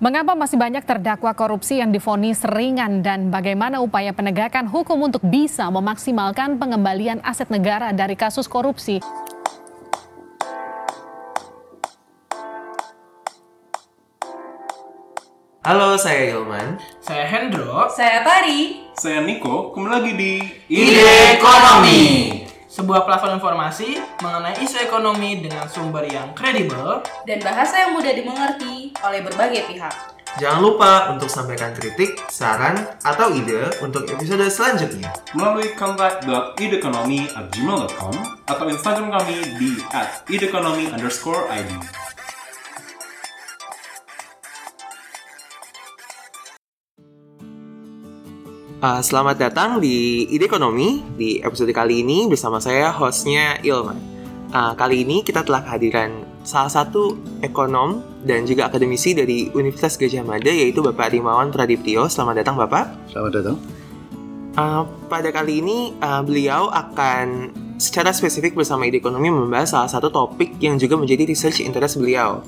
Mengapa 0.00 0.32
masih 0.32 0.56
banyak 0.56 0.80
terdakwa 0.88 1.28
korupsi 1.36 1.76
yang 1.76 1.92
difonis 1.92 2.40
ringan 2.48 3.04
dan 3.04 3.28
bagaimana 3.28 3.84
upaya 3.84 4.16
penegakan 4.16 4.64
hukum 4.64 4.96
untuk 4.96 5.20
bisa 5.20 5.68
memaksimalkan 5.68 6.56
pengembalian 6.56 7.20
aset 7.20 7.52
negara 7.52 7.92
dari 7.92 8.16
kasus 8.16 8.48
korupsi? 8.48 9.04
Halo, 15.68 16.00
saya 16.00 16.32
Ilman. 16.32 16.80
Saya 17.04 17.28
Hendro. 17.28 17.84
Saya 17.92 18.24
Tari. 18.24 18.88
Saya 18.96 19.20
Niko, 19.20 19.76
kembali 19.76 19.92
lagi 19.92 20.12
di 20.16 20.32
Ide 20.72 21.36
Ekonomi. 21.36 22.39
Sebuah 22.70 23.02
platform 23.02 23.42
informasi 23.42 23.98
mengenai 24.22 24.62
isu 24.62 24.78
ekonomi 24.78 25.42
dengan 25.42 25.66
sumber 25.66 26.06
yang 26.06 26.30
kredibel 26.38 27.02
Dan 27.26 27.42
bahasa 27.42 27.82
yang 27.82 27.98
mudah 27.98 28.14
dimengerti 28.14 28.94
oleh 29.02 29.26
berbagai 29.26 29.66
pihak. 29.66 29.90
Jangan 30.38 30.62
lupa 30.62 31.10
untuk 31.10 31.26
sampaikan 31.26 31.74
kritik, 31.74 32.14
saran, 32.30 32.78
atau 33.02 33.34
ide 33.34 33.74
untuk 33.82 34.06
episode 34.06 34.46
selanjutnya. 34.46 35.10
melalui 35.34 35.74
kontak.idekonomi 35.74 37.26
at 37.34 37.50
gmail.com 37.50 38.14
atau 38.46 38.66
Instagram 38.70 39.18
kami 39.18 39.42
di 39.58 39.82
at 39.90 40.22
Uh, 48.80 49.04
selamat 49.04 49.36
datang 49.36 49.76
di 49.76 50.24
Ide 50.32 50.48
Ekonomi 50.48 51.04
di 51.20 51.36
episode 51.44 51.68
kali 51.68 52.00
ini 52.00 52.24
bersama 52.32 52.64
saya 52.64 52.88
hostnya 52.88 53.60
Ilman. 53.60 54.00
Uh, 54.56 54.72
kali 54.72 55.04
ini 55.04 55.20
kita 55.20 55.44
telah 55.44 55.60
kehadiran 55.60 56.24
salah 56.48 56.72
satu 56.72 57.12
ekonom 57.44 58.00
dan 58.24 58.48
juga 58.48 58.72
akademisi 58.72 59.12
dari 59.12 59.52
Universitas 59.52 60.00
Gajah 60.00 60.24
Mada 60.24 60.48
yaitu 60.48 60.80
Bapak 60.80 61.12
Rimawan 61.12 61.52
Pradiptyo. 61.52 62.08
Selamat 62.08 62.40
datang 62.40 62.56
Bapak. 62.56 62.88
Selamat 63.12 63.32
datang. 63.36 63.56
Uh, 64.56 64.88
pada 65.12 65.28
kali 65.28 65.60
ini 65.60 65.92
uh, 66.00 66.24
beliau 66.24 66.72
akan 66.72 67.52
secara 67.76 68.16
spesifik 68.16 68.56
bersama 68.56 68.88
Ide 68.88 68.96
Ekonomi 68.96 69.28
membahas 69.28 69.76
salah 69.76 69.92
satu 69.92 70.08
topik 70.08 70.56
yang 70.56 70.80
juga 70.80 70.96
menjadi 70.96 71.28
research 71.28 71.60
interest 71.60 72.00
beliau. 72.00 72.40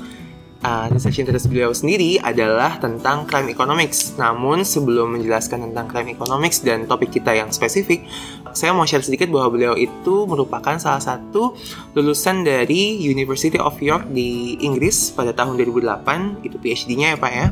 Uh, 0.62 0.86
research 0.94 1.18
interest 1.18 1.50
beliau 1.50 1.74
sendiri 1.74 2.22
adalah 2.22 2.78
tentang 2.78 3.26
crime 3.26 3.50
economics. 3.50 4.14
Namun 4.14 4.62
sebelum 4.62 5.18
menjelaskan 5.18 5.66
tentang 5.66 5.90
crime 5.90 6.14
economics 6.14 6.62
dan 6.62 6.86
topik 6.86 7.10
kita 7.10 7.34
yang 7.34 7.50
spesifik, 7.50 8.06
saya 8.54 8.70
mau 8.70 8.86
share 8.86 9.02
sedikit 9.02 9.26
bahwa 9.26 9.58
beliau 9.58 9.74
itu 9.74 10.22
merupakan 10.22 10.78
salah 10.78 11.02
satu 11.02 11.58
lulusan 11.98 12.46
dari 12.46 12.94
University 13.02 13.58
of 13.58 13.74
York 13.82 14.06
di 14.14 14.54
Inggris 14.62 15.10
pada 15.10 15.34
tahun 15.34 15.58
2008, 15.58 16.46
itu 16.46 16.54
PhD-nya 16.62 17.14
ya 17.14 17.18
Pak 17.18 17.32
ya. 17.34 17.46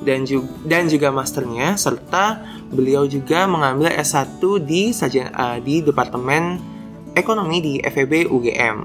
Dan 0.00 0.24
juga 0.24 0.48
dan 0.64 0.88
juga 0.88 1.12
masternya 1.12 1.76
serta 1.76 2.40
beliau 2.72 3.04
juga 3.04 3.44
mengambil 3.44 3.92
S1 4.00 4.40
di 4.64 4.96
uh, 4.96 5.60
di 5.60 5.84
Departemen 5.84 6.56
Ekonomi 7.12 7.60
di 7.60 7.74
FEB 7.84 8.32
UGM. 8.32 8.76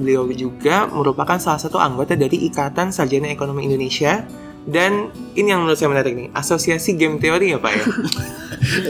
Beliau 0.00 0.24
juga 0.32 0.88
merupakan 0.88 1.36
salah 1.36 1.60
satu 1.60 1.76
anggota 1.76 2.16
dari 2.16 2.48
Ikatan 2.48 2.88
Sarjana 2.88 3.28
Ekonomi 3.28 3.68
Indonesia 3.68 4.24
dan 4.64 5.08
ini 5.32 5.48
yang 5.48 5.64
menurut 5.64 5.76
saya 5.76 5.88
menarik 5.88 6.12
nih, 6.12 6.28
Asosiasi 6.32 6.96
Game 6.96 7.16
Theory 7.16 7.52
ya 7.52 7.58
Pak 7.60 7.72
ya? 7.72 7.84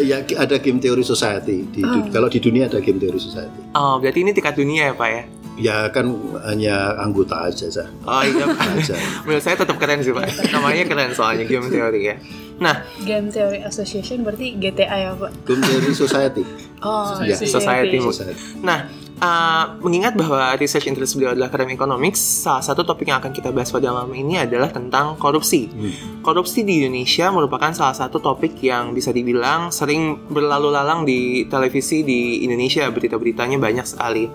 ya 0.10 0.16
ada 0.38 0.58
game 0.58 0.78
theory 0.78 1.02
society. 1.02 1.62
Di, 1.66 1.82
du- 1.82 2.10
Kalau 2.10 2.26
di 2.26 2.38
dunia 2.38 2.66
ada 2.66 2.78
game 2.78 2.98
theory 2.98 3.18
society. 3.18 3.58
Oh, 3.74 3.98
berarti 3.98 4.22
ini 4.22 4.30
tingkat 4.30 4.54
dunia 4.54 4.90
ya 4.90 4.94
Pak 4.94 5.08
ya? 5.10 5.22
Ya 5.60 5.76
kan 5.92 6.08
hanya 6.46 6.96
anggota 6.96 7.46
aja 7.46 7.68
sah. 7.68 7.88
Oh 8.02 8.22
iya 8.22 8.48
Pak. 8.48 8.66
Aja. 8.80 8.96
menurut 9.26 9.44
saya 9.44 9.58
tetap 9.58 9.76
keren 9.76 10.00
sih 10.00 10.10
Pak. 10.10 10.50
Namanya 10.50 10.86
keren 10.86 11.10
soalnya 11.12 11.44
Game 11.44 11.68
Theory 11.68 12.02
ya. 12.02 12.16
Nah, 12.60 12.84
Game 13.04 13.28
Theory 13.28 13.60
Association 13.62 14.24
berarti 14.24 14.56
GTA 14.56 14.96
ya 14.96 15.10
Pak? 15.14 15.32
Game 15.44 15.60
theory 15.60 15.92
society. 15.92 16.42
Oh, 16.80 17.20
Ya, 17.20 17.36
society. 17.36 18.00
society. 18.00 18.36
Nah, 18.60 18.88
uh, 19.20 19.76
mengingat 19.84 20.16
bahwa 20.16 20.56
research 20.56 20.88
interest 20.88 21.14
beliau 21.14 21.36
adalah 21.36 21.52
crime 21.52 21.76
economics, 21.76 22.18
salah 22.18 22.64
satu 22.64 22.82
topik 22.82 23.12
yang 23.12 23.20
akan 23.20 23.30
kita 23.30 23.52
bahas 23.52 23.70
pada 23.70 23.92
malam 23.92 24.10
ini 24.16 24.40
adalah 24.40 24.72
tentang 24.72 25.14
korupsi. 25.20 25.68
Hmm. 25.68 26.24
Korupsi 26.24 26.64
di 26.64 26.82
Indonesia 26.82 27.28
merupakan 27.30 27.70
salah 27.76 27.94
satu 27.94 28.18
topik 28.18 28.58
yang 28.64 28.96
bisa 28.96 29.12
dibilang 29.12 29.70
sering 29.70 30.18
berlalu 30.32 30.68
lalang 30.72 31.04
di 31.04 31.46
televisi 31.46 32.02
di 32.02 32.42
Indonesia. 32.42 32.88
Berita-beritanya 32.88 33.60
banyak 33.60 33.86
sekali. 33.86 34.26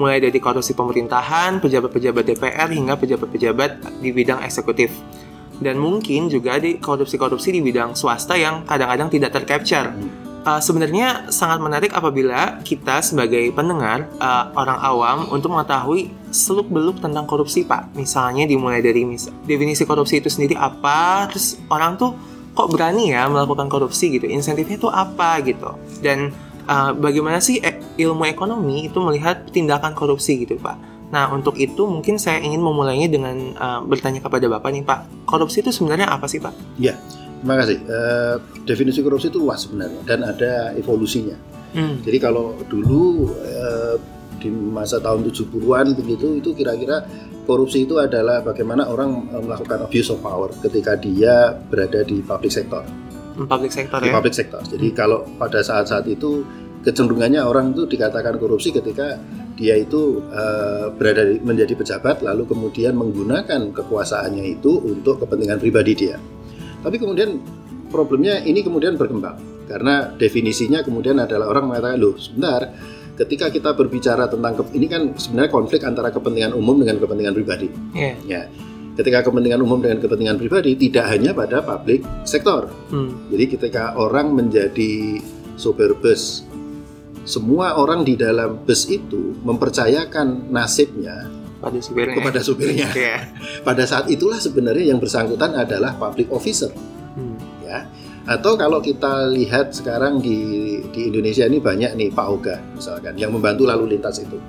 Mulai 0.00 0.24
dari 0.24 0.38
korupsi 0.40 0.72
pemerintahan, 0.72 1.60
pejabat-pejabat 1.60 2.24
DPR, 2.24 2.68
hingga 2.72 2.96
pejabat-pejabat 2.96 4.00
di 4.00 4.10
bidang 4.10 4.40
eksekutif. 4.40 4.88
Dan 5.60 5.76
mungkin 5.76 6.32
juga 6.32 6.56
di 6.56 6.80
korupsi-korupsi 6.80 7.52
di 7.52 7.60
bidang 7.60 7.92
swasta 7.92 8.32
yang 8.32 8.64
kadang-kadang 8.64 9.12
tidak 9.12 9.30
tercapture. 9.36 9.92
Uh, 10.40 10.56
sebenarnya 10.56 11.28
sangat 11.28 11.60
menarik 11.60 11.92
apabila 11.92 12.64
kita 12.64 13.04
sebagai 13.04 13.52
pendengar 13.52 14.08
uh, 14.24 14.48
orang 14.56 14.80
awam 14.80 15.18
untuk 15.28 15.52
mengetahui 15.52 16.08
seluk 16.32 16.64
beluk 16.72 16.96
tentang 16.96 17.28
korupsi 17.28 17.60
pak. 17.60 17.92
Misalnya 17.92 18.48
dimulai 18.48 18.80
dari 18.80 19.04
mis- 19.04 19.28
definisi 19.44 19.84
korupsi 19.84 20.16
itu 20.16 20.32
sendiri 20.32 20.56
apa 20.56 21.28
terus 21.28 21.60
orang 21.68 22.00
tuh 22.00 22.16
kok 22.56 22.72
berani 22.72 23.12
ya 23.12 23.28
melakukan 23.28 23.68
korupsi 23.68 24.16
gitu? 24.16 24.32
Insentifnya 24.32 24.80
tuh 24.80 24.88
apa 24.88 25.44
gitu? 25.44 25.76
Dan 26.00 26.32
uh, 26.64 26.96
bagaimana 26.96 27.36
sih 27.44 27.60
ilmu 28.00 28.24
ekonomi 28.24 28.88
itu 28.88 28.96
melihat 28.96 29.44
tindakan 29.52 29.92
korupsi 29.92 30.40
gitu 30.40 30.56
pak? 30.56 30.80
Nah 31.12 31.28
untuk 31.36 31.60
itu 31.60 31.84
mungkin 31.84 32.16
saya 32.16 32.40
ingin 32.40 32.64
memulainya 32.64 33.12
dengan 33.12 33.36
uh, 33.60 33.84
bertanya 33.84 34.24
kepada 34.24 34.48
bapak 34.48 34.72
nih 34.72 34.88
pak. 34.88 35.04
Korupsi 35.28 35.60
itu 35.60 35.68
sebenarnya 35.68 36.08
apa 36.08 36.24
sih 36.24 36.40
pak? 36.40 36.56
Ya, 36.80 36.96
terima 37.40 37.56
kasih. 37.58 37.78
Eh, 37.82 38.36
definisi 38.68 39.00
korupsi 39.00 39.32
itu 39.32 39.40
luas 39.40 39.64
sebenarnya 39.64 40.00
dan 40.04 40.20
ada 40.22 40.52
evolusinya. 40.76 41.36
hmm. 41.74 42.04
Jadi 42.04 42.18
kalau 42.20 42.54
dulu 42.68 43.32
eh, 43.40 43.96
di 44.40 44.48
masa 44.48 44.96
tahun 45.00 45.28
70-an 45.28 45.92
begitu 46.00 46.40
itu 46.40 46.56
kira-kira 46.56 47.04
korupsi 47.44 47.84
itu 47.84 48.00
adalah 48.00 48.40
bagaimana 48.40 48.88
orang 48.88 49.28
eh, 49.32 49.42
melakukan 49.42 49.84
abuse 49.84 50.12
of 50.12 50.20
power 50.24 50.52
ketika 50.64 50.96
dia 50.96 51.56
berada 51.68 52.04
di 52.04 52.20
public 52.24 52.52
sector. 52.52 52.84
public 53.40 53.72
sector 53.72 54.04
di 54.04 54.08
ya 54.10 54.14
public 54.16 54.34
sector. 54.36 54.60
Jadi 54.68 54.88
kalau 54.92 55.24
pada 55.40 55.64
saat-saat 55.64 56.04
itu 56.12 56.44
kecenderungannya 56.84 57.40
orang 57.44 57.72
itu 57.76 57.84
dikatakan 57.88 58.40
korupsi 58.40 58.72
ketika 58.72 59.16
dia 59.56 59.76
itu 59.76 60.24
eh, 60.32 60.88
berada 60.96 61.24
di- 61.28 61.40
menjadi 61.40 61.76
pejabat 61.76 62.24
lalu 62.24 62.48
kemudian 62.48 62.96
menggunakan 62.96 63.72
kekuasaannya 63.76 64.44
itu 64.60 64.80
untuk 64.80 65.20
kepentingan 65.24 65.60
pribadi 65.60 65.92
dia. 65.96 66.16
Tapi 66.80 66.96
kemudian 66.96 67.40
problemnya 67.90 68.40
ini 68.40 68.62
kemudian 68.64 68.94
berkembang 68.96 69.36
karena 69.66 70.10
definisinya 70.18 70.82
kemudian 70.82 71.18
adalah 71.22 71.50
orang 71.50 71.70
mengatakan 71.70 71.98
loh 71.98 72.18
sebentar 72.18 72.74
ketika 73.20 73.52
kita 73.52 73.70
berbicara 73.76 74.26
tentang 74.26 74.56
ini 74.72 74.86
kan 74.88 75.02
sebenarnya 75.14 75.50
konflik 75.52 75.84
antara 75.84 76.08
kepentingan 76.08 76.56
umum 76.56 76.80
dengan 76.80 76.96
kepentingan 76.96 77.34
pribadi. 77.36 77.68
Iya. 77.92 78.14
Ya. 78.24 78.42
Ketika 78.96 79.24
kepentingan 79.28 79.60
umum 79.60 79.80
dengan 79.80 80.00
kepentingan 80.02 80.36
pribadi 80.40 80.74
tidak 80.76 81.06
hanya 81.08 81.30
pada 81.36 81.62
public 81.62 82.04
sektor, 82.26 82.68
Hmm. 82.90 83.30
jadi 83.32 83.44
ketika 83.56 83.94
orang 83.96 84.34
menjadi 84.34 85.22
sopir 85.56 85.94
bus, 86.00 86.44
semua 87.24 87.78
orang 87.78 88.02
di 88.02 88.18
dalam 88.18 88.60
bus 88.66 88.90
itu 88.90 89.36
mempercayakan 89.46 90.50
nasibnya 90.50 91.30
pada 91.60 91.78
supirnya 91.78 92.16
kepada 92.16 92.40
supirnya. 92.40 92.88
Iya. 92.90 93.16
Pada 93.68 93.84
saat 93.84 94.08
itulah 94.08 94.40
sebenarnya 94.40 94.90
yang 94.90 94.98
bersangkutan 94.98 95.52
adalah 95.52 95.92
public 95.94 96.32
officer, 96.32 96.72
Hmm. 97.14 97.36
ya. 97.60 97.84
Atau 98.24 98.56
kalau 98.56 98.80
kita 98.80 99.28
lihat 99.28 99.76
sekarang 99.76 100.24
di 100.24 100.38
di 100.94 101.12
Indonesia 101.12 101.44
ini 101.44 101.60
banyak 101.60 101.96
nih 101.98 102.08
Pak 102.14 102.26
Oga 102.30 102.56
misalkan 102.72 103.16
yang 103.20 103.30
membantu 103.34 103.68
lalu 103.68 103.96
lintas 103.96 104.22
itu. 104.24 104.40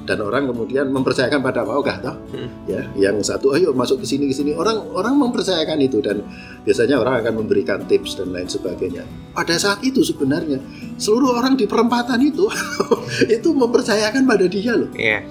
Dan 0.00 0.26
orang 0.26 0.50
kemudian 0.50 0.90
mempercayakan 0.90 1.38
pada 1.38 1.62
Pak 1.62 1.76
Oga 1.76 1.94
toh. 2.02 2.16
Hmm. 2.34 2.50
Ya, 2.66 2.82
yang 2.98 3.22
satu 3.22 3.54
ayo 3.54 3.70
masuk 3.70 4.02
ke 4.02 4.06
sini 4.08 4.26
ke 4.26 4.34
sini. 4.34 4.50
Orang 4.56 4.90
orang 4.90 5.14
mempercayakan 5.14 5.78
itu 5.78 6.02
dan 6.02 6.24
biasanya 6.66 6.98
orang 6.98 7.22
akan 7.22 7.44
memberikan 7.44 7.86
tips 7.86 8.18
dan 8.18 8.34
lain 8.34 8.50
sebagainya. 8.50 9.06
Pada 9.30 9.54
saat 9.54 9.78
itu 9.86 10.02
sebenarnya 10.02 10.58
seluruh 10.98 11.38
orang 11.38 11.54
di 11.54 11.70
perempatan 11.70 12.18
itu 12.26 12.50
itu 13.36 13.48
mempercayakan 13.54 14.26
pada 14.26 14.44
dia 14.50 14.74
loh. 14.74 14.90
Iya. 14.98 15.22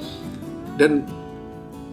Dan 0.80 1.04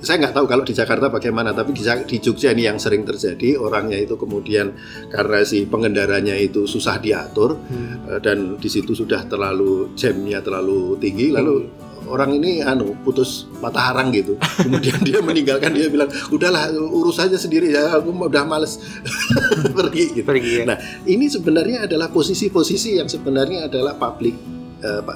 saya 0.00 0.16
nggak 0.20 0.34
tahu 0.36 0.46
kalau 0.46 0.64
di 0.64 0.76
Jakarta 0.76 1.08
bagaimana, 1.08 1.56
tapi 1.56 1.72
di, 1.72 2.16
Jogja 2.20 2.52
ini 2.52 2.68
yang 2.68 2.76
sering 2.76 3.02
terjadi 3.08 3.56
orangnya 3.56 3.96
itu 3.96 4.14
kemudian 4.20 4.76
karena 5.08 5.40
si 5.42 5.64
pengendaranya 5.64 6.36
itu 6.36 6.68
susah 6.68 7.00
diatur 7.00 7.58
Hmm. 7.66 8.12
eh, 8.12 8.20
dan 8.20 8.60
di 8.60 8.68
situ 8.68 8.92
sudah 8.92 9.24
terlalu 9.26 9.96
jamnya 9.96 10.44
terlalu 10.44 11.00
tinggi, 11.00 11.32
lalu 11.32 11.66
orang 12.06 12.38
ini 12.38 12.62
anu 12.62 12.94
putus 13.02 13.50
patah 13.58 13.90
harang 13.92 14.14
gitu. 14.14 14.38
Kemudian 14.64 15.02
dia 15.02 15.18
meninggalkan 15.18 15.74
dia 15.74 15.90
bilang 15.90 16.06
udahlah 16.30 16.70
urus 16.70 17.18
aja 17.18 17.34
sendiri 17.34 17.74
ya, 17.74 17.98
aku 17.98 18.14
udah 18.14 18.46
males 18.46 18.78
pergi 19.78 20.14
gitu. 20.14 20.26
Pergi 20.26 20.52
ya. 20.62 20.64
Nah, 20.70 20.78
ini 21.08 21.26
sebenarnya 21.26 21.90
adalah 21.90 22.12
posisi-posisi 22.14 23.02
yang 23.02 23.10
sebenarnya 23.10 23.66
adalah 23.66 23.98
public 23.98 24.55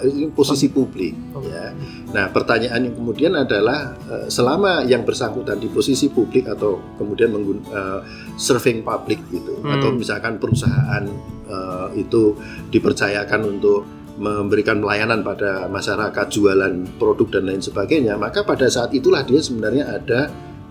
ini 0.09 0.33
posisi 0.33 0.73
publik 0.73 1.13
ya. 1.45 1.69
Nah, 2.17 2.33
pertanyaan 2.33 2.89
yang 2.89 2.95
kemudian 2.97 3.33
adalah 3.37 3.93
eh, 4.09 4.27
selama 4.33 4.83
yang 4.89 5.05
bersangkutan 5.05 5.61
di 5.61 5.69
posisi 5.69 6.09
publik 6.09 6.49
atau 6.49 6.81
kemudian 6.97 7.29
menggun, 7.29 7.61
eh, 7.69 8.01
serving 8.41 8.81
public 8.81 9.21
gitu 9.29 9.61
Hmm. 9.61 9.77
atau 9.77 9.89
misalkan 9.93 10.41
perusahaan 10.41 11.05
eh, 11.51 11.89
itu 12.01 12.39
dipercayakan 12.73 13.41
untuk 13.45 13.85
memberikan 14.21 14.85
pelayanan 14.85 15.25
pada 15.25 15.65
masyarakat 15.67 16.27
jualan 16.29 17.01
produk 17.01 17.41
dan 17.41 17.43
lain 17.49 17.63
sebagainya, 17.65 18.21
maka 18.21 18.45
pada 18.45 18.69
saat 18.69 18.93
itulah 18.93 19.25
dia 19.25 19.41
sebenarnya 19.41 19.97
ada 19.97 20.29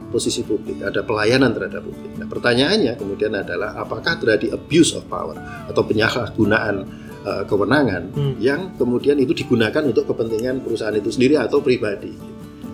posisi 0.10 0.42
publik, 0.42 0.82
ada 0.82 1.06
pelayanan 1.06 1.54
terhadap 1.54 1.86
publik. 1.86 2.14
Nah, 2.18 2.30
pertanyaannya 2.30 2.94
kemudian 2.98 3.34
adalah 3.34 3.78
apakah 3.78 4.18
terjadi 4.18 4.58
abuse 4.58 4.98
of 4.98 5.06
power 5.10 5.38
atau 5.70 5.82
penyalahgunaan 5.86 6.86
eh, 7.30 7.44
kewenangan 7.46 8.04
Hmm. 8.18 8.34
yang 8.42 8.74
kemudian 8.76 9.22
itu 9.22 9.38
digunakan 9.38 9.86
untuk 9.86 10.10
kepentingan 10.10 10.66
perusahaan 10.66 10.98
itu 10.98 11.14
sendiri 11.14 11.38
atau 11.38 11.62
pribadi. 11.62 12.12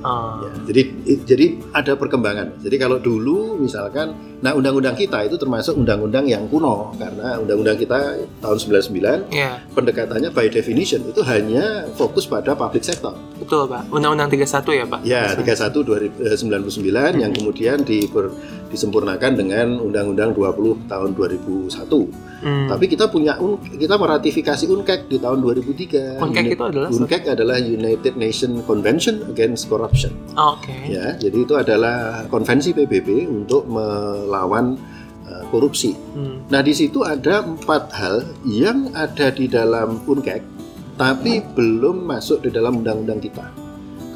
Ah. 0.06 0.38
Ya, 0.38 0.52
jadi 0.69 0.81
jadi 1.25 1.46
ada 1.74 1.98
perkembangan. 1.98 2.62
Jadi 2.62 2.75
kalau 2.78 3.02
dulu 3.02 3.57
misalkan, 3.57 4.35
nah 4.40 4.52
undang-undang 4.52 4.94
kita 4.94 5.24
itu 5.24 5.36
termasuk 5.36 5.76
undang-undang 5.76 6.26
yang 6.26 6.46
kuno 6.46 6.92
karena 6.96 7.38
undang-undang 7.38 7.76
kita 7.76 7.98
tahun 8.40 8.58
99 8.58 9.32
Iya, 9.32 9.60
pendekatannya 9.72 10.30
by 10.30 10.48
definition 10.48 11.04
itu 11.04 11.22
hanya 11.22 11.88
fokus 11.94 12.26
pada 12.26 12.52
public 12.54 12.84
sector. 12.84 13.16
betul 13.36 13.66
Pak. 13.66 13.92
Undang-Undang 13.92 14.32
31 14.32 14.72
ya 14.74 14.86
Pak? 14.86 15.00
Ya, 15.04 15.24
31 15.32 15.84
2099 15.84 17.20
yang 17.20 17.32
kemudian 17.32 17.78
diper- 17.82 18.32
disempurnakan 18.68 19.32
dengan 19.36 19.78
Undang-Undang 19.78 20.34
20 20.34 20.84
tahun 20.86 21.10
2001. 21.14 22.12
Hmm. 22.36 22.68
Tapi 22.68 22.86
kita 22.86 23.08
punya 23.08 23.40
un, 23.40 23.56
kita 23.58 23.96
meratifikasi 23.96 24.68
UNCAC 24.68 25.08
di 25.08 25.18
tahun 25.18 25.40
2003. 25.40 26.20
UNCAC 26.20 26.46
itu 26.50 26.64
adalah 26.64 26.88
UNCAC 26.90 27.24
adalah 27.30 27.58
United 27.58 28.14
Nations 28.16 28.62
Convention 28.64 29.24
Against 29.28 29.66
Corruption. 29.66 30.12
Oh, 30.36 30.56
Oke. 30.56 30.76
Ya, 30.86 31.16
jadi 31.16 31.38
itu 31.38 31.56
adalah 31.56 32.28
konvensi 32.28 32.72
PBB 32.72 33.26
untuk 33.26 33.66
melawan 34.25 34.74
uh, 35.30 35.45
korupsi. 35.54 35.94
Hmm. 36.18 36.42
Nah, 36.50 36.66
di 36.66 36.74
situ 36.74 37.06
ada 37.06 37.45
empat 37.45 37.94
hal 37.94 38.25
yang 38.42 38.89
ada 38.98 39.30
di 39.30 39.45
dalam 39.45 40.01
UNCAC, 40.10 40.42
tapi 40.98 41.45
belum 41.54 42.10
masuk 42.10 42.42
di 42.42 42.50
dalam 42.50 42.81
undang-undang 42.81 43.22
kita. 43.22 43.45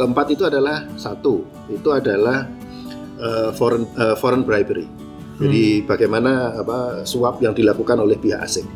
Keempat 0.01 0.33
itu 0.33 0.49
adalah 0.49 0.89
satu, 0.97 1.45
itu 1.69 1.93
adalah 1.93 2.49
uh, 3.21 3.53
foreign 3.53 3.85
uh, 3.99 4.17
foreign 4.17 4.41
bribery. 4.41 4.89
Jadi 5.39 5.87
bagaimana 5.87 6.51
apa 6.59 7.07
suap 7.07 7.39
yang 7.39 7.55
dilakukan 7.55 7.95
oleh 7.95 8.19
pihak 8.19 8.43
asing. 8.43 8.67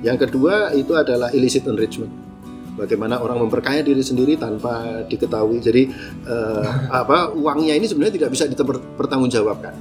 Yang 0.00 0.28
kedua 0.28 0.72
itu 0.72 0.96
adalah 0.96 1.28
illicit 1.36 1.68
enrichment. 1.68 2.08
Bagaimana 2.80 3.20
orang 3.20 3.44
memperkaya 3.44 3.84
diri 3.84 4.00
sendiri 4.00 4.40
tanpa 4.40 5.04
diketahui. 5.04 5.60
Jadi 5.60 5.92
eh, 6.24 6.64
apa 7.04 7.36
uangnya 7.36 7.76
ini 7.76 7.84
sebenarnya 7.84 8.16
tidak 8.16 8.30
bisa 8.32 8.48
dipertanggungjawabkan. 8.48 9.76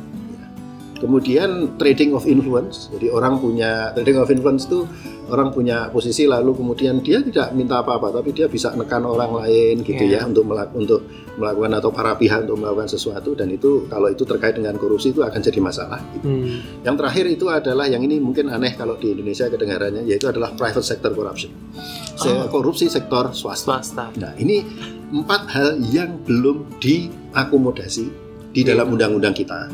Kemudian 1.00 1.50
trading 1.76 2.12
of 2.12 2.24
influence. 2.24 2.92
Jadi 2.92 3.08
orang 3.08 3.38
punya 3.38 3.92
trading 3.92 4.18
of 4.18 4.28
influence 4.28 4.64
itu 4.64 4.84
orang 5.26 5.50
punya 5.50 5.88
posisi 5.88 6.26
lalu 6.26 6.52
kemudian 6.54 7.00
dia 7.00 7.22
tidak 7.22 7.54
minta 7.54 7.80
apa-apa 7.80 8.10
tapi 8.12 8.34
dia 8.34 8.46
bisa 8.46 8.74
nekan 8.74 9.06
orang 9.06 9.38
lain 9.38 9.80
gitu 9.80 10.02
Iya. 10.02 10.20
ya 10.20 10.28
untuk 10.28 10.42
melak- 10.44 10.74
untuk 10.74 11.06
melakukan 11.38 11.72
atau 11.72 11.90
para 11.90 12.18
pihak 12.18 12.44
untuk 12.44 12.58
melakukan 12.58 12.90
sesuatu 12.90 13.32
dan 13.32 13.48
itu 13.48 13.86
kalau 13.86 14.10
itu 14.10 14.26
terkait 14.26 14.54
dengan 14.54 14.74
korupsi 14.76 15.14
itu 15.14 15.22
akan 15.22 15.38
jadi 15.38 15.60
masalah. 15.60 16.02
gitu. 16.12 16.26
Hmm. 16.26 16.58
Yang 16.82 16.96
terakhir 16.98 17.26
itu 17.30 17.46
adalah 17.48 17.86
yang 17.86 18.02
ini 18.02 18.18
mungkin 18.18 18.50
aneh 18.50 18.74
kalau 18.74 18.98
di 18.98 19.14
Indonesia 19.14 19.46
kedengarannya 19.46 20.04
yaitu 20.04 20.26
adalah 20.26 20.52
private 20.52 20.84
sector 20.84 21.14
corruption. 21.14 21.54
Se- 22.16 22.28
Oh. 22.28 22.50
Korupsi 22.50 22.90
sektor 22.90 23.30
swasta. 23.32 23.80
Swasta. 23.80 24.06
Nah, 24.18 24.34
ini 24.36 24.66
empat 25.12 25.46
hal 25.48 25.78
yang 25.86 26.20
belum 26.20 26.82
diakomodasi 26.82 28.06
di 28.50 28.62
dalam 28.62 28.90
undang-undang 28.90 29.32
kita. 29.32 29.70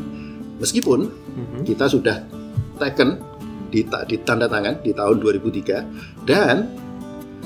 Meskipun 0.56 1.00
Mhm. 1.06 1.60
kita 1.64 1.86
sudah 1.86 2.24
taken 2.76 3.20
di 3.66 3.82
ditanda 3.82 4.46
tangan 4.46 4.78
di 4.80 4.90
tahun 4.90 5.18
2003 5.18 5.82
dan 6.22 6.70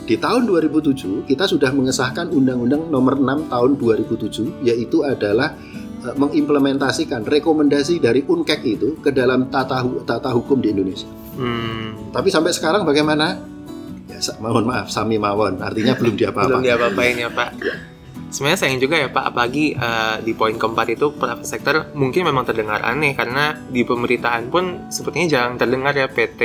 di 0.01 0.15
tahun 0.15 0.45
2007 0.45 1.25
kita 1.25 1.45
sudah 1.45 1.71
mengesahkan 1.71 2.29
Undang-Undang 2.29 2.89
Nomor 2.89 3.15
6 3.17 3.47
Tahun 3.47 3.71
2007 3.77 4.53
yaitu 4.61 5.01
adalah 5.01 5.55
eh, 6.01 6.15
mengimplementasikan 6.15 7.25
rekomendasi 7.25 7.99
dari 7.99 8.23
UNCAC 8.23 8.61
itu 8.65 8.97
ke 8.99 9.11
dalam 9.11 9.49
tata 9.49 9.81
tata 10.03 10.31
hukum 10.31 10.59
di 10.59 10.71
Indonesia. 10.71 11.09
Hmm. 11.37 12.09
Tapi 12.11 12.29
sampai 12.29 12.51
sekarang 12.51 12.83
bagaimana? 12.83 13.37
Ya, 14.09 14.17
mohon 14.39 14.65
maaf, 14.65 14.89
sami 14.89 15.17
mawon. 15.17 15.57
Artinya 15.59 15.93
belum 15.93 16.17
Belum 16.17 16.21
diapa-apa. 16.21 16.59
diapa-apain 16.59 17.17
ya 17.17 17.29
Pak. 17.29 17.49
Sebenarnya 18.31 18.61
sayang 18.63 18.79
juga 18.79 18.95
ya 18.95 19.11
Pak, 19.11 19.25
apalagi 19.35 19.75
eh, 19.75 20.17
di 20.23 20.33
poin 20.33 20.55
keempat 20.55 20.87
itu 20.95 21.11
private 21.11 21.43
sector 21.45 21.75
mungkin 21.93 22.23
memang 22.25 22.47
terdengar 22.47 22.79
aneh 22.81 23.13
karena 23.13 23.59
di 23.67 23.83
pemerintahan 23.83 24.47
pun 24.47 24.87
sepertinya 24.87 25.27
jarang 25.27 25.55
terdengar 25.59 25.93
ya 25.93 26.07
PT 26.07 26.41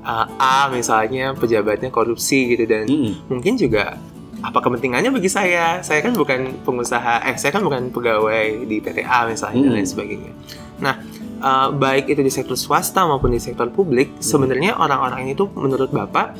eh, 0.00 0.26
A 0.40 0.72
misalnya 0.72 1.36
pejabatnya 1.36 1.92
korupsi 1.92 2.56
gitu 2.56 2.64
dan 2.64 2.88
Mm-mm. 2.88 3.28
mungkin 3.28 3.54
juga 3.54 4.00
apa 4.40 4.56
kepentingannya 4.58 5.12
bagi 5.12 5.28
saya? 5.28 5.84
Saya 5.84 6.00
kan 6.00 6.16
bukan 6.16 6.64
pengusaha, 6.64 7.28
eh 7.28 7.36
saya 7.36 7.52
kan 7.52 7.60
bukan 7.60 7.92
pegawai 7.92 8.64
di 8.64 8.80
PT 8.80 9.04
A 9.04 9.28
misalnya 9.28 9.60
dan 9.60 9.68
Hmm. 9.68 9.76
lain 9.76 9.84
sebagainya. 9.84 10.32
Nah, 10.80 10.96
eh, 11.36 11.68
baik 11.76 12.08
itu 12.08 12.24
di 12.24 12.32
sektor 12.32 12.56
swasta 12.56 13.04
maupun 13.04 13.28
di 13.28 13.40
sektor 13.44 13.68
publik, 13.68 14.16
sebenarnya 14.16 14.80
orang-orang 14.80 15.28
ini 15.28 15.36
tuh 15.36 15.52
menurut 15.52 15.92
Bapak, 15.92 16.32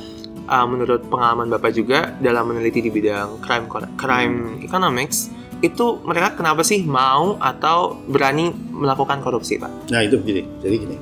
eh, 0.48 0.66
menurut 0.66 1.04
pengalaman 1.10 1.50
Bapak 1.50 1.74
juga 1.74 2.14
dalam 2.22 2.48
meneliti 2.48 2.80
di 2.80 2.90
bidang 2.92 3.42
crime 3.44 3.66
crime 3.98 4.36
economics, 4.64 5.28
itu 5.60 6.00
mereka 6.08 6.40
kenapa 6.40 6.64
sih 6.64 6.84
mau 6.88 7.36
atau 7.36 8.00
berani 8.08 8.52
melakukan 8.72 9.20
korupsi, 9.20 9.60
Pak? 9.60 9.92
Nah 9.92 10.00
itu 10.00 10.16
begini, 10.16 10.48
jadi 10.64 10.76
gini, 10.80 10.96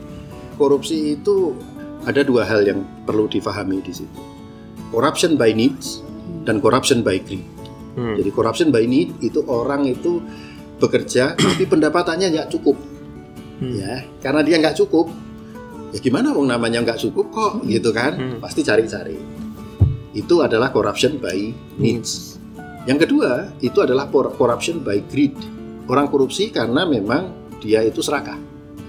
korupsi 0.58 1.14
itu 1.14 1.54
ada 2.02 2.26
dua 2.26 2.42
hal 2.42 2.66
yang 2.66 2.82
perlu 3.06 3.30
difahami 3.30 3.78
di 3.82 3.92
situ. 3.94 4.20
Corruption 4.90 5.36
by 5.38 5.52
needs 5.54 6.02
dan 6.42 6.58
corruption 6.58 7.04
by 7.04 7.20
greed. 7.22 7.44
Hmm. 7.94 8.14
Jadi 8.16 8.30
corruption 8.32 8.70
by 8.70 8.86
need 8.86 9.14
itu 9.20 9.42
orang 9.46 9.84
itu 9.86 10.22
bekerja 10.78 11.34
tapi 11.34 11.66
pendapatannya 11.72 12.34
nggak 12.34 12.50
cukup, 12.54 12.78
Hmm. 13.58 13.74
ya, 13.74 14.06
karena 14.22 14.46
dia 14.46 14.56
nggak 14.62 14.78
cukup. 14.78 15.10
Ya 15.88 15.98
gimana 15.98 16.36
wong 16.36 16.52
namanya 16.52 16.84
nggak 16.84 17.00
cukup 17.00 17.26
kok, 17.32 17.52
gitu 17.64 17.90
kan? 17.92 18.12
Hmm. 18.16 18.38
Pasti 18.38 18.60
cari-cari. 18.60 19.16
Itu 20.12 20.44
adalah 20.44 20.68
corruption 20.68 21.16
by 21.16 21.52
needs. 21.80 22.36
Yang 22.84 23.08
kedua 23.08 23.52
itu 23.60 23.78
adalah 23.80 24.08
corruption 24.08 24.80
by 24.80 25.00
greed. 25.08 25.36
Orang 25.88 26.08
korupsi 26.08 26.52
karena 26.52 26.84
memang 26.84 27.32
dia 27.60 27.80
itu 27.80 28.00
serakah. 28.00 28.36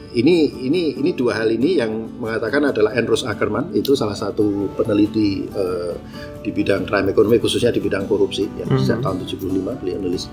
Ini 0.09 0.65
ini 0.65 0.97
ini 0.97 1.13
dua 1.13 1.37
hal 1.37 1.53
ini 1.53 1.77
yang 1.77 2.17
mengatakan 2.17 2.73
adalah 2.73 2.97
Andrews 2.97 3.21
Ackerman 3.21 3.69
itu 3.77 3.94
salah 3.94 4.18
satu 4.18 4.73
peneliti 4.73 5.45
eh, 5.45 5.94
di 6.41 6.49
bidang 6.49 6.89
crime 6.89 7.13
economy 7.13 7.37
khususnya 7.37 7.69
di 7.69 7.77
bidang 7.77 8.09
korupsi 8.09 8.49
ya 8.57 8.65
Mhm. 8.65 8.79
sejak 8.81 8.99
tahun 9.06 9.21
75 9.21 9.77
beliau 9.77 10.01
nulis. 10.01 10.25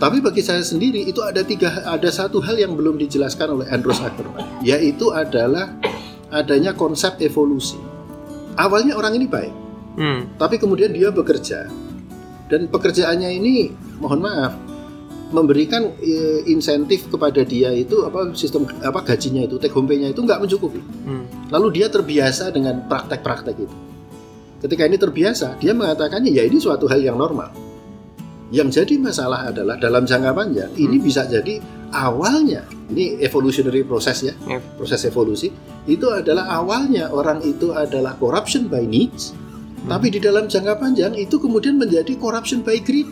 Tapi 0.00 0.24
bagi 0.24 0.40
saya 0.40 0.64
sendiri 0.64 1.04
itu 1.04 1.20
ada 1.20 1.44
tiga 1.44 1.84
ada 1.84 2.08
satu 2.08 2.40
hal 2.40 2.56
yang 2.56 2.72
belum 2.72 2.96
dijelaskan 2.96 3.60
oleh 3.60 3.66
Andrews 3.68 4.00
Ackerman 4.00 4.64
yaitu 4.64 5.12
adalah 5.12 5.76
adanya 6.32 6.72
konsep 6.72 7.20
evolusi. 7.20 7.76
Awalnya 8.56 8.96
orang 8.96 9.20
ini 9.20 9.28
baik, 9.28 9.52
Hmm. 10.00 10.32
tapi 10.40 10.56
kemudian 10.56 10.88
dia 10.96 11.12
bekerja 11.12 11.68
dan 12.48 12.66
pekerjaannya 12.72 13.28
ini 13.28 13.70
mohon 14.00 14.24
maaf 14.24 14.56
memberikan 15.30 15.94
eh, 16.02 16.48
insentif 16.50 17.06
kepada 17.06 17.44
dia 17.46 17.70
itu 17.70 18.02
apa 18.02 18.34
sistem 18.34 18.66
apa 18.82 19.04
gajinya 19.04 19.46
itu 19.46 19.60
take 19.62 19.70
home 19.70 19.86
pay-nya 19.86 20.10
itu 20.16 20.24
nggak 20.24 20.40
mencukupi. 20.40 20.80
Hmm. 21.06 21.28
Lalu 21.52 21.76
dia 21.82 21.92
terbiasa 21.92 22.48
dengan 22.50 22.88
praktek-praktek 22.88 23.54
itu. 23.54 23.76
Ketika 24.64 24.82
ini 24.88 24.96
terbiasa, 24.96 25.60
dia 25.60 25.76
mengatakannya 25.76 26.32
ya 26.32 26.44
ini 26.44 26.56
suatu 26.56 26.88
hal 26.88 27.00
yang 27.04 27.16
normal. 27.20 27.52
Yang 28.50 28.82
jadi 28.82 28.94
masalah 28.98 29.46
adalah 29.46 29.78
dalam 29.78 30.02
jangka 30.02 30.34
panjang 30.34 30.70
ini 30.74 30.98
bisa 30.98 31.22
jadi 31.22 31.62
awalnya 31.94 32.66
ini 32.90 33.22
evolutionary 33.22 33.86
proses 33.86 34.26
ya, 34.26 34.34
Ya. 34.42 34.58
proses 34.74 35.06
evolusi 35.06 35.54
itu 35.86 36.06
adalah 36.10 36.50
awalnya 36.50 37.14
orang 37.14 37.46
itu 37.46 37.70
adalah 37.70 38.18
corruption 38.18 38.66
by 38.66 38.82
needs, 38.82 39.30
tapi 39.86 40.10
di 40.10 40.18
dalam 40.18 40.50
jangka 40.50 40.82
panjang 40.82 41.14
itu 41.14 41.38
kemudian 41.38 41.78
menjadi 41.78 42.10
corruption 42.18 42.66
by 42.66 42.82
greed 42.82 43.06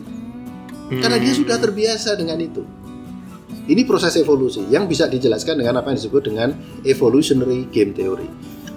karena 0.90 1.22
dia 1.22 1.30
Hmm. 1.30 1.40
sudah 1.46 1.56
terbiasa 1.56 2.18
dengan 2.18 2.42
itu. 2.42 2.66
Ini 3.68 3.84
proses 3.84 4.16
evolusi 4.16 4.64
yang 4.66 4.88
bisa 4.88 5.04
dijelaskan 5.06 5.60
dengan 5.60 5.78
apa 5.78 5.92
yang 5.92 6.00
disebut 6.00 6.22
dengan 6.24 6.56
evolutionary 6.82 7.68
game 7.68 7.92
theory. 7.92 8.26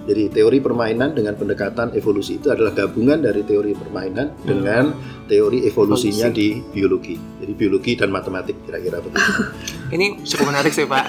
Jadi 0.02 0.34
teori 0.34 0.58
permainan 0.58 1.14
dengan 1.14 1.38
pendekatan 1.38 1.94
evolusi 1.94 2.42
itu 2.42 2.50
adalah 2.50 2.74
gabungan 2.74 3.22
dari 3.22 3.46
teori 3.46 3.70
permainan 3.70 4.34
dengan 4.42 4.90
teori 5.30 5.62
evolusinya 5.62 6.26
di 6.28 6.58
biologi. 6.58 7.14
Jadi 7.14 7.52
biologi 7.54 7.92
dan 7.94 8.10
matematik 8.10 8.66
kira-kira 8.66 8.98
begitu. 8.98 9.30
Ini 9.94 10.26
cukup 10.26 10.50
menarik 10.50 10.74
sih 10.74 10.88
Pak. 10.88 11.04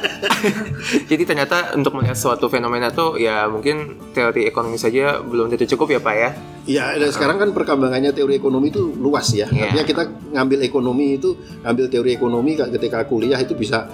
Jadi 1.09 1.23
ternyata 1.25 1.73
untuk 1.73 1.97
melihat 1.97 2.15
suatu 2.19 2.51
fenomena 2.53 2.93
tuh 2.93 3.17
ya 3.17 3.49
mungkin 3.49 3.97
teori 4.13 4.45
ekonomi 4.45 4.77
saja 4.77 5.19
belum 5.25 5.49
tentu 5.49 5.65
cukup 5.73 5.97
ya 5.97 5.99
Pak 6.03 6.15
ya. 6.15 6.29
Iya, 6.63 6.85
dan 6.95 7.09
sekarang 7.11 7.37
kan 7.43 7.49
perkembangannya 7.51 8.15
teori 8.15 8.39
ekonomi 8.39 8.71
itu 8.71 8.95
luas 8.95 9.27
ya. 9.35 9.51
Iya. 9.51 9.67
Artinya 9.67 9.83
kita 9.83 10.03
ngambil 10.31 10.59
ekonomi 10.63 11.19
itu, 11.19 11.35
ngambil 11.59 11.85
teori 11.91 12.11
ekonomi 12.15 12.55
ketika 12.55 13.03
kuliah 13.03 13.35
itu 13.35 13.51
bisa 13.51 13.91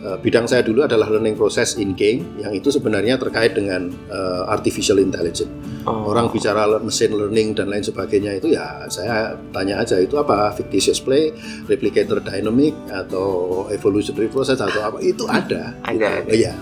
bidang 0.00 0.48
saya 0.48 0.64
dulu 0.64 0.84
adalah 0.84 1.12
learning 1.12 1.36
process 1.36 1.76
in 1.76 1.92
game 1.92 2.24
yang 2.40 2.56
itu 2.56 2.72
sebenarnya 2.72 3.20
terkait 3.20 3.52
dengan 3.52 3.92
eh, 4.08 4.42
artificial 4.48 4.96
intelligence. 4.96 5.52
Oh. 5.84 6.12
Orang 6.12 6.32
bicara 6.32 6.64
machine 6.80 7.12
learning 7.16 7.56
dan 7.56 7.68
lain 7.68 7.84
sebagainya 7.84 8.36
itu 8.40 8.52
ya 8.52 8.84
saya 8.88 9.36
tanya 9.52 9.80
aja 9.80 9.96
itu 10.00 10.16
apa 10.16 10.52
fictitious 10.56 11.00
play, 11.00 11.32
replicator 11.68 12.20
dynamic 12.20 12.72
atau 12.88 13.64
evolutionary 13.72 14.28
process 14.28 14.60
atau 14.60 14.80
apa 14.80 14.98
itu 15.04 15.24
ada. 15.28 15.72
Ada, 15.84 16.24
ada. 16.24 16.28
Oh, 16.28 16.36
iya. 16.36 16.52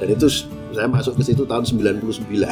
Dan 0.00 0.16
itu 0.16 0.28
saya 0.72 0.88
masuk 0.88 1.20
ke 1.20 1.22
situ 1.22 1.44
tahun 1.44 1.64
99. 1.68 2.08
99. 2.08 2.48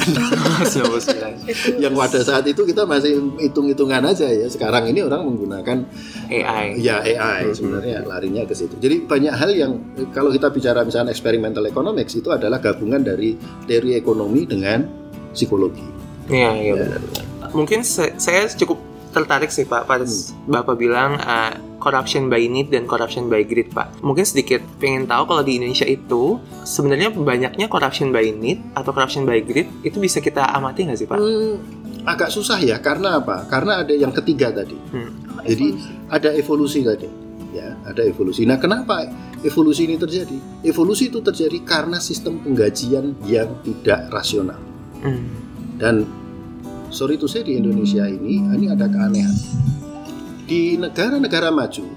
yang 1.83 1.93
pada 1.97 2.19
saat 2.21 2.45
itu 2.45 2.61
kita 2.63 2.85
masih 2.85 3.17
hitung-hitungan 3.41 4.05
aja 4.05 4.29
ya. 4.29 4.47
Sekarang 4.47 4.85
ini 4.89 5.01
orang 5.01 5.25
menggunakan 5.25 5.77
AI. 6.29 6.77
ya 6.77 7.01
AI 7.01 7.49
sebenarnya 7.51 8.05
larinya 8.05 8.45
ke 8.45 8.53
situ. 8.53 8.77
Jadi 8.77 9.09
banyak 9.09 9.33
hal 9.33 9.51
yang 9.53 9.71
kalau 10.13 10.29
kita 10.29 10.53
bicara 10.53 10.85
misalnya 10.85 11.11
experimental 11.11 11.65
economics 11.65 12.13
itu 12.13 12.29
adalah 12.29 12.61
gabungan 12.61 13.01
dari 13.01 13.35
teori 13.65 13.97
ekonomi 13.97 14.45
dengan 14.45 14.85
psikologi. 15.33 15.85
Iya, 16.29 16.51
iya 16.61 16.73
benar. 16.77 17.01
Mungkin 17.51 17.83
saya 17.83 18.47
cukup 18.55 18.90
tertarik 19.11 19.51
sih 19.51 19.67
Pak 19.67 19.85
pada 19.85 20.07
s- 20.07 20.31
Bapak 20.47 20.75
bilang 20.75 21.19
uh, 21.19 21.53
corruption 21.77 22.29
by 22.29 22.41
need 22.47 22.71
dan 22.71 22.87
corruption 22.87 23.27
by 23.27 23.43
greed 23.43 23.69
Pak. 23.69 24.01
Mungkin 24.01 24.23
sedikit 24.23 24.63
pengen 24.77 25.05
tahu 25.05 25.27
kalau 25.27 25.43
di 25.43 25.59
Indonesia 25.59 25.85
itu 25.85 26.39
sebenarnya 26.63 27.11
banyaknya 27.11 27.67
corruption 27.67 28.09
by 28.09 28.31
need 28.31 28.63
atau 28.73 28.95
corruption 28.95 29.27
by 29.27 29.43
greed 29.43 29.67
itu 29.83 29.99
bisa 29.99 30.17
kita 30.17 30.41
amati 30.55 30.87
nggak 30.87 30.99
sih 30.99 31.07
Pak? 31.09 31.17
Hmm, 31.19 31.55
agak 32.07 32.31
susah 32.31 32.57
ya 32.57 32.79
karena 32.79 33.19
apa? 33.19 33.45
Karena 33.45 33.83
ada 33.83 33.93
yang 33.93 34.15
ketiga 34.15 34.49
tadi. 34.49 34.77
Hmm. 34.95 35.11
Jadi 35.41 35.67
ada 36.09 36.29
evolusi 36.33 36.85
tadi. 36.85 37.09
Ya, 37.51 37.75
ada 37.83 38.07
evolusi. 38.07 38.47
Nah, 38.47 38.55
kenapa 38.55 39.11
evolusi 39.43 39.83
ini 39.83 39.99
terjadi? 39.99 40.63
Evolusi 40.63 41.11
itu 41.11 41.19
terjadi 41.19 41.59
karena 41.67 41.99
sistem 41.99 42.39
penggajian 42.39 43.11
yang 43.27 43.59
tidak 43.59 44.07
rasional. 44.07 44.55
Hmm. 45.03 45.27
Dan 45.75 46.07
sorry 46.91 47.15
to 47.15 47.25
say 47.25 47.41
di 47.41 47.57
Indonesia 47.57 48.05
ini 48.05 48.43
ini 48.43 48.67
ada 48.67 48.85
keanehan. 48.85 49.33
Di 50.45 50.75
negara-negara 50.75 51.47
maju, 51.47 51.87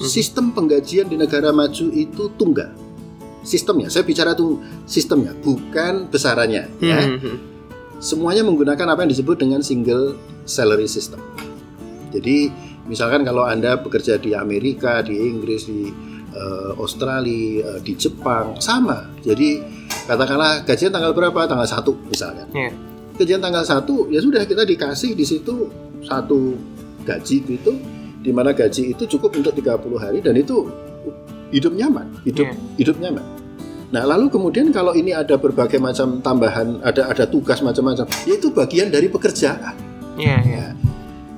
sistem 0.00 0.50
penggajian 0.50 1.06
di 1.06 1.20
negara 1.20 1.52
maju 1.52 1.86
itu 1.92 2.32
tunggal. 2.34 2.72
Sistemnya, 3.44 3.88
saya 3.88 4.02
bicara 4.02 4.32
tuh 4.32 4.60
sistemnya, 4.84 5.32
bukan 5.38 6.08
besarannya. 6.08 6.68
Ya, 6.80 7.00
Hmm. 7.04 7.38
semuanya 7.98 8.42
menggunakan 8.42 8.92
apa 8.92 9.04
yang 9.04 9.10
disebut 9.12 9.36
dengan 9.40 9.60
single 9.60 10.16
salary 10.44 10.88
system. 10.88 11.20
Jadi, 12.12 12.48
misalkan 12.88 13.24
kalau 13.24 13.44
anda 13.44 13.76
bekerja 13.76 14.16
di 14.16 14.32
Amerika, 14.32 15.04
di 15.04 15.16
Inggris, 15.16 15.68
di 15.68 15.92
eh, 16.28 16.70
Australia, 16.76 17.76
eh, 17.76 17.80
di 17.82 17.96
Jepang, 17.96 18.60
sama. 18.60 19.10
Jadi, 19.24 19.58
katakanlah 20.06 20.62
gajian 20.62 20.92
tanggal 20.92 21.10
berapa? 21.10 21.48
Tanggal 21.48 21.66
1 21.66 21.96
misalkan 22.06 22.46
Iya. 22.52 22.70
Gajian 23.18 23.42
tanggal 23.42 23.66
1 23.66 23.84
ya 24.08 24.20
sudah 24.22 24.46
kita 24.46 24.62
dikasih 24.62 25.12
di 25.12 25.26
situ 25.26 25.66
satu 26.00 26.54
gaji 27.02 27.36
gitu 27.42 27.72
di 28.18 28.30
mana 28.30 28.54
gaji 28.54 28.94
itu 28.94 29.04
cukup 29.06 29.34
untuk 29.36 29.52
30 29.52 29.98
hari 29.98 30.18
dan 30.22 30.34
itu 30.34 30.70
hidup 31.48 31.72
nyaman, 31.72 32.06
hidup 32.28 32.44
Iya. 32.44 32.54
hidup 32.76 32.96
nyaman. 33.00 33.24
Nah, 33.88 34.04
lalu 34.04 34.28
kemudian 34.28 34.68
kalau 34.68 34.92
ini 34.92 35.16
ada 35.16 35.40
berbagai 35.40 35.80
macam 35.80 36.20
tambahan, 36.20 36.76
ada 36.84 37.08
ada 37.08 37.24
tugas 37.24 37.64
macam-macam, 37.64 38.04
ya 38.28 38.36
itu 38.36 38.52
bagian 38.52 38.92
dari 38.92 39.08
pekerjaan. 39.08 39.72
Iya, 40.20 40.36
iya. 40.44 40.66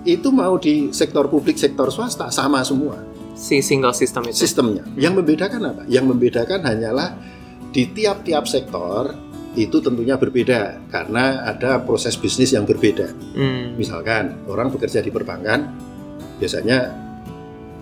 Itu 0.02 0.34
mau 0.34 0.58
di 0.58 0.90
sektor 0.90 1.30
publik, 1.30 1.54
sektor 1.60 1.92
swasta 1.94 2.26
sama 2.32 2.64
semua 2.66 2.98
Si 3.38 3.62
single 3.62 3.94
system 3.94 4.26
itu. 4.26 4.34
sistemnya. 4.34 4.82
Yang 4.98 5.22
membedakan 5.22 5.60
apa? 5.62 5.82
Yang 5.86 6.04
membedakan 6.10 6.60
hanyalah 6.66 7.14
di 7.70 7.86
tiap-tiap 7.86 8.50
sektor 8.50 9.14
itu 9.58 9.82
tentunya 9.82 10.14
berbeda 10.14 10.90
karena 10.90 11.42
ada 11.42 11.82
proses 11.82 12.14
bisnis 12.14 12.54
yang 12.54 12.62
berbeda. 12.62 13.10
Hmm. 13.34 13.74
Misalkan 13.74 14.46
orang 14.46 14.70
bekerja 14.70 15.02
di 15.02 15.10
perbankan, 15.10 15.74
biasanya 16.38 16.94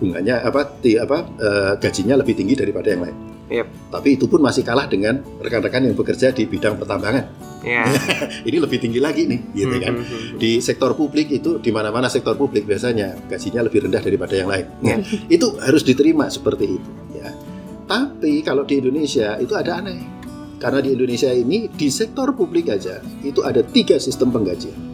bunganya 0.01 0.41
apa, 0.41 0.65
ti, 0.81 0.97
apa 0.97 1.27
eh, 1.37 1.73
gajinya 1.77 2.17
lebih 2.17 2.33
tinggi 2.33 2.57
daripada 2.57 2.87
yang 2.89 3.03
lain. 3.05 3.17
Yep. 3.49 3.67
Tapi 3.89 4.09
itu 4.13 4.29
pun 4.29 4.45
masih 4.45 4.61
kalah 4.61 4.85
dengan 4.85 5.25
rekan-rekan 5.41 5.81
yang 5.89 5.97
bekerja 5.97 6.29
di 6.29 6.45
bidang 6.45 6.77
pertambangan. 6.77 7.25
Iya. 7.65 7.83
Ini 8.47 8.57
lebih 8.61 8.77
tinggi 8.77 9.01
lagi 9.01 9.25
nih, 9.25 9.41
gitu 9.57 9.75
kan. 9.81 9.93
Hmm, 9.97 10.05
hmm, 10.05 10.21
hmm. 10.21 10.37
Di 10.37 10.61
sektor 10.61 10.93
publik 10.93 11.33
itu 11.33 11.57
di 11.57 11.73
mana-mana 11.73 12.07
sektor 12.07 12.37
publik 12.37 12.69
biasanya 12.69 13.17
gajinya 13.25 13.65
lebih 13.65 13.89
rendah 13.89 14.01
daripada 14.05 14.37
yang 14.37 14.49
lain. 14.53 14.65
Nah, 14.85 15.01
itu 15.27 15.57
harus 15.59 15.81
diterima 15.81 16.29
seperti 16.29 16.77
itu, 16.77 16.89
ya. 17.17 17.33
Tapi 17.89 18.45
kalau 18.45 18.69
di 18.69 18.77
Indonesia 18.77 19.33
itu 19.41 19.57
ada 19.57 19.81
aneh. 19.81 20.18
Karena 20.59 20.83
di 20.83 20.91
Indonesia 20.91 21.31
ini 21.31 21.71
di 21.71 21.87
sektor 21.87 22.35
publik 22.35 22.67
aja 22.67 22.99
itu 23.23 23.39
ada 23.41 23.63
tiga 23.63 23.95
sistem 23.97 24.29
penggajian. 24.29 24.91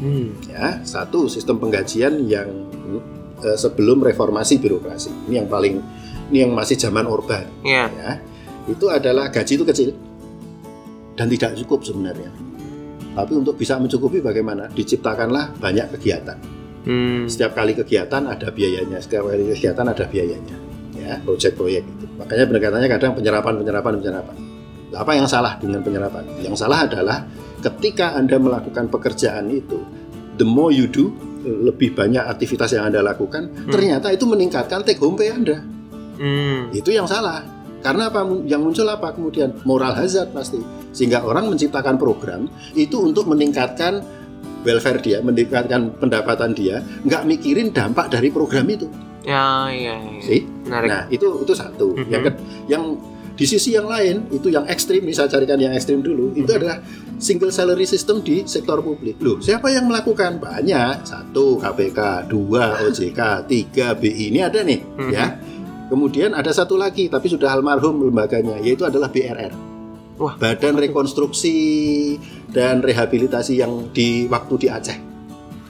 Hmm. 0.00 0.32
ya 0.48 0.80
satu 0.80 1.28
sistem 1.28 1.60
penggajian 1.60 2.24
yang 2.24 2.48
eh, 3.44 3.52
sebelum 3.52 4.00
reformasi 4.00 4.56
birokrasi 4.56 5.12
ini 5.28 5.36
yang 5.36 5.44
paling 5.44 5.76
ini 6.32 6.40
yang 6.40 6.56
masih 6.56 6.80
zaman 6.80 7.04
orba 7.04 7.44
Iya. 7.60 7.92
ya 7.92 8.10
itu 8.64 8.88
adalah 8.88 9.28
gaji 9.28 9.60
itu 9.60 9.64
kecil 9.68 9.92
dan 11.20 11.28
tidak 11.28 11.52
cukup 11.52 11.84
sebenarnya 11.84 12.32
tapi 13.12 13.36
untuk 13.36 13.60
bisa 13.60 13.76
mencukupi 13.76 14.24
bagaimana 14.24 14.72
diciptakanlah 14.72 15.52
banyak 15.60 15.92
kegiatan 16.00 16.40
Hmm. 16.80 17.28
setiap 17.28 17.52
kali 17.52 17.76
kegiatan 17.76 18.24
ada 18.24 18.48
biayanya 18.48 19.04
setiap 19.04 19.28
kali 19.28 19.52
kegiatan 19.52 19.84
ada 19.84 20.04
biayanya 20.08 20.56
ya 20.96 21.20
proyek-proyek 21.20 21.84
itu 21.84 22.06
makanya 22.16 22.48
pendekatannya 22.48 22.88
kadang 22.88 23.12
penyerapan 23.12 23.52
penyerapan 23.60 23.92
penyerapan 24.00 24.36
apa 24.92 25.12
yang 25.12 25.26
salah 25.26 25.54
dengan 25.56 25.80
penyerapan 25.80 26.24
yang 26.40 26.54
salah 26.54 26.84
adalah 26.84 27.22
ketika 27.58 28.14
anda 28.14 28.36
melakukan 28.36 28.86
pekerjaan 28.86 29.48
itu 29.48 29.78
the 30.34 30.44
more 30.44 30.70
you 30.70 30.86
do 30.86 31.12
lebih 31.40 31.92
banyak 31.92 32.20
aktivitas 32.22 32.70
yang 32.70 32.86
anda 32.86 33.00
lakukan 33.00 33.48
ternyata 33.66 34.08
itu 34.08 34.24
meningkatkan 34.24 34.82
take 34.82 34.98
home 34.98 35.14
pay 35.14 35.30
anda 35.30 35.60
Hmm. 36.16 36.68
itu 36.70 36.92
yang 36.92 37.08
salah 37.08 37.40
karena 37.80 38.12
apa 38.12 38.20
yang 38.44 38.60
muncul 38.60 38.84
apa 38.84 39.08
kemudian 39.10 39.56
moral 39.64 39.96
hazard 39.96 40.28
pasti 40.30 40.60
sehingga 40.90 41.24
orang 41.24 41.48
menciptakan 41.48 41.96
program 41.96 42.44
itu 42.74 43.00
untuk 43.00 43.24
meningkatkan 43.24 44.04
welfare 44.60 45.00
dia 45.00 45.18
meningkatkan 45.20 45.88
pendapatan 45.96 46.52
dia 46.52 46.84
nggak 47.00 47.24
mikirin 47.24 47.72
dampak 47.72 48.10
dari 48.10 48.28
program 48.28 48.68
itu 48.68 48.84
Ya, 49.20 49.68
iya. 49.68 49.96
iya. 50.18 50.44
Menarik. 50.62 50.88
nah 50.88 51.02
itu 51.08 51.24
itu 51.40 51.52
satu 51.52 51.92
Mhm. 51.94 52.08
yang 52.08 52.22
ke- 52.22 52.40
yang 52.68 52.82
di 53.40 53.48
sisi 53.48 53.72
yang 53.72 53.88
lain 53.88 54.28
itu 54.28 54.52
yang 54.52 54.68
ekstrim 54.68 55.00
nih 55.00 55.16
saya 55.16 55.32
carikan 55.32 55.56
yang 55.56 55.72
ekstrim 55.72 55.98
dulu 55.98 56.36
itu 56.36 56.44
Mhm. 56.44 56.58
adalah 56.60 56.76
single 57.16 57.48
salary 57.48 57.84
system 57.84 58.20
di 58.20 58.44
sektor 58.44 58.78
publik 58.78 59.16
loh 59.18 59.40
siapa 59.40 59.72
yang 59.72 59.88
melakukan 59.88 60.36
banyak 60.36 61.00
satu 61.02 61.56
KPK 61.56 62.28
dua 62.28 62.84
OJK 62.84 63.48
tiga 63.48 63.96
BI 63.96 64.28
ini 64.28 64.40
ada 64.40 64.60
nih 64.60 64.80
Mhm. 64.84 65.08
ya 65.08 65.26
kemudian 65.88 66.36
ada 66.36 66.52
satu 66.52 66.76
lagi 66.76 67.08
tapi 67.08 67.26
sudah 67.26 67.48
almarhum 67.50 68.04
lembaganya 68.04 68.60
yaitu 68.60 68.84
adalah 68.84 69.08
BRR 69.08 69.72
Wah, 70.20 70.36
Badan 70.36 70.76
Rekonstruksi 70.76 71.56
dan 72.46 72.84
Rehabilitasi 72.84 73.56
yang 73.56 73.88
di 73.88 74.28
waktu 74.28 74.54
di 74.58 74.68
Aceh 74.68 74.98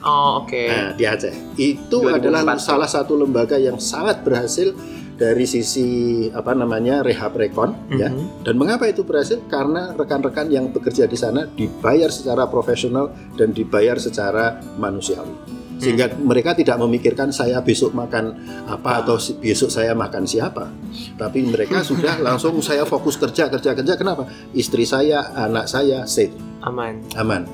Oh, 0.01 0.41
oke. 0.41 0.57
Nah, 0.65 0.97
di 0.97 1.05
Aceh. 1.05 1.29
Itu 1.55 2.01
2004. 2.01 2.17
adalah 2.17 2.41
salah 2.57 2.89
satu 2.89 3.13
lembaga 3.13 3.53
yang 3.55 3.77
sangat 3.77 4.25
berhasil 4.25 4.73
dari 5.21 5.45
sisi 5.45 6.25
apa 6.33 6.57
namanya 6.57 7.05
rehab 7.05 7.37
rekon 7.37 7.77
ya. 7.93 8.09
Mhm. 8.09 8.41
Dan 8.41 8.57
mengapa 8.57 8.89
itu 8.89 9.05
berhasil? 9.05 9.45
Karena 9.45 9.93
rekan-rekan 9.93 10.49
yang 10.49 10.73
bekerja 10.73 11.05
di 11.05 11.13
sana 11.13 11.45
dibayar 11.45 12.09
secara 12.09 12.49
profesional 12.49 13.13
dan 13.37 13.53
dibayar 13.53 14.01
secara 14.01 14.57
manusiawi. 14.81 15.61
Sehingga 15.81 16.13
mereka 16.13 16.53
tidak 16.53 16.77
memikirkan 16.77 17.33
saya 17.33 17.57
besok 17.61 17.97
makan 17.97 18.37
apa 18.69 19.01
atau 19.01 19.17
besok 19.41 19.69
saya 19.73 19.93
makan 19.97 20.25
siapa. 20.25 20.69
Tapi 21.17 21.45
mereka 21.45 21.81
sudah 21.89 22.17
langsung 22.21 22.57
saya 22.65 22.85
fokus 22.85 23.17
kerja 23.17 23.49
kerja 23.49 23.77
kerja. 23.77 23.93
Kenapa? 23.97 24.25
Istri 24.53 24.85
saya, 24.85 25.33
anak 25.37 25.69
saya 25.69 26.05
safe, 26.09 26.33
Aman. 26.65 27.01
aman. 27.17 27.45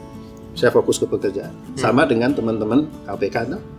Saya 0.55 0.74
fokus 0.74 0.97
ke 0.97 1.05
pekerjaan. 1.05 1.53
Sama 1.77 2.03
dengan 2.03 2.33
teman-teman 2.33 2.89
KPK 3.05 3.36
tuh. 3.53 3.76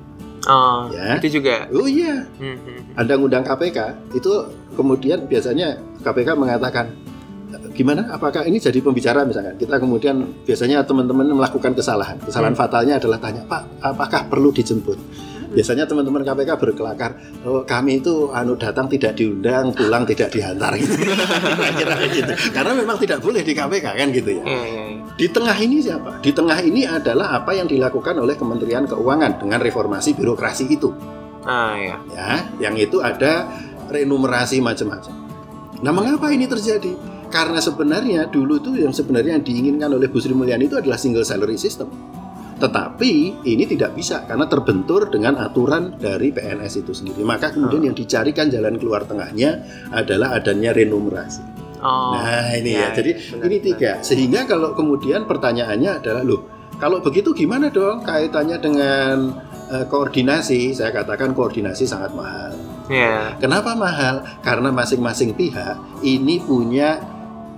Oh, 0.48 0.88
Ya. 0.88 1.20
itu 1.20 1.38
juga. 1.38 1.68
Oh 1.68 1.84
iya, 1.84 2.24
Hmm, 2.40 2.56
hmm. 2.56 2.80
Anda 2.96 3.14
ngundang 3.14 3.44
KPK, 3.44 3.78
itu 4.16 4.32
kemudian 4.72 5.28
biasanya 5.28 5.76
KPK 6.00 6.32
mengatakan, 6.32 6.88
gimana? 7.72 8.08
Apakah 8.10 8.42
ini 8.42 8.56
jadi 8.56 8.80
pembicara 8.80 9.22
misalkan? 9.22 9.54
Kita 9.54 9.76
kemudian 9.76 10.24
biasanya 10.42 10.82
teman-teman 10.82 11.28
melakukan 11.30 11.72
kesalahan. 11.72 12.16
Kesalahan 12.18 12.56
Hmm. 12.56 12.60
fatalnya 12.60 12.96
adalah 12.96 13.20
tanya, 13.20 13.44
Pak, 13.44 13.84
apakah 13.84 14.24
perlu 14.26 14.48
dijemput? 14.48 14.96
Biasanya 15.48 15.88
teman-teman 15.88 16.20
KPK 16.22 16.50
berkelakar, 16.60 17.16
oh, 17.48 17.64
kami 17.64 18.04
itu 18.04 18.28
anu 18.30 18.54
datang 18.54 18.84
tidak 18.86 19.16
diundang, 19.16 19.72
pulang 19.72 20.04
tidak 20.04 20.28
diantar 20.28 20.76
gitu. 20.76 20.92
Kira-kira 21.78 21.94
gitu. 22.12 22.32
Karena 22.52 22.72
memang 22.76 22.96
tidak 23.00 23.24
boleh 23.24 23.40
di 23.40 23.56
KPK 23.56 23.86
kan 23.96 24.08
gitu 24.12 24.30
ya. 24.38 24.44
Iya. 24.44 24.82
Di 25.16 25.26
tengah 25.32 25.56
ini 25.56 25.76
siapa? 25.80 26.20
Di 26.20 26.30
tengah 26.30 26.58
ini 26.60 26.84
adalah 26.84 27.42
apa 27.42 27.56
yang 27.56 27.66
dilakukan 27.66 28.14
oleh 28.20 28.36
Kementerian 28.36 28.84
Keuangan 28.84 29.40
dengan 29.40 29.58
reformasi 29.58 30.14
birokrasi 30.14 30.64
itu. 30.68 30.92
Ah 31.48 31.74
ya. 31.74 31.96
Ya, 32.12 32.32
yang 32.68 32.76
itu 32.76 33.00
ada 33.00 33.48
renumerasi 33.88 34.60
macam-macam. 34.60 35.14
Nah, 35.80 35.92
mengapa 35.94 36.28
ini 36.34 36.44
terjadi? 36.44 36.92
Karena 37.28 37.60
sebenarnya 37.60 38.26
dulu 38.28 38.56
tuh 38.58 38.74
yang 38.80 38.92
sebenarnya 38.92 39.36
yang 39.36 39.44
diinginkan 39.44 39.92
oleh 39.92 40.08
Bu 40.08 40.16
Sri 40.16 40.32
Mulyani 40.32 40.64
itu 40.64 40.80
adalah 40.80 40.96
single 40.96 41.24
salary 41.28 41.60
system. 41.60 41.92
Tetapi 42.58 43.46
ini 43.46 43.64
tidak 43.70 43.94
bisa 43.94 44.26
karena 44.26 44.50
terbentur 44.50 45.06
dengan 45.08 45.38
aturan 45.38 45.94
dari 45.96 46.34
PNS 46.34 46.82
itu 46.82 46.92
sendiri. 46.92 47.22
Maka 47.22 47.54
kemudian 47.54 47.86
yang 47.86 47.96
dicarikan 47.96 48.50
jalan 48.50 48.76
keluar 48.76 49.06
tengahnya 49.06 49.62
adalah 49.94 50.34
adanya 50.34 50.74
renumerasi. 50.74 51.42
Oh. 51.78 52.18
Nah 52.18 52.50
ini 52.58 52.74
ya, 52.74 52.90
ya, 52.90 52.98
jadi 52.98 53.10
benar, 53.14 53.46
ini 53.46 53.56
benar. 53.62 53.66
tiga. 53.70 53.92
Sehingga 54.02 54.40
kalau 54.50 54.74
kemudian 54.74 55.30
pertanyaannya 55.30 56.02
adalah 56.02 56.22
loh, 56.26 56.42
kalau 56.82 56.98
begitu 56.98 57.30
gimana 57.34 57.70
dong 57.70 58.02
kaitannya 58.02 58.58
dengan 58.58 59.16
eh, 59.70 59.86
koordinasi? 59.86 60.74
Saya 60.74 60.90
katakan 60.90 61.34
koordinasi 61.38 61.86
sangat 61.86 62.10
mahal. 62.18 62.54
Iya. 62.90 63.38
Kenapa 63.38 63.78
mahal? 63.78 64.26
Karena 64.42 64.74
masing-masing 64.74 65.36
pihak 65.38 66.02
ini 66.02 66.40
punya 66.42 66.98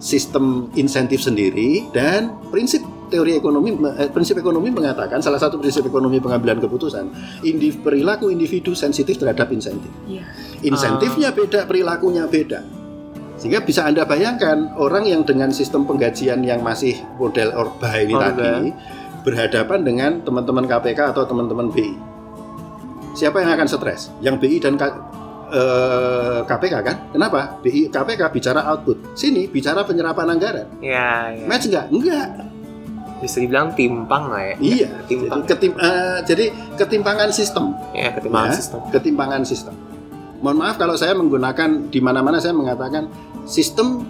sistem 0.01 0.73
insentif 0.75 1.21
sendiri 1.21 1.87
dan 1.93 2.33
prinsip 2.49 2.81
teori 3.11 3.35
ekonomi 3.35 3.75
eh, 3.99 4.09
prinsip 4.09 4.39
ekonomi 4.39 4.71
mengatakan 4.71 5.19
salah 5.19 5.37
satu 5.37 5.59
prinsip 5.59 5.83
ekonomi 5.83 6.23
pengambilan 6.23 6.63
keputusan 6.63 7.05
indi, 7.43 7.75
perilaku 7.75 8.31
individu 8.31 8.73
sensitif 8.73 9.19
terhadap 9.19 9.51
insentif. 9.51 9.91
Iya. 10.07 10.23
Insentifnya 10.63 11.35
beda, 11.35 11.67
perilakunya 11.67 12.31
beda. 12.31 12.63
Sehingga 13.41 13.65
bisa 13.65 13.89
Anda 13.89 14.05
bayangkan 14.05 14.77
orang 14.77 15.09
yang 15.09 15.25
dengan 15.25 15.49
sistem 15.49 15.89
penggajian 15.89 16.45
yang 16.45 16.61
masih 16.61 16.95
model 17.17 17.57
Orba 17.57 17.89
ini 17.97 18.13
Orba. 18.13 18.31
tadi 18.31 18.69
berhadapan 19.25 19.81
dengan 19.81 20.11
teman-teman 20.21 20.69
KPK 20.69 21.17
atau 21.17 21.25
teman-teman 21.25 21.73
BI. 21.73 21.93
Siapa 23.17 23.41
yang 23.41 23.57
akan 23.57 23.67
stres? 23.67 24.13
Yang 24.21 24.37
BI 24.45 24.57
dan 24.61 24.77
K- 24.77 25.01
eh, 25.51 26.41
KPK 26.45 26.75
kan? 26.85 26.97
Kenapa? 27.11 27.57
BI 27.59 27.89
KPK 27.89 28.29
bicara 28.29 28.61
output. 28.71 29.17
Sini 29.17 29.49
bicara 29.49 29.83
penyerapan 29.83 30.37
anggaran. 30.37 30.69
Iya, 30.79 31.09
iya. 31.41 31.45
Match 31.49 31.67
enggak? 31.67 31.87
Enggak. 31.89 32.29
Bisa 33.21 33.37
dibilang 33.37 33.71
timpang 33.71 34.27
lah 34.27 34.43
ya. 34.43 34.55
Iya. 34.57 34.89
Timpang. 35.05 35.39
Jadi, 35.39 35.49
ketim- 35.51 35.77
eh, 35.77 36.19
jadi 36.25 36.45
ketimpangan 36.75 37.29
sistem. 37.31 37.77
Iya, 37.93 38.11
ketimpangan 38.13 38.49
Ya, 38.49 38.57
sistem. 38.57 38.79
ketimpangan 38.89 39.43
sistem. 39.45 39.75
Mohon 40.41 40.57
maaf 40.59 40.77
kalau 40.77 40.97
saya 40.97 41.13
menggunakan 41.13 41.69
di 41.87 42.01
mana-mana 42.01 42.37
saya 42.37 42.53
mengatakan 42.53 43.13
sistem 43.45 44.01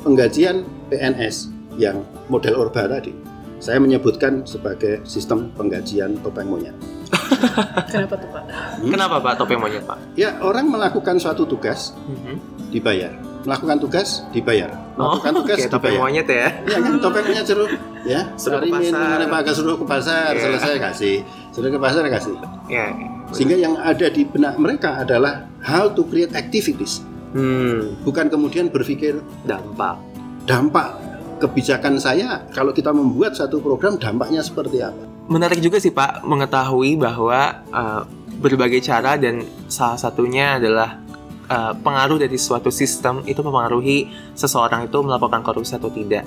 penggajian 0.00 0.64
PNS 0.88 1.48
yang 1.76 2.00
model 2.26 2.56
Orba 2.58 2.88
tadi. 2.88 3.12
Saya 3.56 3.76
menyebutkan 3.76 4.44
sebagai 4.44 5.00
sistem 5.02 5.52
penggajian 5.52 6.16
topeng 6.20 6.44
monyet. 6.46 6.72
Kenapa 7.92 8.14
tuh 8.16 8.28
Pak? 8.30 8.44
Kenapa 8.82 9.16
Pak 9.18 9.32
topeng 9.36 9.58
monyet 9.58 9.82
Pak? 9.82 9.98
Ya, 10.12 10.36
orang 10.40 10.68
melakukan 10.68 11.16
suatu 11.16 11.44
tugas 11.44 11.92
Mhm. 12.06 12.36
dibayar. 12.70 13.12
Melakukan 13.44 13.76
tugas 13.78 14.24
dibayar. 14.30 14.72
Oh, 14.96 15.16
Melakukan 15.16 15.32
tugas 15.36 15.56
oke, 15.62 15.70
topeng 15.70 15.92
dibayar. 15.92 16.02
monyet 16.02 16.26
ya. 16.26 16.48
Ya 16.66 16.78
kan 16.78 16.92
topeng 16.98 17.24
monyet 17.26 17.44
suruh 17.44 17.68
ya, 18.06 18.20
Suruh 18.34 18.62
Sarimin, 18.62 18.86
pasar. 18.88 19.02
mengenai 19.02 19.28
Pak 19.28 19.50
suruh 19.50 19.76
ke 19.76 19.84
pasar, 19.84 20.30
Iya. 20.30 20.42
selesai 20.42 20.74
kasih. 20.80 21.16
Suruh 21.50 21.68
ke 21.68 21.78
pasar 21.78 22.02
kasih. 22.06 22.34
Iya. 22.66 22.86
Sehingga 23.28 23.56
yang 23.58 23.74
ada 23.74 24.06
di 24.06 24.22
benak 24.22 24.54
mereka 24.54 25.02
adalah 25.02 25.50
how 25.60 25.90
to 25.90 26.06
create 26.06 26.30
activities, 26.32 27.02
Hmm, 27.28 27.98
bukan 28.00 28.26
kemudian 28.26 28.70
berpikir 28.70 29.18
dampak. 29.42 29.98
dampak 30.42 30.94
kebijakan 31.36 31.98
saya 31.98 32.46
kalau 32.48 32.70
kita 32.70 32.88
membuat 32.88 33.34
satu 33.34 33.58
program 33.58 33.98
dampaknya 33.98 34.40
seperti 34.40 34.78
apa. 34.78 35.04
Menarik 35.26 35.58
juga 35.58 35.76
sih 35.76 35.90
Pak 35.90 36.22
mengetahui 36.22 36.94
bahwa 36.94 37.40
uh, 37.68 38.06
berbagai 38.38 38.78
cara 38.80 39.18
dan 39.18 39.40
salah 39.66 39.98
satunya 39.98 40.54
adalah 40.56 41.02
uh, 41.46 41.74
pengaruh 41.74 42.16
dari 42.16 42.38
suatu 42.38 42.70
sistem 42.70 43.20
itu 43.24 43.42
mempengaruhi 43.42 44.06
seseorang 44.32 44.86
itu 44.86 44.96
melakukan 44.96 45.42
korupsi 45.42 45.74
atau 45.74 45.90
tidak. 45.90 46.22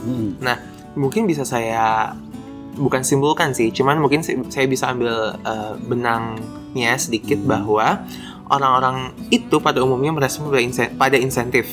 Mungkin 0.97 1.29
bisa 1.29 1.45
saya 1.45 2.13
bukan 2.79 3.03
simpulkan 3.03 3.51
sih, 3.51 3.69
cuman 3.75 3.99
mungkin 3.99 4.23
saya 4.23 4.65
bisa 4.65 4.89
ambil 4.89 5.35
uh, 5.43 5.75
benangnya 5.83 6.95
sedikit 6.95 7.41
Hmm. 7.43 7.49
bahwa 7.49 8.07
orang-orang 8.49 9.13
itu 9.29 9.59
pada 9.61 9.83
umumnya 9.83 10.15
merespon 10.15 10.49
pada 10.49 10.63
insen- 10.63 10.93
pada 10.95 11.17
insentif. 11.19 11.67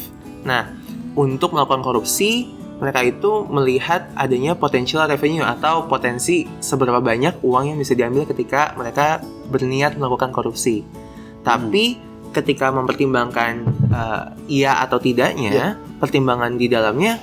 Nah, 0.45 0.69
untuk 1.17 1.55
melakukan 1.57 1.81
korupsi 1.81 2.53
mereka 2.77 3.01
itu 3.01 3.49
melihat 3.49 4.13
adanya 4.13 4.53
potential 4.53 5.09
revenue 5.09 5.41
atau 5.41 5.89
potensi 5.89 6.45
seberapa 6.61 7.01
banyak 7.01 7.41
uang 7.41 7.73
yang 7.73 7.79
bisa 7.81 7.97
diambil 7.97 8.29
ketika 8.29 8.77
mereka 8.77 9.25
berniat 9.49 9.97
melakukan 9.97 10.29
korupsi. 10.29 10.85
Tapi 11.41 11.97
ketika 12.37 12.69
mempertimbangkan 12.69 13.65
uh, 13.89 14.37
iya 14.45 14.77
atau 14.85 15.01
tidaknya, 15.01 15.81
pertimbangan 15.97 16.61
di 16.61 16.69
dalamnya 16.69 17.17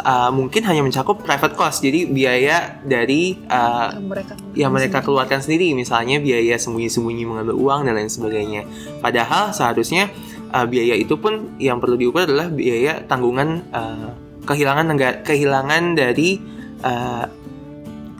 uh, 0.00 0.30
mungkin 0.32 0.64
hanya 0.64 0.80
mencakup 0.80 1.20
private 1.22 1.54
cost, 1.54 1.84
jadi 1.84 2.08
biaya 2.08 2.80
dari 2.82 3.36
uh, 3.48 3.92
Yang 3.92 4.06
mereka 4.08 4.32
yang 4.54 4.70
mereka 4.72 4.98
keluarkan 5.04 5.40
sendiri, 5.44 5.76
misalnya 5.76 6.18
biaya 6.18 6.56
sembunyi-sembunyi 6.56 7.24
mengambil 7.28 7.54
uang 7.54 7.80
dan 7.86 7.94
lain 8.00 8.10
sebagainya. 8.10 8.64
Padahal 9.04 9.52
seharusnya 9.52 10.08
uh, 10.54 10.64
biaya 10.64 10.96
itu 10.96 11.14
pun 11.20 11.56
yang 11.60 11.78
perlu 11.82 12.00
diukur 12.00 12.24
adalah 12.24 12.48
biaya 12.48 13.04
tanggungan 13.04 13.68
uh, 13.74 14.10
kehilangan 14.44 14.86
negara, 14.92 15.16
kehilangan 15.24 15.82
dari 15.96 16.40
uh, 16.84 17.24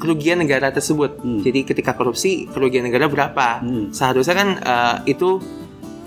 kerugian 0.01 0.45
negara 0.45 0.69
tersebut. 0.69 1.23
Hmm. 1.23 1.41
Jadi 1.41 1.65
ketika 1.65 1.97
korupsi 1.97 2.45
kerugian 2.51 2.85
negara 2.85 3.09
berapa? 3.09 3.65
Hmm. 3.65 3.89
Seharusnya 3.95 4.35
kan 4.37 4.49
uh, 4.61 4.97
itu 5.09 5.41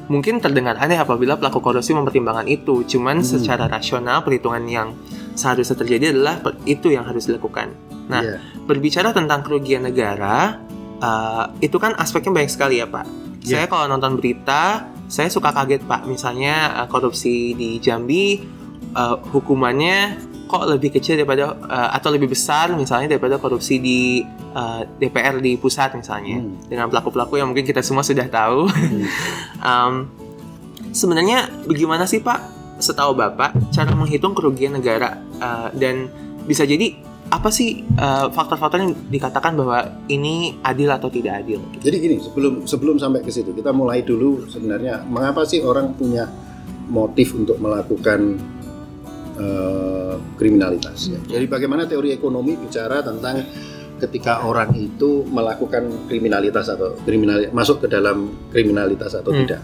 mungkin 0.07 0.39
terdengar 0.39 0.79
aneh 0.79 0.99
apabila 0.99 1.35
pelaku 1.39 1.59
korupsi 1.59 1.95
mempertimbangkan 1.95 2.47
itu. 2.47 2.83
Cuman 2.87 3.21
Hmm. 3.21 3.27
secara 3.27 3.67
rasional 3.67 4.23
perhitungan 4.23 4.63
yang 4.67 4.95
seharusnya 5.37 5.77
terjadi 5.77 6.15
adalah 6.15 6.41
itu 6.65 6.91
yang 6.91 7.05
harus 7.05 7.29
dilakukan. 7.29 7.71
Nah, 8.07 8.23
Iya. 8.23 8.39
berbicara 8.63 9.11
tentang 9.11 9.43
kerugian 9.43 9.83
negara, 9.83 10.63
uh, 11.03 11.45
itu 11.59 11.75
kan 11.77 11.93
aspeknya 11.99 12.31
banyak 12.33 12.51
sekali 12.51 12.79
ya 12.79 12.87
Pak. 12.87 13.05
Ya. 13.43 13.63
Saya 13.63 13.65
kalau 13.67 13.85
nonton 13.87 14.19
berita, 14.19 14.87
saya 15.07 15.27
suka 15.31 15.51
kaget 15.51 15.83
Pak. 15.87 16.07
Misalnya 16.07 16.83
uh, 16.83 16.87
korupsi 16.87 17.55
di 17.55 17.79
Jambi, 17.83 18.43
uh, 18.95 19.19
hukumannya 19.31 20.26
kok 20.47 20.63
lebih 20.65 20.95
kecil 20.95 21.19
daripada 21.19 21.53
uh, 21.53 21.89
atau 21.93 22.09
lebih 22.09 22.31
besar 22.31 22.71
misalnya 22.73 23.15
daripada 23.15 23.35
korupsi 23.37 23.77
di 23.77 24.23
uh, 24.55 24.81
DPR 24.97 25.43
di 25.43 25.59
pusat 25.59 25.93
misalnya 25.93 26.39
Hmm. 26.39 26.59
dengan 26.67 26.87
pelaku-pelaku 26.87 27.39
yang 27.39 27.51
mungkin 27.51 27.67
kita 27.67 27.83
semua 27.83 28.01
sudah 28.01 28.25
tahu. 28.27 28.67
Um, 29.57 30.05
sebenarnya 30.93 31.49
bagaimana 31.65 32.05
sih 32.05 32.21
Pak, 32.21 32.39
setahu 32.77 33.17
Bapak, 33.17 33.57
cara 33.73 33.89
menghitung 33.97 34.37
kerugian 34.37 34.77
negara 34.77 35.19
Uh, 35.37 35.69
dan 35.77 36.09
bisa 36.49 36.65
jadi 36.65 36.97
apa 37.29 37.51
sih 37.51 37.85
uh, 37.99 38.31
faktor-faktor 38.31 38.81
yang 38.81 38.97
dikatakan 39.05 39.53
bahwa 39.53 40.01
ini 40.07 40.57
adil 40.63 40.89
atau 40.89 41.11
tidak 41.11 41.45
adil? 41.45 41.61
Jadi 41.77 41.95
gini, 41.99 42.17
sebelum 42.17 42.65
sebelum 42.65 42.97
sampai 42.97 43.21
ke 43.21 43.29
situ, 43.29 43.51
kita 43.51 43.75
mulai 43.75 44.01
dulu 44.01 44.47
sebenarnya 44.47 45.03
mengapa 45.05 45.43
sih 45.45 45.61
orang 45.61 45.93
punya 45.93 46.25
motif 46.87 47.35
untuk 47.35 47.59
melakukan 47.59 48.39
eh, 49.37 50.15
kriminalitas. 50.35 50.97
ya. 51.09 51.19
Jadi 51.37 51.45
bagaimana 51.45 51.85
teori 51.85 52.13
ekonomi 52.13 52.57
bicara 52.57 53.01
tentang 53.05 53.41
ketika 53.97 54.45
orang 54.45 54.77
itu 54.77 55.25
melakukan 55.25 55.89
kriminalitas 56.05 56.69
atau 56.69 56.93
kriminal 57.01 57.49
masuk 57.49 57.85
ke 57.85 57.87
dalam 57.89 58.29
kriminalitas 58.53 59.17
atau 59.17 59.33
Hmm. 59.33 59.41
tidak. 59.45 59.61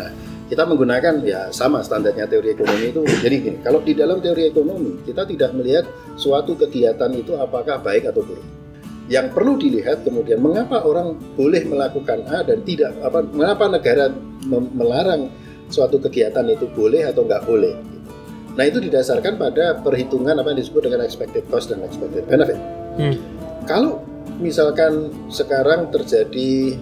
Nah, 0.00 0.10
kita 0.48 0.64
menggunakan 0.64 1.14
ya 1.24 1.52
sama 1.52 1.84
standarnya 1.84 2.24
teori 2.24 2.56
ekonomi 2.56 2.92
itu. 2.92 3.00
Jadi 3.04 3.34
gini, 3.40 3.58
kalau 3.60 3.84
di 3.84 3.92
dalam 3.92 4.20
teori 4.24 4.48
ekonomi 4.48 5.04
kita 5.04 5.28
tidak 5.28 5.52
melihat 5.52 5.84
suatu 6.16 6.56
kegiatan 6.56 7.12
itu 7.12 7.36
apakah 7.36 7.80
baik 7.80 8.08
atau 8.08 8.24
buruk. 8.24 8.44
Yang 9.04 9.36
perlu 9.36 9.60
dilihat 9.60 10.00
kemudian 10.00 10.40
mengapa 10.40 10.80
orang 10.80 11.12
boleh 11.36 11.60
melakukan 11.68 12.24
A 12.24 12.40
dan 12.40 12.64
tidak 12.64 12.96
apa 13.04 13.20
mengapa 13.20 13.68
negara 13.68 14.08
melarang 14.48 15.28
suatu 15.68 16.00
kegiatan 16.00 16.44
itu 16.48 16.64
boleh 16.72 17.04
atau 17.04 17.28
nggak 17.28 17.44
boleh. 17.44 17.76
Nah 18.54 18.64
itu 18.64 18.78
didasarkan 18.78 19.34
pada 19.34 19.78
perhitungan 19.78 20.38
apa 20.38 20.54
yang 20.54 20.58
disebut 20.58 20.86
dengan 20.86 21.02
expected 21.02 21.42
cost 21.50 21.74
dan 21.74 21.82
expected 21.82 22.22
benefit. 22.24 22.58
Hmm. 22.94 23.14
Kalau 23.66 24.02
misalkan 24.38 25.10
sekarang 25.26 25.90
terjadi 25.90 26.78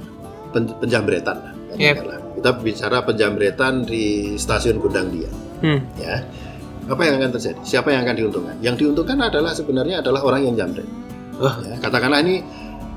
pen- 0.52 0.76
penjambretan, 0.78 1.38
Yep. 1.72 1.96
katakanlah. 1.96 2.18
kita 2.36 2.50
bicara 2.58 2.98
penjambretan 3.00 3.74
di 3.84 4.34
stasiun 4.36 4.76
Gondang 4.76 5.08
Dia 5.08 5.30
Hmm. 5.62 5.80
ya 5.96 6.20
apa 6.84 7.00
yang 7.06 7.14
akan 7.16 7.30
terjadi? 7.32 7.58
Siapa 7.62 7.88
yang 7.88 8.02
akan 8.02 8.16
diuntungkan? 8.18 8.56
Yang 8.58 8.76
diuntungkan 8.82 9.16
adalah 9.22 9.54
sebenarnya 9.54 10.02
adalah 10.02 10.26
orang 10.26 10.42
yang 10.44 10.54
jamret. 10.58 10.84
Wah. 11.38 11.56
Ya, 11.62 11.78
katakanlah 11.78 12.20
ini 12.20 12.42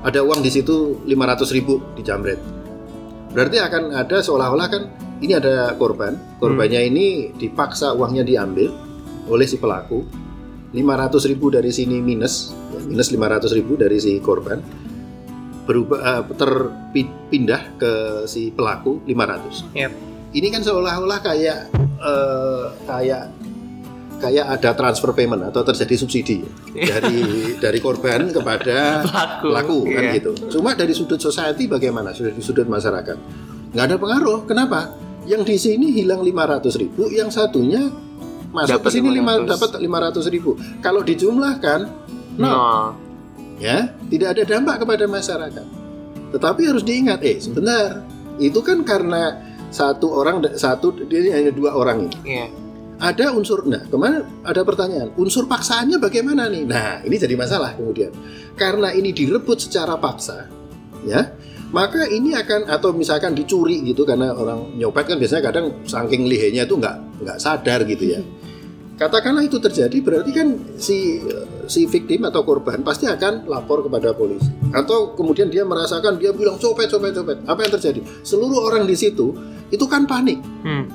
ada 0.02 0.20
uang 0.20 0.42
di 0.42 0.50
situ 0.50 1.00
500 1.06 1.48
ribu 1.50 1.78
di 1.94 2.02
jamret. 2.02 2.36
Berarti 3.36 3.60
akan 3.60 3.92
ada 3.92 4.24
seolah-olah 4.24 4.68
kan 4.72 4.82
ini 5.20 5.36
ada 5.36 5.76
korban. 5.76 6.16
Korbannya 6.40 6.88
ini 6.88 7.36
dipaksa 7.36 7.92
uangnya 7.92 8.24
diambil 8.24 8.72
oleh 9.28 9.44
si 9.44 9.60
pelaku. 9.60 10.24
500 10.72 11.30
ribu 11.30 11.52
dari 11.52 11.68
sini 11.72 12.00
minus, 12.00 12.56
ya, 12.72 12.80
minus 12.84 13.08
500 13.12 13.52
ribu 13.52 13.76
dari 13.76 14.00
si 14.00 14.16
korban. 14.24 14.64
Berubah 15.68 15.98
eh, 16.00 16.22
terpindah 16.32 17.62
ke 17.76 17.92
si 18.24 18.48
pelaku 18.56 19.04
500 19.04 19.76
Yep. 19.76 19.92
ini 20.32 20.46
kan 20.48 20.62
seolah-olah 20.64 21.20
kayak 21.20 21.68
eh, 22.00 22.64
kayak 22.88 23.22
kayak 24.16 24.46
ada 24.58 24.72
transfer 24.72 25.12
payment 25.12 25.44
atau 25.52 25.60
terjadi 25.60 25.94
subsidi 26.00 26.40
dari 26.72 27.20
dari 27.64 27.78
korban 27.84 28.32
kepada 28.32 29.04
Pelaku, 29.04 29.44
pelaku 29.44 29.78
kan 29.92 30.02
iya. 30.08 30.16
gitu. 30.16 30.30
Cuma 30.56 30.72
dari 30.72 30.92
sudut 30.96 31.20
society 31.20 31.68
bagaimana? 31.68 32.16
Sudah 32.16 32.32
di 32.32 32.40
sudut 32.40 32.64
masyarakat 32.64 33.16
nggak 33.76 33.84
ada 33.92 33.96
pengaruh. 34.00 34.48
Kenapa? 34.48 34.96
Yang 35.28 35.42
di 35.44 35.56
sini 35.58 35.86
hilang 35.92 36.22
500 36.24 36.80
ribu, 36.80 37.10
yang 37.12 37.28
satunya 37.28 37.92
masuk 38.54 38.80
Dapat 38.80 38.88
ke 38.88 38.96
sini 38.96 39.08
lima 39.20 39.42
500. 39.42 39.52
dapat 39.52 39.70
500 39.84 40.32
ribu. 40.32 40.50
Kalau 40.80 41.00
dijumlahkan, 41.04 41.80
no, 42.40 42.46
No. 42.48 42.56
ya 43.60 43.92
tidak 44.08 44.38
ada 44.38 44.42
dampak 44.48 44.80
kepada 44.80 45.04
masyarakat. 45.04 45.66
Tetapi 46.32 46.62
harus 46.64 46.82
diingat, 46.86 47.20
eh 47.26 47.36
sebentar, 47.36 48.00
itu 48.40 48.60
kan 48.64 48.80
karena 48.86 49.44
satu 49.68 50.14
orang 50.14 50.40
satu 50.56 50.94
dia 51.04 51.36
hanya 51.36 51.52
dua 51.52 51.74
orang 51.76 52.08
ini. 52.08 52.16
Iya. 52.24 52.46
Ada 52.96 53.36
unsur, 53.36 53.68
nah 53.68 53.84
kemarin 53.84 54.24
ada 54.40 54.64
pertanyaan, 54.64 55.12
unsur 55.20 55.44
paksaannya 55.44 56.00
bagaimana 56.00 56.48
nih? 56.48 56.64
Nah 56.64 57.04
ini 57.04 57.16
jadi 57.20 57.36
masalah 57.36 57.76
kemudian, 57.76 58.08
karena 58.56 58.88
ini 58.96 59.12
direbut 59.12 59.60
secara 59.60 60.00
paksa, 60.00 60.48
ya 61.04 61.36
maka 61.74 62.06
ini 62.08 62.32
akan 62.32 62.70
atau 62.70 62.94
misalkan 62.94 63.34
dicuri 63.34 63.82
gitu 63.84 64.06
karena 64.06 64.32
orang 64.32 64.78
nyopet 64.78 65.12
kan 65.12 65.16
biasanya 65.18 65.42
kadang 65.50 65.66
saking 65.84 66.24
lihenya 66.24 66.64
itu 66.64 66.78
nggak 66.78 67.20
nggak 67.20 67.38
sadar 67.42 67.82
gitu 67.84 68.16
ya. 68.16 68.20
Katakanlah 68.96 69.44
itu 69.44 69.60
terjadi 69.60 70.00
berarti 70.00 70.30
kan 70.32 70.56
si 70.80 71.20
si 71.68 71.84
victim 71.84 72.24
atau 72.24 72.48
korban 72.48 72.80
pasti 72.80 73.04
akan 73.04 73.44
lapor 73.44 73.84
kepada 73.84 74.16
polisi 74.16 74.48
atau 74.72 75.12
kemudian 75.12 75.52
dia 75.52 75.68
merasakan 75.68 76.16
dia 76.16 76.32
bilang 76.32 76.56
copet 76.56 76.88
copet 76.88 77.12
copet 77.12 77.36
apa 77.44 77.60
yang 77.60 77.72
terjadi 77.76 78.00
seluruh 78.24 78.72
orang 78.72 78.88
di 78.88 78.96
situ 78.96 79.36
itu 79.68 79.84
kan 79.84 80.08
panik 80.08 80.40
Hmm. 80.64 80.88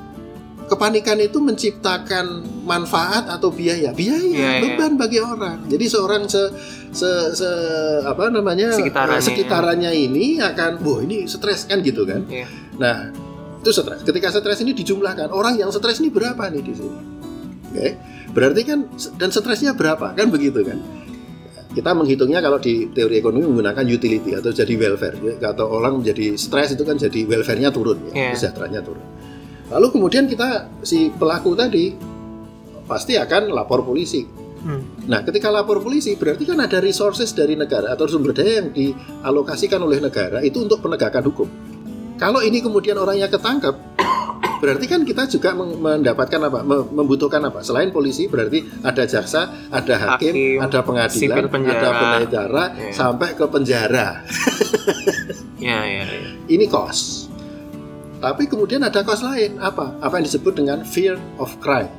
Kepanikan 0.72 1.20
itu 1.20 1.36
menciptakan 1.36 2.40
manfaat 2.64 3.28
atau 3.28 3.52
biaya? 3.52 3.92
Biaya 3.92 4.24
iya. 4.24 4.50
beban 4.64 4.96
bagi 4.96 5.20
orang. 5.20 5.68
Jadi 5.68 5.84
seorang 5.84 6.24
se, 6.24 6.40
se, 6.90 7.10
se- 7.36 8.00
apa 8.02 8.32
namanya 8.32 8.72
Sekitarannya. 8.72 9.20
eh, 9.20 9.22
sekitarannya. 9.22 9.90
ini 9.92 10.40
akan 10.40 10.80
wah 10.80 11.04
ini 11.04 11.28
stres 11.28 11.68
kan 11.68 11.84
gitu 11.84 12.08
kan? 12.08 12.24
Iya. 12.24 12.48
nah 12.80 13.12
itu 13.60 13.70
stres. 13.70 14.00
Ketika 14.00 14.32
stres 14.32 14.64
ini 14.64 14.72
dijumlahkan 14.72 15.28
orang 15.28 15.60
yang 15.60 15.68
stres 15.68 16.00
ini 16.00 16.08
berapa 16.08 16.40
nih 16.48 16.62
di 16.64 16.72
sini? 16.72 17.00
Oke. 17.68 17.88
Berarti 18.32 18.60
kan 18.64 18.78
dan 19.20 19.28
stresnya 19.28 19.76
berapa? 19.76 20.16
Kan 20.16 20.32
begitu 20.32 20.64
kan? 20.64 20.80
Kita 21.72 21.92
menghitungnya 21.92 22.40
kalau 22.40 22.60
di 22.60 22.88
teori 22.92 23.16
ekonomi 23.16 23.48
menggunakan 23.48 23.84
utility 23.84 24.36
atau 24.36 24.52
jadi 24.52 24.72
welfare. 24.76 25.16
Atau 25.40 25.68
orang 25.68 26.00
menjadi 26.00 26.36
stres 26.36 26.72
itu 26.72 26.84
kan 26.84 26.96
jadi 26.96 27.24
welfare-nya 27.24 27.72
turun 27.72 28.08
ya, 28.08 28.12
Iya. 28.12 28.30
kesejahteranya 28.36 28.80
turun 28.80 29.04
lalu 29.72 29.88
kemudian 29.90 30.24
kita 30.24 30.48
si 30.80 31.08
pelaku 31.10 31.52
tadi 31.52 31.96
pasti 32.84 33.16
akan 33.16 33.50
lapor 33.50 33.82
polisi 33.82 34.44
Hmm. 34.62 34.78
Nah, 35.10 35.26
ketika 35.26 35.50
lapor 35.50 35.82
polisi 35.82 36.14
berarti 36.14 36.46
kan 36.46 36.54
ada 36.56 36.78
resources 36.78 37.34
dari 37.34 37.58
negara 37.58 37.90
atau 37.90 38.06
sumber 38.06 38.30
daya 38.30 38.62
yang 38.62 38.70
dialokasikan 38.70 39.82
oleh 39.82 39.98
negara 39.98 40.38
itu 40.38 40.62
untuk 40.62 40.78
penegakan 40.78 41.26
hukum. 41.26 41.50
Kalau 42.14 42.38
ini 42.38 42.62
kemudian 42.62 42.94
orangnya 42.94 43.26
ketangkep, 43.26 43.74
berarti 44.62 44.86
kan 44.86 45.02
kita 45.02 45.26
juga 45.26 45.58
mendapatkan 45.58 46.38
apa? 46.46 46.62
Mem- 46.62 46.94
Membutuhkan 46.94 47.42
apa? 47.42 47.66
Selain 47.66 47.90
polisi 47.90 48.30
berarti 48.30 48.62
ada 48.80 49.02
jaksa, 49.02 49.50
ada 49.66 49.94
hakim, 50.14 50.30
Hakim, 50.30 50.58
ada 50.62 50.78
pengadilan, 50.86 51.46
penjara. 51.50 51.82
ada 51.82 51.90
penjara 52.14 52.64
Iya. 52.70 52.92
sampai 52.94 53.28
ke 53.34 53.44
penjara. 53.50 54.08
Iya, 55.58 55.78
iya, 55.82 56.04
iya. 56.06 56.30
Ini 56.46 56.70
cost. 56.70 57.31
Tapi 58.22 58.46
kemudian 58.46 58.86
ada 58.86 59.02
cost 59.02 59.26
lain 59.26 59.58
apa? 59.58 59.98
Apa 59.98 60.22
yang 60.22 60.30
disebut 60.30 60.54
dengan 60.54 60.86
fear 60.86 61.18
of 61.42 61.50
crime. 61.58 61.90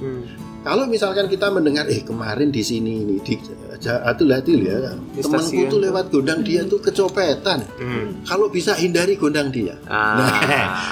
Hmm. 0.00 0.24
Kalau 0.64 0.88
misalkan 0.88 1.30
kita 1.30 1.46
mendengar, 1.52 1.86
eh 1.86 2.02
kemarin 2.02 2.50
di 2.50 2.58
sini 2.58 3.06
ini 3.06 3.22
di 3.22 3.38
atul 3.86 4.34
atul 4.34 4.58
ya, 4.66 4.98
Di 5.14 5.22
temanku 5.22 5.62
tuh 5.70 5.78
lewat 5.78 6.10
gondang 6.10 6.42
dia 6.42 6.66
tuh 6.66 6.82
kecopetan. 6.82 7.62
Hmm. 7.78 8.18
Kalau 8.26 8.50
bisa 8.50 8.74
hindari 8.74 9.14
gondang 9.14 9.52
dia. 9.52 9.78
Ah. 9.86 10.18
Nah, 10.18 10.32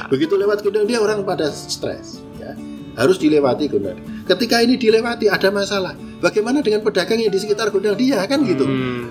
begitu 0.13 0.39
lewat 0.39 0.63
gondang 0.63 0.87
dia 0.87 1.03
orang 1.03 1.27
pada 1.27 1.51
stres. 1.51 2.23
Ya. 2.39 2.55
Harus 2.95 3.19
dilewati 3.19 3.67
gondang. 3.67 3.99
Ketika 4.29 4.63
ini 4.63 4.79
dilewati 4.79 5.27
ada 5.33 5.51
masalah. 5.51 5.97
Bagaimana 6.23 6.63
dengan 6.63 6.85
pedagang 6.85 7.19
yang 7.19 7.33
di 7.35 7.41
sekitar 7.43 7.75
gondang 7.75 7.99
dia 7.99 8.23
kan 8.31 8.47
gitu? 8.47 8.69
Hmm. 8.69 9.11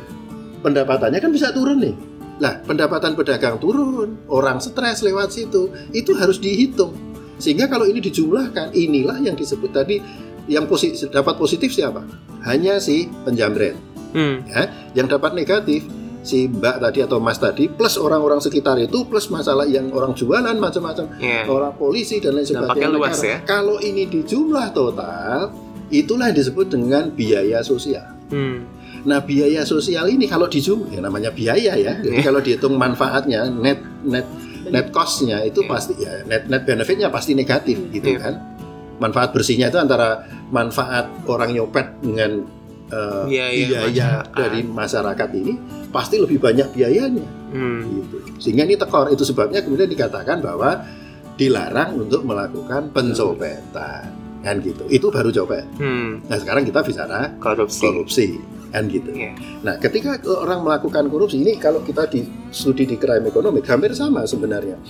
Pendapatannya 0.63 1.19
kan 1.19 1.33
bisa 1.33 1.51
turun 1.51 1.83
nih. 1.83 2.12
Lah, 2.43 2.60
pendapatan 2.60 3.15
pedagang 3.15 3.56
turun, 3.56 4.19
orang 4.27 4.60
stres 4.60 4.99
lewat 4.99 5.32
situ, 5.32 5.71
itu 5.89 6.12
harus 6.13 6.38
dihitung. 6.38 6.91
Sehingga 7.39 7.65
kalau 7.65 7.88
ini 7.88 8.03
dijumlahkan, 8.03 8.75
inilah 8.75 9.15
yang 9.17 9.34
disebut 9.34 9.71
tadi 9.71 10.03
yang 10.45 10.67
positif, 10.67 11.08
dapat 11.08 11.39
positif 11.39 11.71
siapa? 11.71 12.03
Hanya 12.43 12.84
si 12.84 13.08
penjamret. 13.23 13.79
Hmm. 14.12 14.43
Ya. 14.43 14.67
Yang 14.93 15.15
dapat 15.17 15.34
negatif 15.34 15.88
si 16.19 16.47
Mbak 16.47 16.79
tadi 16.79 16.99
atau 16.99 17.19
Mas 17.19 17.36
tadi 17.36 17.67
plus 17.67 17.95
orang-orang 17.95 18.39
sekitar 18.39 18.79
itu 18.79 19.03
plus 19.03 19.27
masalah 19.27 19.63
yang 19.63 19.91
orang 19.91 20.12
jualan 20.12 20.56
macam-macam, 20.56 21.08
Iya. 21.19 21.47
orang 21.47 21.75
polisi 21.75 22.19
dan 22.19 22.36
lain 22.36 22.43
sebagainya. 22.43 22.91
Luas 22.91 23.19
negara. 23.19 23.27
ya. 23.27 23.38
Kalau 23.43 23.79
ini 23.79 24.03
dijumlah 24.06 24.71
total, 24.71 25.51
itulah 25.89 26.27
yang 26.27 26.38
disebut 26.38 26.67
dengan 26.67 27.08
biaya 27.08 27.60
sosial. 27.60 28.08
Hmm. 28.32 28.67
Nah 29.03 29.19
biaya 29.19 29.63
sosial 29.63 30.07
ini 30.07 30.25
kalau 30.25 30.47
dijum, 30.47 30.87
ya 30.87 30.99
namanya 30.99 31.29
biaya 31.29 31.75
ya. 31.75 31.99
Jadi 31.99 32.17
Iya. 32.19 32.23
kalau 32.23 32.39
dihitung 32.39 32.75
manfaatnya, 32.75 33.47
net 33.49 33.79
net 34.01 34.23
net 34.63 34.87
costnya 34.89 35.43
itu 35.43 35.59
Iya. 35.59 35.69
pasti 35.69 35.93
ya 35.97 36.23
net 36.23 36.47
net 36.47 36.63
benefitnya 36.63 37.11
pasti 37.11 37.35
negatif 37.35 37.77
gitu 37.91 38.09
Iya. 38.09 38.19
kan. 38.19 38.33
Manfaat 38.97 39.35
bersihnya 39.35 39.67
itu 39.67 39.75
antara 39.75 40.23
manfaat 40.49 41.11
orang 41.25 41.51
nyopet 41.51 41.99
dengan 41.99 42.47
eh, 42.93 43.23
Biaya 43.25 43.89
biaya 43.89 44.09
dari 44.29 44.61
masyarakat 44.61 45.29
ini 45.33 45.57
pasti 45.89 46.21
lebih 46.21 46.37
banyak 46.37 46.71
biayanya 46.71 47.25
Hmm. 47.49 47.81
gitu. 47.89 48.17
Sehingga 48.37 48.63
ini 48.63 48.77
tekor 48.77 49.09
itu 49.09 49.25
sebabnya 49.25 49.65
kemudian 49.65 49.89
dikatakan 49.89 50.39
bahwa 50.39 50.77
dilarang 51.33 51.97
untuk 51.97 52.21
melakukan 52.21 52.93
pencopetan 52.93 54.13
kan 54.39 54.55
gitu. 54.59 54.85
Itu 54.87 55.09
baru 55.09 55.33
copet. 55.33 55.65
Hmm. 55.75 56.21
Nah 56.23 56.37
sekarang 56.37 56.63
kita 56.63 56.83
bicara 56.83 57.33
Korupsi. 57.35 57.81
korupsi 57.81 58.27
kan 58.73 58.89
gitu. 58.89 59.13
Iya. 59.13 59.38
Nah, 59.62 59.77
ketika 59.77 60.17
orang 60.25 60.65
melakukan 60.65 61.05
korupsi 61.13 61.45
ini 61.45 61.62
kalau 61.62 61.86
kita 61.86 62.09
di 62.09 62.25
studi 62.49 62.89
di 62.89 62.97
crime 62.97 63.29
economic 63.29 63.69
hampir 63.69 63.93
sama 63.93 64.25
sebenarnya. 64.25 64.81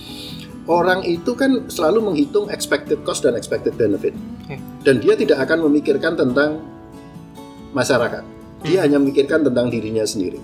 Orang 0.64 1.04
itu 1.04 1.36
kan 1.36 1.68
selalu 1.68 2.08
menghitung 2.08 2.48
expected 2.48 3.04
cost 3.04 3.20
dan 3.28 3.36
expected 3.36 3.76
benefit. 3.76 4.16
Oke. 4.48 4.56
Dan 4.80 5.04
dia 5.04 5.12
tidak 5.12 5.44
akan 5.44 5.68
memikirkan 5.68 6.16
tentang 6.16 6.64
masyarakat. 7.76 8.24
Dia 8.64 8.88
hanya 8.88 8.96
memikirkan 8.96 9.44
tentang 9.44 9.68
dirinya 9.68 10.08
sendiri. 10.08 10.40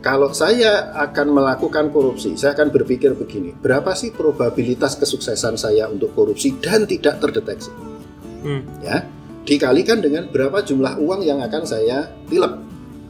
Kalau 0.00 0.30
saya 0.32 0.94
akan 0.96 1.34
melakukan 1.34 1.90
korupsi, 1.90 2.38
saya 2.38 2.56
akan 2.56 2.72
berpikir 2.72 3.12
begini, 3.18 3.52
berapa 3.52 3.92
sih 3.92 4.14
probabilitas 4.14 4.96
kesuksesan 4.96 5.60
saya 5.60 5.90
untuk 5.92 6.14
korupsi 6.16 6.56
dan 6.56 6.88
tidak 6.88 7.20
terdeteksi? 7.20 7.68
Hmm. 8.40 8.64
Ya, 8.80 9.04
dikalikan 9.44 10.04
dengan 10.04 10.28
berapa 10.28 10.60
jumlah 10.60 11.00
uang 11.00 11.20
yang 11.24 11.40
akan 11.40 11.62
saya 11.64 12.12
tilep. 12.28 12.52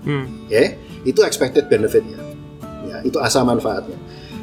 Hmm. 0.07 0.27
Ya, 0.49 0.75
itu 1.05 1.21
expected 1.27 1.69
benefitnya. 1.69 2.17
Ya, 2.89 3.03
itu 3.05 3.21
asa 3.21 3.45
manfaatnya. 3.45 3.97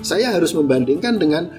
Saya 0.05 0.31
harus 0.31 0.53
membandingkan 0.53 1.17
dengan 1.17 1.49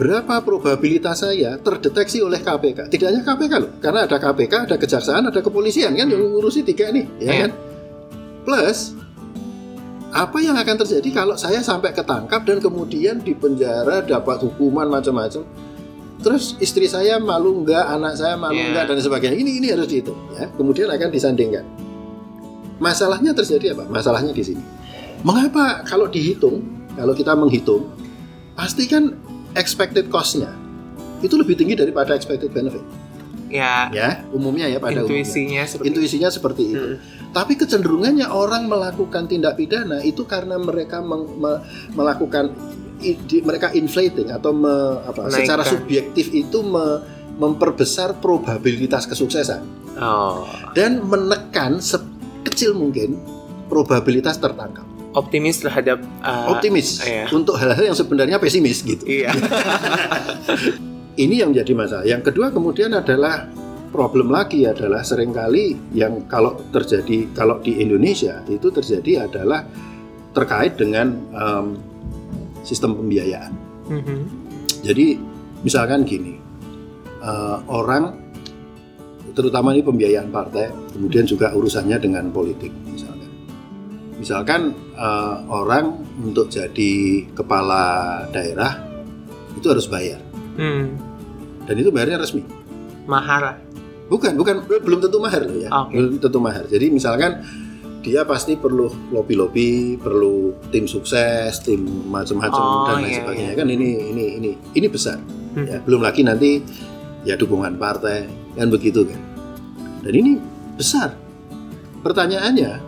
berapa 0.00 0.40
probabilitas 0.40 1.20
saya 1.20 1.60
terdeteksi 1.60 2.24
oleh 2.24 2.40
KPK. 2.40 2.88
Tidak 2.88 3.06
hanya 3.10 3.20
KPK 3.20 3.52
loh, 3.60 3.70
karena 3.84 4.08
ada 4.08 4.16
KPK, 4.16 4.54
ada 4.70 4.76
kejaksaan, 4.80 5.28
ada 5.28 5.40
kepolisian 5.44 5.92
kan 5.92 6.08
yang 6.08 6.22
ngurusi 6.24 6.64
tiga 6.64 6.88
nih, 6.88 7.04
ya 7.20 7.28
Iya. 7.28 7.40
kan? 7.44 7.50
Plus 8.46 8.96
apa 10.10 10.42
yang 10.42 10.56
akan 10.58 10.76
terjadi 10.82 11.22
kalau 11.22 11.36
saya 11.38 11.62
sampai 11.62 11.92
ketangkap 11.94 12.42
dan 12.42 12.58
kemudian 12.58 13.20
di 13.22 13.36
penjara 13.36 14.00
dapat 14.02 14.42
hukuman 14.42 14.88
macam-macam? 14.88 15.44
Terus 16.20 16.52
istri 16.60 16.84
saya 16.84 17.16
malu 17.16 17.64
enggak, 17.64 17.84
anak 17.86 18.12
saya 18.14 18.36
malu 18.36 18.52
Iya. 18.54 18.66
enggak 18.70 18.84
dan 18.86 18.98
sebagainya. 19.00 19.36
Ini 19.36 19.50
ini 19.56 19.66
harus 19.72 19.88
dihitung 19.88 20.18
ya. 20.34 20.52
Kemudian 20.52 20.88
akan 20.88 21.08
disandingkan. 21.08 21.64
Masalahnya 22.76 23.32
terjadi 23.32 23.76
apa? 23.76 23.84
Masalahnya 23.86 24.32
di 24.32 24.44
sini. 24.44 24.64
Mengapa 25.20 25.84
kalau 25.84 26.08
dihitung, 26.08 26.64
kalau 26.92 27.12
kita 27.12 27.32
menghitung, 27.32 27.92
pasti 28.52 28.84
kan 28.84 29.16
expected 29.52 30.08
cost-nya 30.08 30.48
itu 31.20 31.36
lebih 31.36 31.52
tinggi 31.54 31.76
daripada 31.76 32.12
expected 32.12 32.48
benefit. 32.50 32.80
ya 33.50 33.90
ya 33.90 34.22
umumnya 34.30 34.70
ya 34.70 34.78
pada 34.78 35.02
umumnya. 35.02 35.26
intuisinya 35.26 35.66
seperti 35.66 35.86
intuisinya 35.90 36.28
seperti 36.30 36.62
itu. 36.70 36.86
Hmm. 36.86 36.98
Tapi 37.34 37.58
kecenderungannya 37.58 38.30
orang 38.30 38.70
melakukan 38.70 39.26
tindak 39.26 39.58
pidana 39.58 39.98
itu 40.00 40.22
karena 40.22 40.54
mereka 40.54 41.02
meng- 41.02 41.34
me- 41.34 41.58
melakukan 41.90 42.54
mereka 43.40 43.72
inflating 43.72 44.28
atau 44.28 44.52
me- 44.52 45.00
apa, 45.02 45.26
Menaikkan. 45.26 45.40
secara 45.40 45.62
subjektif 45.64 46.30
itu 46.30 46.60
me- 46.60 47.00
memperbesar 47.40 48.20
probabilitas 48.20 49.08
kesuksesan 49.08 49.64
oh, 49.96 50.44
dan 50.76 51.00
menekan 51.00 51.80
sekecil 51.80 52.76
mungkin 52.76 53.16
probabilitas 53.66 54.36
tertangkap. 54.36 54.84
optimis 55.10 55.58
terhadap 55.58 55.98
uh, 56.22 56.54
Optimis 56.54 57.02
iya. 57.02 57.26
untuk 57.34 57.58
hal-hal 57.58 57.82
yang 57.82 57.98
sebenarnya 57.98 58.38
pesimis 58.38 58.86
gitu. 58.86 59.02
iya 59.10 59.34
Ini 61.18 61.44
yang 61.44 61.50
menjadi 61.52 61.72
masalah. 61.74 62.04
Yang 62.06 62.32
kedua 62.32 62.48
kemudian 62.48 62.94
adalah 62.94 63.44
problem 63.90 64.30
lagi 64.30 64.64
adalah 64.64 65.02
sering 65.02 65.34
kali 65.34 65.74
yang 65.92 66.24
kalau 66.30 66.56
terjadi 66.70 67.28
kalau 67.34 67.58
di 67.58 67.76
Indonesia 67.82 68.40
itu 68.46 68.70
terjadi 68.70 69.26
adalah 69.26 69.66
terkait 70.30 70.78
dengan 70.78 71.10
em, 71.34 71.66
sistem 72.62 72.96
pembiayaan. 72.96 73.52
Mhm. 73.90 74.18
Jadi 74.84 75.18
misalkan 75.62 76.04
gini, 76.08 76.36
eh, 77.20 77.58
orang 77.68 78.16
terutama 79.36 79.70
ini 79.76 79.84
pembiayaan 79.84 80.28
partai, 80.32 80.72
kemudian 80.96 81.24
juga 81.24 81.54
urusannya 81.54 81.96
dengan 82.00 82.28
politik 82.34 82.72
misalkan. 82.90 83.30
Misalkan 84.20 84.60
eh, 84.96 85.36
orang 85.48 85.96
untuk 86.20 86.52
jadi 86.52 87.24
kepala 87.32 88.24
daerah 88.32 88.76
itu 89.56 89.66
harus 89.68 89.88
bayar 89.88 90.20
Hmm, 90.60 90.92
dan 91.64 91.74
itu 91.80 91.88
bayarnya 91.88 92.20
resmi. 92.20 92.44
mahal 93.08 93.56
Bukan, 94.10 94.34
bukan 94.34 94.66
belum 94.66 94.98
tentu 95.06 95.22
mahar 95.22 95.46
loh 95.46 95.54
ya. 95.54 95.70
Oke. 95.70 95.94
Belum 95.94 96.18
tentu 96.18 96.38
mahar. 96.42 96.66
Jadi 96.66 96.90
misalkan 96.90 97.46
dia 98.00 98.24
pasti 98.24 98.56
perlu 98.56 99.12
lobby-lobby, 99.12 100.00
perlu 100.00 100.56
tim 100.72 100.88
sukses, 100.88 101.60
tim 101.60 101.84
macam-macam 102.08 102.60
Oh, 102.60 102.84
dan 102.88 102.94
lain 103.04 103.12
iya, 103.12 103.18
sebagainya. 103.20 103.52
iya. 103.52 103.58
Kan 103.60 103.68
ini 103.68 103.88
ini 104.10 104.24
ini 104.40 104.50
ini 104.72 104.86
besar. 104.88 105.20
Hmm. 105.52 105.66
Ya, 105.68 105.78
belum 105.84 106.00
lagi 106.00 106.24
nanti 106.24 106.64
ya 107.28 107.36
dukungan 107.36 107.76
partai 107.76 108.24
kan 108.56 108.72
begitu 108.72 109.04
kan. 109.04 109.20
Dan 110.00 110.12
ini 110.16 110.32
besar. 110.80 111.12
Pertanyaannya, 112.00 112.80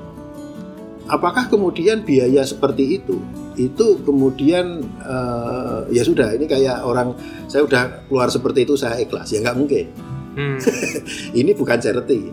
apakah 1.13 1.53
kemudian 1.53 2.01
biaya 2.01 2.41
seperti 2.43 2.97
itu 2.97 3.21
itu 3.53 4.01
kemudian 4.01 4.81
eh, 5.05 5.81
ya 5.93 6.01
sudah 6.01 6.33
ini 6.33 6.49
kayak 6.49 6.89
orang 6.89 7.13
saya 7.45 7.69
udah 7.69 8.09
keluar 8.09 8.33
seperti 8.33 8.65
itu 8.65 8.81
saya 8.81 8.97
ikhlas 8.97 9.29
ya 9.29 9.45
nggak 9.45 9.59
mungkin 9.61 9.87
Hmm, 10.33 10.57
ini 11.45 11.53
bukan 11.53 11.77
charity 11.77 12.33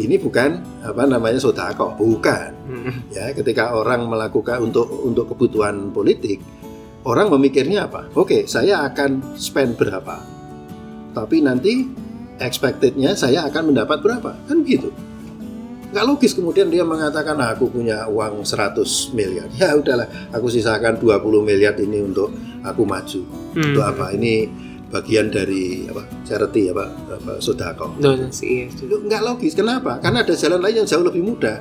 ini 0.00 0.16
bukan 0.16 0.62
apa 0.80 1.04
namanya 1.04 1.36
sodako 1.36 1.92
bukan. 2.00 2.50
Hmm, 2.64 3.12
ya 3.12 3.32
ketika 3.36 3.76
orang 3.76 4.08
melakukan 4.08 4.64
untuk 4.64 4.88
untuk 5.04 5.28
kebutuhan 5.36 5.92
politik 5.92 6.40
orang 7.04 7.28
memikirnya 7.28 7.90
apa? 7.90 8.08
Oke 8.16 8.48
saya 8.48 8.86
akan 8.88 9.36
spend 9.36 9.76
berapa? 9.76 10.16
Tapi 11.12 11.44
nanti 11.44 11.84
expectednya 12.40 13.12
saya 13.12 13.44
akan 13.46 13.74
mendapat 13.74 14.00
berapa? 14.00 14.32
Kan 14.48 14.64
begitu. 14.64 14.88
Nggak 15.92 16.04
logis 16.08 16.32
kemudian 16.32 16.72
dia 16.72 16.88
mengatakan 16.88 17.36
"Ah, 17.36 17.52
aku 17.52 17.68
punya 17.68 18.08
uang 18.08 18.48
100 18.48 19.12
miliar. 19.12 19.44
Ya 19.60 19.76
udahlah 19.76 20.08
aku 20.32 20.48
sisakan 20.48 20.96
20 20.96 21.44
miliar 21.44 21.76
ini 21.76 22.00
untuk 22.00 22.32
aku 22.64 22.88
maju. 22.88 23.20
Hmm. 23.52 23.60
untuk 23.60 23.84
apa? 23.84 24.16
Ini 24.16 24.48
bagian 24.92 25.26
dari 25.26 25.88
apa 25.88 26.04
charity 26.22 26.68
apa, 26.68 26.84
apa 27.10 27.32
sodako 27.38 27.96
donasi 27.96 28.44
iya 28.44 28.64
itu. 28.68 28.84
itu 28.84 28.96
nggak 29.00 29.22
logis. 29.22 29.52
Kenapa? 29.52 29.96
Karena 29.98 30.20
ada 30.20 30.34
jalan 30.34 30.60
lain 30.60 30.76
yang 30.78 30.86
jauh 30.86 31.02
lebih 31.02 31.24
mudah. 31.24 31.58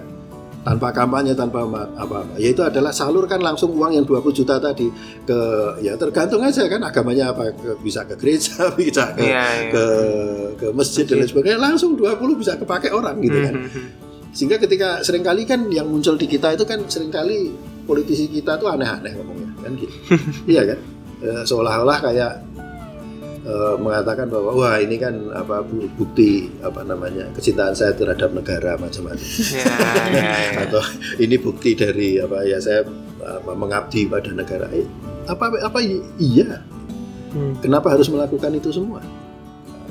Tanpa 0.61 0.93
kampanye, 0.93 1.33
tanpa 1.33 1.65
ma- 1.65 1.89
apa-apa. 1.95 2.37
Yaitu 2.37 2.61
adalah 2.61 2.93
salurkan 2.93 3.41
langsung 3.41 3.73
uang 3.73 3.97
yang 3.97 4.05
20 4.05 4.21
juta 4.31 4.61
tadi 4.61 4.93
ke 5.23 5.39
ya 5.81 5.97
tergantung 5.97 6.37
aja 6.39 6.69
kan 6.69 6.77
agamanya 6.81 7.33
apa 7.33 7.49
ke- 7.49 7.81
bisa 7.81 8.05
ke 8.05 8.13
gereja, 8.13 8.69
bisa 8.77 9.09
ke 9.11 9.25
Iya, 9.25 9.41
iya. 9.41 9.71
ke 9.71 9.83
ke 10.55 10.67
masjid 10.69 11.01
dan 11.03 11.17
lain 11.17 11.29
sebagainya. 11.31 11.57
Langsung 11.57 11.97
20 11.97 12.13
bisa 12.37 12.53
kepake 12.55 12.91
orang 12.91 13.17
gitu 13.19 13.41
kan. 13.41 13.55
Hmm, 13.57 13.65
hmm, 13.65 13.87
Sehingga 14.31 14.59
ketika 14.59 15.01
sering 15.01 15.23
kali 15.23 15.43
kan 15.43 15.65
yang 15.67 15.89
muncul 15.89 16.13
di 16.13 16.23
kita 16.25 16.53
itu 16.53 16.61
kan 16.61 16.85
sering 16.85 17.09
kali 17.09 17.49
politisi 17.81 18.29
kita 18.29 18.55
tuh 18.55 18.69
aneh-aneh 18.69 19.17
ngomongnya 19.17 19.49
kan 19.57 19.71
gitu. 19.73 19.95
iya 20.53 20.61
kan? 20.67 20.77
Eh, 21.21 21.41
seolah-olah 21.43 21.97
kayak 22.01 22.31
eh, 23.43 23.75
mengatakan 23.75 24.27
bahwa 24.27 24.51
wah 24.53 24.77
ini 24.77 24.95
kan 24.95 25.11
apa 25.31 25.61
bu- 25.61 25.89
bukti 25.91 26.31
apa 26.59 26.81
namanya 26.81 27.25
kecintaan 27.31 27.71
saya 27.71 27.91
terhadap 27.91 28.31
negara 28.31 28.75
macam-macam 28.75 29.27
Ya, 29.49 29.65
ya, 30.07 30.21
ya. 30.21 30.51
atau 30.65 30.81
ini 31.17 31.35
bukti 31.35 31.73
dari 31.73 32.17
apa 32.17 32.43
ya 32.43 32.57
saya 32.57 32.85
apa, 33.19 33.51
mengabdi 33.51 34.05
pada 34.05 34.29
negara 34.31 34.65
Eh, 34.69 34.85
apa 35.25 35.49
apa 35.59 35.79
iya 36.17 36.61
Hmm. 37.31 37.55
kenapa 37.57 37.87
harus 37.89 38.05
melakukan 38.05 38.51
itu 38.51 38.69
semua 38.69 38.99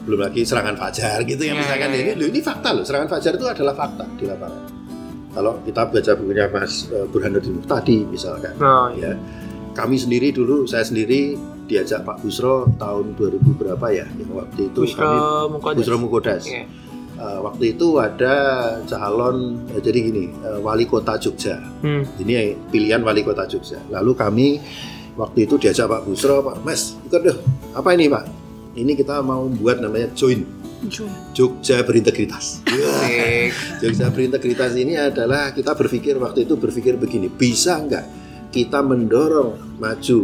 belum 0.01 0.21
lagi 0.21 0.45
serangan 0.45 0.77
fajar 0.77 1.25
gitu 1.25 1.41
ya 1.41 1.53
Ya, 1.53 1.57
misalkan 1.57 1.89
ya, 1.89 1.97
ini 1.99 2.11
ya. 2.11 2.15
loh, 2.15 2.27
ini 2.29 2.41
fakta 2.41 2.69
loh 2.71 2.85
serangan 2.85 3.09
fajar 3.09 3.33
itu 3.33 3.47
adalah 3.47 3.73
fakta 3.73 4.05
di 4.13 4.25
lapangan 4.25 4.63
kalau 5.31 5.57
kita 5.63 5.87
baca 5.87 6.13
bukunya 6.15 6.45
Mas 6.47 6.85
eh, 6.87 7.07
Burhanuddin 7.07 7.57
Muhtadi 7.57 8.05
misalkan 8.05 8.53
Oh, 8.59 8.93
iya. 8.93 9.17
ya 9.17 9.21
kami 9.73 9.97
sendiri 9.97 10.29
dulu 10.31 10.67
saya 10.67 10.83
sendiri 10.83 11.41
diajak 11.71 12.03
Pak 12.03 12.19
Busro 12.27 12.67
tahun 12.75 13.15
2000 13.15 13.39
berapa 13.55 13.87
ya? 13.95 14.07
Yang 14.19 14.33
waktu 14.35 14.61
itu 14.75 14.81
Bushro 14.83 14.99
kami 14.99 15.19
Mukodas. 15.55 15.79
Busro 15.79 15.97
Mukodas. 16.03 16.43
Iya. 16.51 16.63
Eh, 17.21 17.39
waktu 17.45 17.77
itu 17.77 18.01
ada 18.01 18.35
calon 18.89 19.69
eh, 19.71 19.81
jadi 19.85 19.99
gini 20.03 20.25
eh, 20.33 20.59
wali 20.59 20.89
kota 20.91 21.15
Jogja. 21.21 21.63
Hmm. 21.85 22.03
ini 22.19 22.59
pilihan 22.73 22.99
wali 23.07 23.23
kota 23.23 23.47
Jogja. 23.47 23.79
Lalu 23.93 24.13
kami 24.19 24.47
waktu 25.15 25.47
itu 25.47 25.55
diajak 25.61 25.87
Pak 25.87 26.03
Busro 26.09 26.43
Pak 26.43 26.67
Mas 26.67 26.99
ikut 27.07 27.21
deh. 27.23 27.37
Apa 27.79 27.95
ini 27.95 28.11
Pak? 28.11 28.25
Ini 28.75 28.93
kita 28.99 29.23
mau 29.23 29.47
buat 29.47 29.79
namanya 29.79 30.11
join. 30.17 30.43
Jogja 31.37 31.85
berintegritas. 31.85 32.65
Jogja 33.85 34.09
berintegritas 34.09 34.73
ini 34.81 34.97
adalah 34.97 35.53
kita 35.53 35.77
berpikir 35.77 36.17
waktu 36.17 36.49
itu 36.49 36.57
berpikir 36.57 36.97
begini, 36.97 37.29
bisa 37.29 37.77
nggak 37.77 38.20
kita 38.51 38.83
mendorong 38.83 39.79
maju 39.79 40.19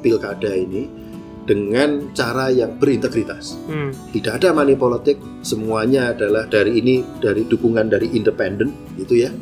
pilkada 0.00 0.52
ini 0.56 0.88
dengan 1.48 2.12
cara 2.12 2.52
yang 2.52 2.76
berintegritas. 2.76 3.56
Hmm. 3.64 3.88
Tidak 4.12 4.36
ada 4.36 4.52
money 4.52 4.76
politik, 4.76 5.16
semuanya 5.40 6.12
adalah 6.12 6.44
dari 6.44 6.76
ini 6.76 7.00
dari 7.20 7.48
dukungan 7.48 7.88
dari 7.88 8.12
independen, 8.12 8.72
gitu 9.00 9.16
ya. 9.16 9.32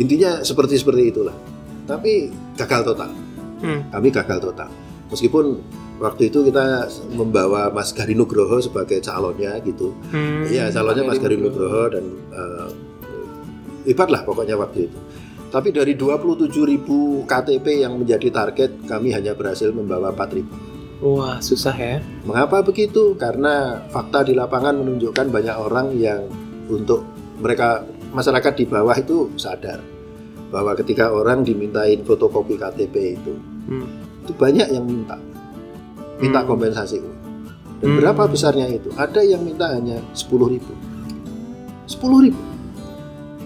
Intinya 0.00 0.40
seperti 0.40 0.80
seperti 0.80 1.12
itulah. 1.12 1.36
Tapi 1.84 2.32
gagal 2.56 2.80
total. 2.92 3.12
Hmm. 3.60 3.84
Kami 3.92 4.08
gagal 4.08 4.40
total. 4.40 4.72
Meskipun 5.12 5.60
waktu 6.00 6.32
itu 6.32 6.48
kita 6.48 6.88
membawa 7.12 7.68
Mas 7.68 7.92
Gari 7.92 8.16
Nugroho 8.16 8.56
sebagai 8.64 9.04
calonnya 9.04 9.60
gitu. 9.60 9.92
Hmm. 10.08 10.48
Iya, 10.48 10.72
calonnya 10.72 11.04
Mas 11.04 11.20
Gari 11.20 11.36
Nugroho 11.36 11.92
dan 11.92 12.04
eh, 12.32 12.68
hebat 13.92 14.08
lah 14.08 14.24
pokoknya 14.24 14.56
waktu 14.56 14.88
itu. 14.88 14.98
Tapi 15.50 15.68
dari 15.70 15.94
27.000 15.94 17.24
KTP 17.26 17.66
yang 17.84 17.98
menjadi 17.98 18.28
target, 18.30 18.84
kami 18.88 19.14
hanya 19.14 19.32
berhasil 19.34 19.70
membawa 19.70 20.10
4.000. 20.10 20.74
Wah, 21.04 21.36
susah 21.42 21.74
ya. 21.76 22.00
Mengapa 22.24 22.64
begitu? 22.64 23.12
Karena 23.18 23.82
fakta 23.92 24.24
di 24.24 24.32
lapangan 24.32 24.78
menunjukkan 24.80 25.26
banyak 25.28 25.56
orang 25.58 25.92
yang 25.98 26.24
untuk 26.70 27.04
mereka 27.38 27.84
masyarakat 28.14 28.52
di 28.56 28.64
bawah 28.64 28.94
itu 28.94 29.28
sadar 29.36 29.82
bahwa 30.54 30.72
ketika 30.78 31.10
orang 31.10 31.42
dimintain 31.42 31.98
fotokopi 32.06 32.54
KTP 32.54 33.18
itu, 33.18 33.34
Hmm. 33.66 33.90
itu 34.22 34.32
banyak 34.38 34.70
yang 34.70 34.86
minta, 34.86 35.18
minta 36.22 36.40
Hmm. 36.40 36.48
kompensasi 36.54 37.02
uang. 37.02 37.20
Dan 37.82 37.88
Hmm. 37.90 37.98
berapa 38.00 38.22
besarnya 38.30 38.70
itu? 38.70 38.88
Ada 38.94 39.20
yang 39.26 39.42
minta 39.42 39.74
hanya 39.74 39.98
10.000 40.14 40.46
ribu. 40.46 40.72
10 41.90 42.30
ribu. 42.30 42.53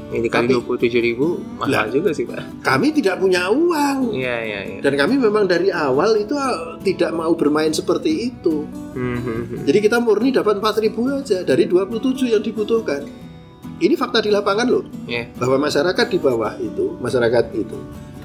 Ini 0.09 0.25
dikali 0.25 0.49
Tapi- 0.49 0.89
27 0.89 1.05
ribu 1.05 1.37
mahal 1.61 1.69
Lah. 1.69 1.85
juga 1.93 2.17
sih 2.17 2.25
pak. 2.25 2.65
Kami 2.65 2.97
tidak 2.97 3.21
punya 3.21 3.53
uang. 3.53 4.17
Iya 4.17 4.37
iya 4.41 4.61
iya. 4.65 4.79
Dan 4.81 4.97
kami 4.97 5.21
memang 5.21 5.45
dari 5.45 5.69
awal 5.69 6.17
itu 6.17 6.33
uh, 6.33 6.81
tidak 6.81 7.13
mau 7.13 7.37
bermain 7.37 7.69
seperti 7.71 8.33
itu. 8.33 8.65
Hmm, 8.97 9.21
hmm, 9.21 9.41
hmm. 9.45 9.59
Jadi 9.69 9.79
kita 9.85 10.01
murni 10.01 10.33
dapat 10.33 10.57
4.000 10.59 10.89
aja 11.13 11.45
dari 11.45 11.69
27 11.69 12.33
yang 12.33 12.41
dibutuhkan. 12.41 13.05
Ini 13.79 13.95
fakta 13.95 14.19
di 14.19 14.33
lapangan 14.33 14.67
loh, 14.67 14.83
Iya. 15.05 15.31
bahwa 15.37 15.69
masyarakat 15.69 16.07
di 16.09 16.19
bawah 16.19 16.57
itu, 16.59 16.99
masyarakat 16.99 17.45
itu, 17.55 17.79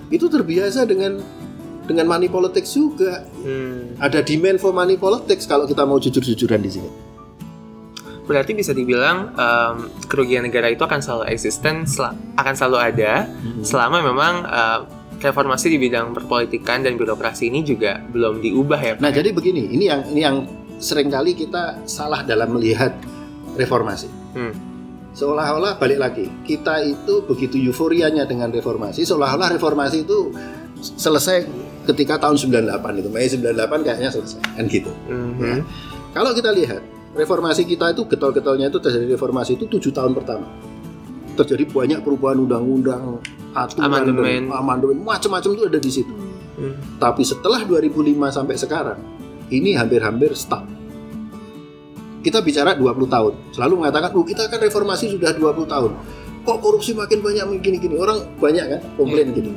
itu 0.09 0.25
terbiasa 0.25 0.81
dengan 0.83 1.21
dengan 1.83 2.07
money 2.07 2.25
politics 2.25 2.73
juga. 2.73 3.27
Hmm. 3.43 3.99
Ada 3.99 4.23
demand 4.23 4.57
for 4.57 4.71
money 4.71 4.95
politics 4.95 5.43
kalau 5.43 5.67
kita 5.67 5.83
mau 5.83 5.99
jujur-jujuran 5.99 6.57
di 6.57 6.71
sini. 6.71 6.89
Berarti 8.23 8.55
bisa 8.55 8.71
dibilang 8.71 9.35
em, 9.35 9.75
kerugian 10.07 10.47
negara 10.47 10.71
itu 10.71 10.79
akan 10.79 11.03
selalu 11.03 11.23
eksisten, 11.31 11.83
sel- 11.83 12.15
akan 12.39 12.53
selalu 12.55 12.77
ada 12.79 13.27
selama 13.61 13.99
memang 13.99 14.33
em, 14.47 14.79
reformasi 15.19 15.71
di 15.71 15.77
bidang 15.79 16.11
perpolitikan 16.11 16.83
dan 16.83 16.99
birokrasi 16.99 17.47
ini 17.47 17.63
juga 17.63 17.99
belum 18.11 18.43
diubah 18.43 18.79
ya. 18.79 18.93
Pak? 18.95 19.01
Nah, 19.03 19.11
jadi 19.11 19.31
begini, 19.31 19.71
ini 19.71 19.87
yang 19.87 20.01
ini 20.11 20.21
yang 20.23 20.37
sering 20.83 21.07
kali 21.07 21.31
kita 21.31 21.79
salah 21.87 22.27
dalam 22.27 22.51
melihat 22.55 22.91
reformasi. 23.55 24.11
Hmm. 24.35 24.51
Seolah-olah 25.13 25.77
balik 25.77 26.01
lagi, 26.01 26.25
kita 26.43 26.81
itu 26.81 27.21
begitu 27.29 27.61
euforianya 27.69 28.25
dengan 28.25 28.49
reformasi, 28.49 29.05
seolah-olah 29.05 29.53
reformasi 29.55 30.03
itu 30.03 30.33
selesai 30.81 31.45
ketika 31.85 32.17
tahun 32.17 32.35
98 32.35 32.99
itu. 32.99 33.09
Mei 33.13 33.29
98 33.29 33.85
kayaknya 33.85 34.09
selesai 34.09 34.41
kan 34.41 34.65
gitu. 34.67 34.91
Mhm. 35.07 35.61
Kalau 36.17 36.33
kita 36.33 36.49
lihat 36.49 36.81
reformasi 37.13 37.63
kita 37.63 37.93
itu 37.93 38.09
getol-getolnya 38.09 38.73
itu 38.73 38.81
terjadi 38.81 39.13
reformasi 39.13 39.55
itu 39.55 39.65
tujuh 39.69 39.93
tahun 39.93 40.17
pertama. 40.17 40.49
Terjadi 41.33 41.65
banyak 41.65 41.99
perubahan 42.05 42.45
undang-undang, 42.45 43.21
aturan, 43.57 43.89
Amandemen. 43.89 44.49
amandemen, 44.53 44.97
macam-macam 45.01 45.49
itu 45.53 45.63
ada 45.65 45.79
di 45.81 45.91
situ. 45.93 46.13
Hmm. 46.57 46.77
Tapi 47.01 47.25
setelah 47.25 47.65
2005 47.65 48.29
sampai 48.29 48.55
sekarang, 48.57 48.99
ini 49.49 49.73
hampir-hampir 49.73 50.37
stuck. 50.37 50.65
Kita 52.21 52.39
bicara 52.39 52.77
20 52.77 53.09
tahun, 53.09 53.33
selalu 53.51 53.73
mengatakan, 53.83 54.13
oh 54.13 54.25
kita 54.25 54.45
kan 54.47 54.61
reformasi 54.61 55.17
sudah 55.17 55.33
20 55.33 55.65
tahun. 55.65 55.91
Kok 56.43 56.57
korupsi 56.59 56.91
makin 56.93 57.23
banyak 57.23 57.45
begini-gini? 57.59 57.95
Orang 57.97 58.37
banyak 58.37 58.65
kan 58.67 58.81
komplain 58.99 59.31
gitu. 59.33 59.49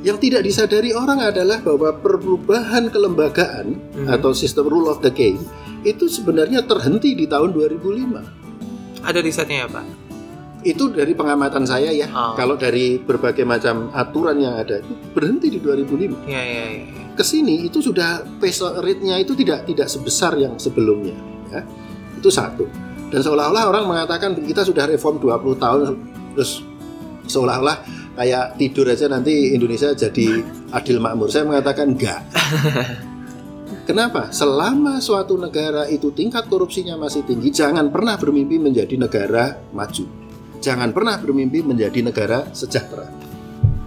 Yang 0.00 0.16
tidak 0.28 0.42
disadari 0.48 0.90
orang 0.96 1.20
adalah 1.20 1.60
bahwa 1.60 1.92
perubahan 1.92 2.88
kelembagaan 2.88 3.76
Mhm. 3.76 4.08
atau 4.08 4.32
sistem 4.32 4.64
rule 4.64 4.88
of 4.88 5.04
the 5.04 5.12
game 5.12 5.44
itu 5.84 6.08
sebenarnya 6.08 6.64
terhenti 6.64 7.12
di 7.12 7.28
tahun 7.28 7.52
2005. 7.52 8.24
Ada 9.04 9.20
risetnya 9.20 9.64
ya 9.64 9.68
Pak? 9.68 9.84
Itu 10.60 10.92
dari 10.92 11.16
pengamatan 11.16 11.64
saya 11.64 11.88
ya. 11.88 12.08
Oh. 12.12 12.36
Kalau 12.36 12.56
dari 12.56 13.00
berbagai 13.00 13.48
macam 13.48 13.88
aturan 13.92 14.36
yang 14.40 14.60
ada 14.60 14.80
itu 14.80 14.92
berhenti 15.12 15.48
di 15.48 15.56
2005. 15.60 16.16
Iya 16.28 16.42
iya 16.44 16.64
iya. 16.80 16.84
Ke 17.16 17.24
sini 17.24 17.64
itu 17.64 17.80
sudah 17.80 18.24
pace 18.40 18.60
rate-nya 18.80 19.20
itu 19.20 19.32
tidak 19.36 19.64
tidak 19.64 19.88
sebesar 19.88 20.36
yang 20.36 20.56
sebelumnya. 20.60 21.16
Ya. 21.48 21.64
Itu 22.16 22.28
satu. 22.28 22.68
Dan 23.08 23.24
seolah-olah 23.24 23.72
orang 23.72 23.84
mengatakan 23.88 24.36
kita 24.36 24.64
sudah 24.64 24.84
reform 24.84 25.16
20 25.20 25.56
tahun 25.56 25.96
terus 26.36 26.60
seolah-olah 27.24 27.80
kayak 28.20 28.60
tidur 28.60 28.84
aja 28.84 29.08
nanti 29.08 29.56
Indonesia 29.56 29.96
jadi 29.96 30.44
adil 30.76 31.00
makmur. 31.00 31.32
Saya 31.32 31.48
mengatakan 31.48 31.96
enggak. 31.96 32.20
Kenapa? 33.88 34.28
Selama 34.28 35.00
suatu 35.00 35.40
negara 35.40 35.88
itu 35.88 36.12
tingkat 36.12 36.44
korupsinya 36.52 37.00
masih 37.00 37.24
tinggi, 37.24 37.48
jangan 37.48 37.88
pernah 37.88 38.20
bermimpi 38.20 38.60
menjadi 38.60 39.00
negara 39.00 39.56
maju. 39.72 40.04
Jangan 40.60 40.92
pernah 40.92 41.16
bermimpi 41.16 41.64
menjadi 41.64 42.04
negara 42.04 42.44
sejahtera. 42.52 43.08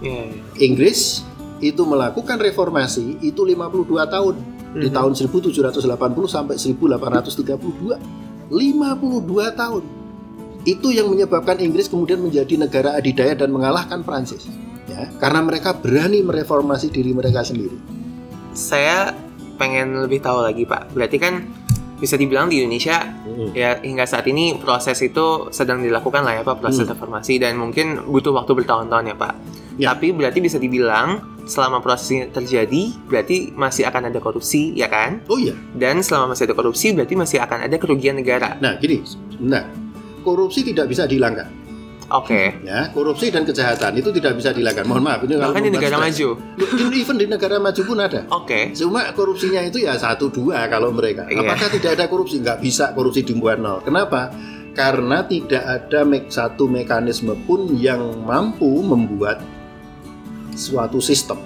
Iya. 0.02 0.34
iya. 0.34 0.66
Inggris 0.66 1.22
itu 1.62 1.86
melakukan 1.86 2.36
reformasi 2.36 3.22
itu 3.22 3.46
52 3.46 4.04
tahun 4.10 4.34
di 4.74 4.90
Mhm. 4.90 4.94
tahun 4.98 5.12
1780 5.14 6.26
sampai 6.26 6.58
1832. 6.58 7.96
52 8.50 9.54
tahun. 9.54 10.03
Itu 10.64 10.88
yang 10.90 11.12
menyebabkan 11.12 11.60
Inggris 11.60 11.92
kemudian 11.92 12.24
menjadi 12.24 12.56
negara 12.56 12.96
adidaya 12.96 13.36
dan 13.36 13.52
mengalahkan 13.52 14.00
Prancis. 14.00 14.48
Ya, 14.88 15.08
karena 15.20 15.40
mereka 15.40 15.76
berani 15.76 16.20
mereformasi 16.20 16.92
diri 16.92 17.12
mereka 17.12 17.44
sendiri. 17.44 17.76
Saya 18.52 19.12
pengen 19.56 20.00
lebih 20.00 20.20
tahu 20.20 20.44
lagi 20.44 20.64
Pak. 20.64 20.92
Berarti 20.92 21.16
kan 21.20 21.44
bisa 21.94 22.18
dibilang 22.18 22.50
di 22.50 22.60
Indonesia 22.60 23.00
ya 23.54 23.80
hingga 23.80 24.04
saat 24.04 24.26
ini 24.28 24.58
proses 24.60 24.98
itu 25.00 25.48
sedang 25.54 25.80
dilakukan 25.80 26.20
lah 26.20 26.36
ya 26.36 26.42
Pak 26.44 26.60
proses 26.60 26.84
Hmm. 26.84 26.92
reformasi 26.92 27.40
dan 27.40 27.56
mungkin 27.56 28.02
butuh 28.10 28.34
waktu 28.34 28.52
bertahun-tahun 28.52 29.14
ya 29.14 29.16
Pak. 29.16 29.34
Ya. 29.78 29.86
Tapi 29.94 30.12
berarti 30.12 30.38
bisa 30.42 30.58
dibilang 30.60 31.22
selama 31.44 31.80
proses 31.80 32.08
ini 32.12 32.28
terjadi 32.28 32.82
berarti 33.08 33.56
masih 33.56 33.88
akan 33.88 34.10
ada 34.12 34.20
korupsi 34.20 34.74
ya 34.76 34.90
kan? 34.90 35.24
Oh 35.32 35.38
iya. 35.40 35.54
Dan 35.74 36.04
selama 36.04 36.34
masih 36.34 36.50
ada 36.50 36.54
korupsi 36.54 36.92
berarti 36.92 37.14
masih 37.16 37.38
akan 37.40 37.66
ada 37.66 37.76
kerugian 37.78 38.20
negara. 38.20 38.58
Nah, 38.60 38.76
gini. 38.76 39.00
Nah, 39.40 39.64
korupsi 40.24 40.64
tidak 40.64 40.88
bisa 40.88 41.04
dihilangkan. 41.04 41.62
Oke. 42.12 42.60
Ya, 42.60 42.92
korupsi 42.92 43.32
dan 43.32 43.48
kejahatan 43.48 43.96
itu 43.96 44.12
tidak 44.12 44.36
bisa 44.36 44.52
dihilangkan. 44.52 44.84
Mohon 44.84 45.04
maaf, 45.08 45.20
ini 45.24 45.34
kalau 45.40 45.56
di 45.56 45.72
negara 45.72 45.96
stres. 45.96 46.04
maju. 46.04 46.28
Even 46.92 47.16
di 47.16 47.26
negara 47.26 47.56
maju 47.56 47.80
pun 47.80 47.98
ada. 48.00 48.20
Oke. 48.28 48.76
Cuma 48.76 49.08
korupsinya 49.16 49.64
itu 49.64 49.80
ya 49.80 49.96
satu 49.96 50.28
dua 50.28 50.68
kalau 50.68 50.92
mereka. 50.92 51.24
Iya. 51.32 51.40
Apakah 51.44 51.68
tidak 51.72 51.96
ada 51.96 52.04
korupsi? 52.08 52.44
Nggak 52.44 52.60
bisa 52.60 52.92
korupsi 52.92 53.24
dimbuat 53.24 53.56
nol. 53.56 53.80
Kenapa? 53.80 54.28
Karena 54.76 55.24
tidak 55.24 55.64
ada 55.64 56.04
me- 56.04 56.28
satu 56.28 56.68
mekanisme 56.68 57.32
pun 57.48 57.72
yang 57.72 58.20
mampu 58.26 58.68
membuat 58.84 59.40
suatu 60.52 61.00
sistem 61.00 61.40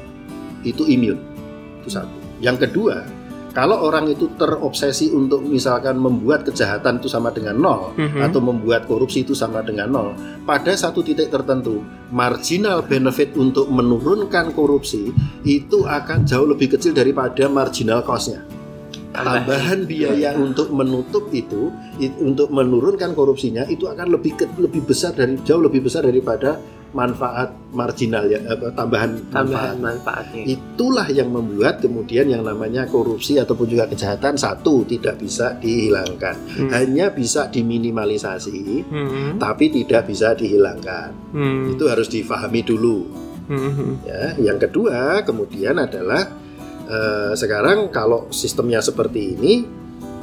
itu 0.67 0.85
imun. 0.85 1.17
Itu 1.85 1.89
satu. 1.93 2.11
Yang 2.43 2.67
kedua, 2.67 3.07
kalau 3.59 3.91
orang 3.91 4.07
itu 4.07 4.31
terobsesi 4.39 5.11
untuk 5.11 5.43
misalkan 5.43 5.99
membuat 5.99 6.47
kejahatan 6.47 7.03
itu 7.03 7.11
sama 7.11 7.35
dengan 7.35 7.59
nol 7.59 7.91
Mhm. 7.99 8.23
atau 8.23 8.39
membuat 8.39 8.87
korupsi 8.87 9.27
itu 9.27 9.35
sama 9.35 9.67
dengan 9.67 9.91
nol, 9.91 10.09
pada 10.47 10.71
satu 10.79 11.03
titik 11.03 11.27
tertentu 11.27 11.83
marginal 12.15 12.87
benefit 12.87 13.35
untuk 13.35 13.67
menurunkan 13.67 14.55
korupsi 14.55 15.11
itu 15.43 15.83
akan 15.83 16.23
jauh 16.23 16.47
lebih 16.47 16.79
kecil 16.79 16.95
daripada 16.95 17.51
marginal 17.51 18.07
cost-nya. 18.07 18.47
Tambahan 19.11 19.89
biaya 19.91 20.39
untuk 20.39 20.71
menutup 20.71 21.27
itu, 21.35 21.75
i- 21.99 22.15
untuk 22.23 22.55
menurunkan 22.55 23.19
korupsinya 23.19 23.67
itu 23.67 23.91
akan 23.91 24.15
lebih 24.15 24.39
lebih 24.55 24.87
besar 24.87 25.19
dari 25.19 25.35
jauh 25.43 25.59
lebih 25.59 25.83
besar 25.83 26.07
daripada 26.07 26.63
manfaat 26.89 27.53
marginal 27.71 28.25
ya 28.25 28.41
apa, 28.49 28.73
tambahan 28.73 29.29
Tambahan 29.29 29.77
manfaat. 29.77 30.33
manfaatnya. 30.33 30.43
Itulah 30.49 31.05
yang 31.13 31.29
membuat 31.29 31.85
kemudian 31.85 32.27
yang 32.27 32.41
namanya 32.41 32.89
korupsi 32.89 33.37
ataupun 33.37 33.69
juga 33.69 33.85
kejahatan 33.85 34.35
satu 34.35 34.89
tidak 34.89 35.21
bisa 35.21 35.53
dihilangkan, 35.57 36.37
Hmm. 36.57 36.71
hanya 36.73 37.13
bisa 37.13 37.49
diminimalisasi, 37.49 38.89
Hmm. 38.89 39.31
tapi 39.37 39.69
tidak 39.69 40.09
bisa 40.09 40.33
dihilangkan. 40.33 41.13
Hmm. 41.33 41.77
Itu 41.77 41.89
harus 41.89 42.09
difahami 42.09 42.65
dulu. 42.65 42.99
Hmm. 43.49 44.05
Ya, 44.05 44.37
yang 44.39 44.57
kedua 44.57 45.25
kemudian 45.25 45.77
adalah 45.77 46.25
eh, 46.89 47.37
sekarang 47.37 47.93
kalau 47.93 48.33
sistemnya 48.33 48.81
seperti 48.81 49.37
ini, 49.37 49.61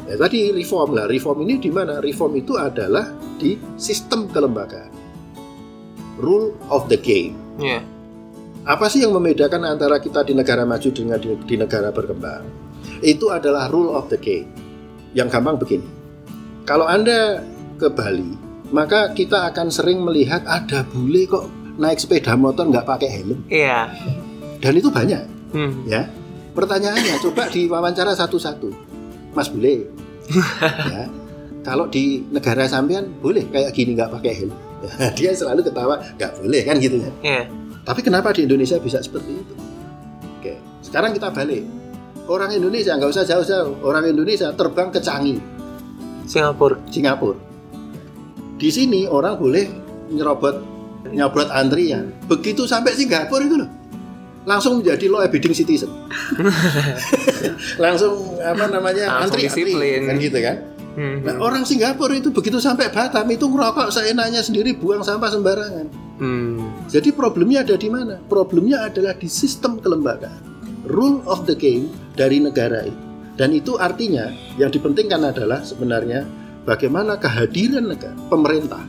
ya 0.09 0.17
tadi 0.17 0.49
reform 0.49 0.97
lah. 0.97 1.05
Reform 1.05 1.45
ini 1.45 1.61
di 1.61 1.69
mana? 1.69 2.01
Reform 2.01 2.41
itu 2.41 2.57
adalah 2.57 3.05
di 3.37 3.53
sistem 3.77 4.25
kelembagaan, 4.25 4.89
rule 6.17 6.55
of 6.67 6.87
the 6.87 6.99
game. 6.99 7.35
Iya. 7.57 7.81
Apa 8.65 8.89
sih 8.89 9.05
yang 9.05 9.13
membedakan 9.13 9.61
antara 9.61 10.01
kita 10.01 10.25
di 10.25 10.33
negara 10.33 10.65
maju 10.65 10.89
dengan 10.89 11.21
di, 11.21 11.29
di 11.45 11.55
negara 11.55 11.93
berkembang? 11.93 12.43
Itu 12.99 13.29
adalah 13.29 13.69
rule 13.69 13.93
of 13.93 14.09
the 14.09 14.17
game. 14.17 14.49
Yang 15.13 15.37
gampang 15.37 15.55
begini. 15.61 15.85
Kalau 16.65 16.89
Anda 16.89 17.45
ke 17.77 17.93
Bali, 17.93 18.33
maka 18.73 19.13
kita 19.13 19.53
akan 19.53 19.69
sering 19.69 20.01
melihat 20.01 20.41
ada 20.49 20.81
bule 20.81 21.29
kok 21.29 21.45
naik 21.77 22.01
sepeda 22.01 22.33
motor 22.33 22.65
nggak 22.65 22.87
pakai 22.87 23.09
helm. 23.11 23.45
Iya. 23.47 23.91
Dan 24.59 24.73
itu 24.75 24.89
banyak, 24.89 25.21
Hmm. 25.53 25.85
ya. 25.85 26.09
Pertanyaannya, 26.57 27.21
coba 27.21 27.51
diwawancara 27.51 28.17
satu-satu. 28.17 28.71
Mas 29.37 29.51
bule, 29.51 29.85
ya. 30.95 31.05
Kalau 31.61 31.85
di 31.85 32.25
negara 32.31 32.65
sampean 32.65 33.13
boleh 33.21 33.45
kayak 33.51 33.75
gini 33.77 33.93
nggak 33.93 34.09
pakai 34.09 34.33
helm. 34.41 34.53
Dia 35.17 35.31
selalu 35.33 35.61
ketawa, 35.65 35.99
nggak 36.15 36.31
boleh 36.41 36.61
kan 36.65 36.75
gitu 36.77 36.97
ya. 37.01 37.11
Iya. 37.21 37.43
Tapi 37.85 38.01
kenapa 38.01 38.33
di 38.33 38.49
Indonesia 38.49 38.81
bisa 38.81 38.97
seperti 38.97 39.31
itu? 39.37 39.53
Oke, 40.39 40.57
sekarang 40.81 41.13
kita 41.13 41.29
balik. 41.29 41.61
Orang 42.25 42.49
Indonesia 42.49 42.97
nggak 42.97 43.11
usah 43.13 43.21
jauh-jauh. 43.21 43.85
Orang 43.85 44.09
Indonesia 44.09 44.49
terbang 44.57 44.89
ke 44.89 44.97
Changi, 44.97 45.37
Singapura. 46.25 46.81
Singapura. 46.89 47.37
Di 48.57 48.69
sini 48.73 49.05
orang 49.05 49.37
boleh 49.37 49.65
nyerobot 50.09 50.55
nyerobot 51.05 51.53
antrian. 51.53 52.09
Begitu 52.25 52.65
sampai 52.65 52.97
Singapura 52.97 53.45
itu 53.45 53.61
loh, 53.61 53.69
langsung 54.49 54.81
menjadi 54.81 55.05
law 55.05 55.21
abiding 55.21 55.53
citizen. 55.53 55.93
langsung 57.83 58.41
apa 58.41 58.65
namanya 58.69 59.21
Langsung 59.21 59.37
antri 59.37 59.45
disiplin. 59.45 60.09
kan 60.09 60.15
gitu 60.17 60.37
kan. 60.41 60.55
Hmm. 60.95 61.27
Nah, 61.27 61.35
orang 61.43 61.67
Singapura 61.67 62.15
itu 62.15 62.31
begitu 62.31 62.57
sampai 62.63 62.87
Batam 62.87 63.27
itu 63.27 63.45
ngerokok 63.45 63.91
seenaknya 63.91 64.39
sendiri 64.39 64.79
buang 64.79 65.03
sampah 65.03 65.27
sembarangan. 65.27 65.87
Hmm. 66.15 66.87
Jadi 66.87 67.11
problemnya 67.11 67.67
ada 67.67 67.75
di 67.75 67.91
mana? 67.91 68.15
Problemnya 68.31 68.87
adalah 68.87 69.11
di 69.19 69.27
sistem 69.27 69.83
kelembagaan. 69.83 70.55
Rule 70.87 71.19
of 71.27 71.43
the 71.43 71.57
game 71.57 71.91
dari 72.15 72.39
negara 72.39 72.87
itu. 72.87 73.03
Dan 73.35 73.51
itu 73.51 73.75
artinya 73.75 74.31
yang 74.55 74.71
dipentingkan 74.71 75.35
adalah 75.35 75.59
sebenarnya 75.59 76.23
bagaimana 76.63 77.19
kehadiran 77.19 77.91
negara, 77.91 78.15
pemerintah 78.31 78.87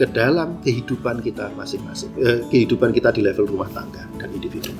ke 0.00 0.08
dalam 0.08 0.56
kehidupan 0.64 1.20
kita 1.20 1.52
masing-masing, 1.52 2.08
eh, 2.20 2.40
kehidupan 2.48 2.96
kita 2.96 3.12
di 3.12 3.20
level 3.20 3.44
rumah 3.44 3.68
tangga 3.72 4.08
dan 4.16 4.32
individu. 4.32 4.72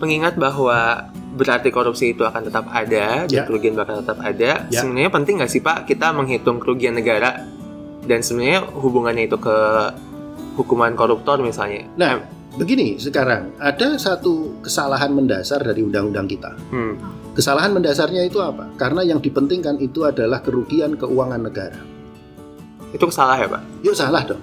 Mengingat 0.00 0.40
bahwa 0.40 1.12
berarti 1.30 1.70
korupsi 1.70 2.10
itu 2.10 2.22
akan 2.22 2.42
tetap 2.46 2.66
ada 2.66 3.24
dan 3.24 3.30
Ya. 3.30 3.46
kerugian 3.46 3.74
bakal 3.74 4.02
tetap 4.02 4.18
ada. 4.18 4.66
Ya. 4.66 4.80
Sebenarnya 4.80 5.10
penting 5.10 5.38
nggak 5.38 5.50
sih 5.50 5.62
Pak 5.62 5.86
kita 5.86 6.10
menghitung 6.10 6.58
kerugian 6.58 6.94
negara 6.94 7.46
dan 8.02 8.20
sebenarnya 8.20 8.66
hubungannya 8.74 9.26
itu 9.26 9.38
ke 9.38 9.56
hukuman 10.56 10.92
koruptor 10.92 11.38
misalnya. 11.38 11.86
Nah, 11.94 12.18
begini 12.58 12.98
sekarang 12.98 13.54
ada 13.56 13.94
satu 13.94 14.58
kesalahan 14.60 15.14
mendasar 15.14 15.62
dari 15.62 15.80
undang-undang 15.80 16.26
kita. 16.26 16.50
Hmm. 16.68 16.98
Kesalahan 17.30 17.70
mendasarnya 17.70 18.26
itu 18.26 18.42
apa? 18.42 18.66
Karena 18.74 19.06
yang 19.06 19.22
dipentingkan 19.22 19.78
itu 19.78 20.02
adalah 20.02 20.42
kerugian 20.42 20.98
keuangan 20.98 21.40
negara. 21.40 21.78
Itu 22.90 23.06
salah 23.08 23.38
ya 23.38 23.46
Pak? 23.46 23.86
Yuk 23.86 23.94
salah 23.94 24.26
dong. 24.26 24.42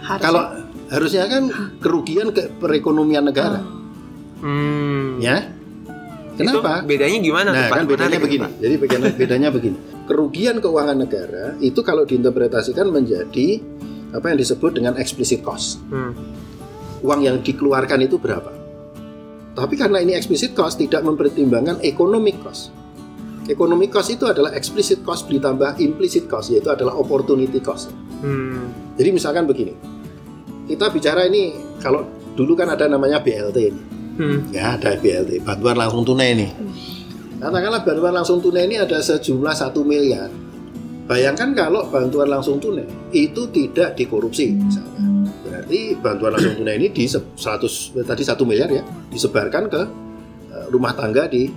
Harusnya. 0.00 0.24
Kalau 0.24 0.42
harusnya 0.88 1.24
kan 1.28 1.42
kerugian 1.84 2.32
ke 2.32 2.48
perekonomian 2.56 3.28
negara, 3.28 3.60
Hmm. 4.40 5.20
ya. 5.20 5.44
Kenapa? 6.34 6.82
Itu 6.82 6.90
bedanya 6.90 7.18
gimana 7.22 7.48
Nah, 7.54 7.66
Pak? 7.70 7.76
kan 7.78 7.84
bedanya 7.86 8.18
begini. 8.18 8.42
Pak. 8.42 8.52
Jadi 8.58 8.74
bedanya, 8.78 9.08
bedanya 9.14 9.48
begini. 9.54 9.76
Kerugian 10.04 10.56
keuangan 10.58 10.96
negara 10.98 11.54
itu 11.62 11.80
kalau 11.80 12.02
diinterpretasikan 12.02 12.90
menjadi 12.90 13.62
apa 14.10 14.26
yang 14.30 14.38
disebut 14.38 14.70
dengan 14.78 14.94
explicit 14.98 15.42
cost. 15.42 15.78
Hmm. 15.88 16.14
Uang 17.02 17.20
yang 17.22 17.38
dikeluarkan 17.42 18.02
itu 18.02 18.18
berapa? 18.18 18.50
Tapi 19.54 19.74
karena 19.78 20.02
ini 20.02 20.18
explicit 20.18 20.50
cost 20.58 20.82
tidak 20.82 21.06
mempertimbangkan 21.06 21.78
economic 21.86 22.34
cost. 22.42 22.74
Economic 23.46 23.92
cost 23.92 24.10
itu 24.10 24.24
adalah 24.26 24.50
explicit 24.56 25.04
cost 25.06 25.30
ditambah 25.30 25.78
implicit 25.78 26.26
cost 26.26 26.50
yaitu 26.50 26.72
adalah 26.72 26.96
opportunity 26.98 27.60
cost. 27.62 27.94
Hmm. 28.24 28.72
Jadi 28.98 29.10
misalkan 29.14 29.46
begini. 29.46 29.74
Kita 30.64 30.88
bicara 30.88 31.28
ini 31.28 31.52
kalau 31.78 32.08
dulu 32.34 32.56
kan 32.56 32.72
ada 32.72 32.88
namanya 32.88 33.20
BLT 33.20 33.58
ini. 33.60 33.82
Hmm. 34.14 34.46
Ya, 34.48 34.74
ada 34.74 34.94
BLT, 34.94 35.42
bantuan 35.42 35.74
langsung 35.74 36.02
tunai 36.02 36.32
nih. 36.32 36.50
Katakanlah 37.36 37.82
bantuan 37.82 38.14
langsung 38.14 38.38
tunai 38.38 38.64
ini 38.64 38.76
ada 38.76 38.96
sejumlah 38.96 39.52
satu 39.52 39.82
miliar. 39.82 40.30
Bayangkan 41.04 41.52
kalau 41.52 41.84
bantuan 41.84 42.26
langsung 42.26 42.56
tunai 42.56 42.86
itu 43.10 43.44
tidak 43.50 43.92
dikorupsi 43.92 44.54
misalnya. 44.54 45.02
Berarti 45.42 45.78
bantuan 45.94 46.32
langsung 46.32 46.54
tunai 46.56 46.78
ini 46.78 46.88
di 46.88 47.04
se- 47.04 47.34
100 47.34 47.68
tadi 48.02 48.22
satu 48.22 48.42
miliar 48.42 48.70
ya 48.70 48.80
disebarkan 49.10 49.62
ke 49.66 49.82
eh, 50.48 50.66
rumah 50.70 50.94
tangga 50.94 51.26
di 51.26 51.50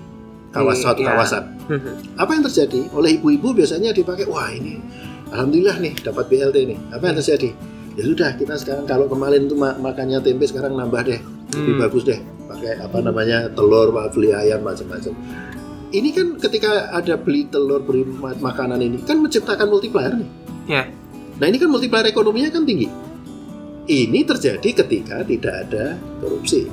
kawasan 0.50 0.74
Di- 0.74 0.84
suatu 0.84 1.02
iya. 1.02 1.10
kawasan. 1.10 1.44
Hmm. 1.64 1.94
Apa 2.18 2.32
yang 2.34 2.44
terjadi? 2.44 2.80
Oleh 2.92 3.16
ibu-ibu 3.16 3.54
biasanya 3.54 3.92
dipakai, 3.92 4.26
wah 4.26 4.50
ini 4.50 4.82
alhamdulillah 5.30 5.78
nih 5.80 5.94
dapat 6.02 6.26
BLT 6.26 6.58
nih. 6.66 6.80
Apa 6.90 7.04
yang 7.06 7.16
terjadi? 7.16 7.50
Ya 7.96 8.04
sudah 8.04 8.30
kita 8.34 8.54
sekarang 8.56 8.84
kalau 8.84 9.06
kemarin 9.06 9.46
tuh 9.46 9.56
ma- 9.56 9.74
makannya 9.74 10.20
tempe 10.20 10.44
sekarang 10.44 10.74
nambah 10.74 11.02
deh, 11.04 11.20
lebih 11.54 11.74
Hmm. 11.74 11.82
bagus 11.82 12.04
deh. 12.04 12.20
Pakai 12.48 12.80
apa 12.80 12.98
namanya 13.04 13.52
telur, 13.52 13.92
beli 13.92 14.32
ayam 14.32 14.64
macam-macam. 14.64 15.12
Ini 15.88 16.10
kan 16.12 16.28
ketika 16.36 16.92
ada 16.92 17.16
beli 17.16 17.48
telur, 17.48 17.80
beli 17.80 18.04
ma- 18.04 18.36
makanan 18.36 18.80
ini 18.80 19.04
kan 19.04 19.20
menciptakan 19.20 19.68
multiplier 19.68 20.16
nih. 20.16 20.30
Ya. 20.68 20.84
Nah 21.40 21.46
ini 21.48 21.60
kan 21.60 21.68
multiplier 21.68 22.08
ekonominya 22.08 22.52
kan 22.52 22.68
tinggi. 22.68 22.88
Ini 23.88 24.20
terjadi 24.28 24.84
ketika 24.84 25.24
tidak 25.24 25.68
ada 25.68 25.96
korupsi. 26.20 26.68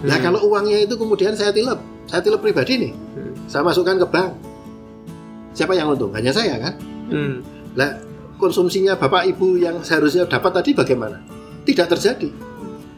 Nah 0.00 0.16
Hmm. 0.16 0.24
kalau 0.24 0.40
uangnya 0.48 0.80
itu 0.80 0.96
kemudian 0.96 1.36
saya 1.36 1.52
tilep, 1.52 1.76
saya 2.08 2.24
tilep 2.24 2.40
pribadi 2.40 2.88
nih, 2.88 2.92
Hmm. 2.96 3.32
saya 3.44 3.60
masukkan 3.64 4.00
ke 4.00 4.06
bank. 4.08 4.30
Siapa 5.52 5.74
yang 5.74 5.92
untung? 5.92 6.14
Hanya 6.14 6.32
saya 6.32 6.56
kan. 6.56 6.74
Hmm. 7.10 7.42
Lah 7.76 8.00
konsumsinya 8.38 8.94
bapak 8.94 9.28
ibu 9.28 9.58
yang 9.58 9.82
seharusnya 9.82 10.24
dapat 10.24 10.62
tadi 10.62 10.70
bagaimana? 10.72 11.20
Tidak 11.66 11.84
terjadi. 11.84 12.28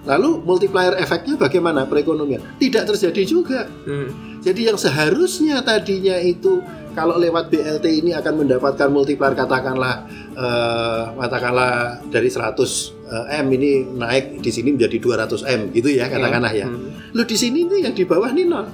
Lalu 0.08 0.40
multiplier 0.44 0.96
efeknya 0.96 1.36
bagaimana 1.36 1.84
perekonomian? 1.84 2.40
Tidak 2.56 2.88
terjadi 2.88 3.22
juga. 3.28 3.68
Hmm. 3.84 4.40
Jadi 4.40 4.72
yang 4.72 4.80
seharusnya 4.80 5.60
tadinya 5.60 6.16
itu 6.16 6.64
kalau 6.96 7.20
lewat 7.20 7.52
BLT 7.52 7.86
ini 8.00 8.10
akan 8.16 8.44
mendapatkan 8.44 8.88
multiplier 8.88 9.36
katakanlah 9.36 10.08
eh, 10.32 11.02
katakanlah 11.20 12.00
dari 12.08 12.32
100 12.32 12.56
eh, 12.56 13.44
M 13.44 13.46
ini 13.52 13.84
naik 13.84 14.40
di 14.40 14.50
sini 14.50 14.72
menjadi 14.72 14.96
200 14.96 15.44
M 15.44 15.60
gitu 15.76 15.92
ya 15.92 16.08
katakanlah 16.08 16.52
ya. 16.56 16.66
Hmm. 16.66 17.12
Lo 17.12 17.28
di 17.28 17.36
sini 17.36 17.68
nih 17.68 17.90
yang 17.90 17.94
di 17.94 18.04
bawah 18.08 18.32
nih 18.32 18.46
nol. 18.48 18.66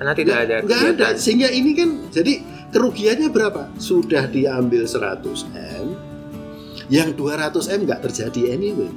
Karena 0.00 0.16
tidak 0.16 0.36
ada 0.48 0.56
Nggak 0.64 0.82
ada. 0.96 1.06
Sehingga 1.20 1.52
ini 1.52 1.76
kan 1.76 2.08
jadi 2.08 2.40
kerugiannya 2.72 3.28
berapa? 3.28 3.68
Sudah 3.76 4.24
diambil 4.32 4.88
100 4.88 5.20
M, 5.52 5.86
yang 6.88 7.12
200 7.12 7.52
M 7.76 7.80
nggak 7.84 8.00
terjadi 8.08 8.56
anyway. 8.56 8.88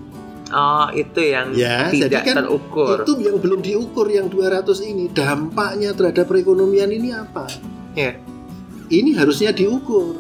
Oh, 0.51 0.87
itu 0.91 1.21
yang 1.23 1.55
Ya, 1.55 1.87
jadi 1.87 2.11
tidak 2.11 2.21
kan 2.27 2.35
terukur. 2.43 2.97
Itu 3.01 3.13
yang 3.23 3.37
belum 3.39 3.63
diukur 3.63 4.11
yang 4.11 4.27
200 4.27 4.83
ini 4.83 5.07
dampaknya 5.09 5.95
terhadap 5.95 6.27
perekonomian 6.27 6.91
ini 6.91 7.15
apa? 7.15 7.47
Ya. 7.95 8.19
Ini 8.91 9.15
harusnya 9.15 9.55
diukur. 9.55 10.19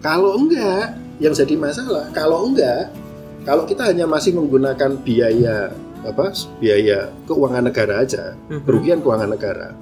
Kalau 0.00 0.38
enggak, 0.38 0.96
yang 1.18 1.34
jadi 1.34 1.54
masalah. 1.58 2.10
Kalau 2.14 2.46
enggak, 2.48 2.90
kalau 3.44 3.66
kita 3.66 3.90
hanya 3.90 4.06
masih 4.06 4.34
menggunakan 4.34 4.98
biaya 5.02 5.74
apa? 6.06 6.30
Biaya 6.62 7.10
keuangan 7.26 7.66
negara 7.70 8.02
aja, 8.02 8.34
Mhm. 8.48 8.62
kerugian 8.66 8.98
keuangan 9.02 9.30
negara, 9.30 9.74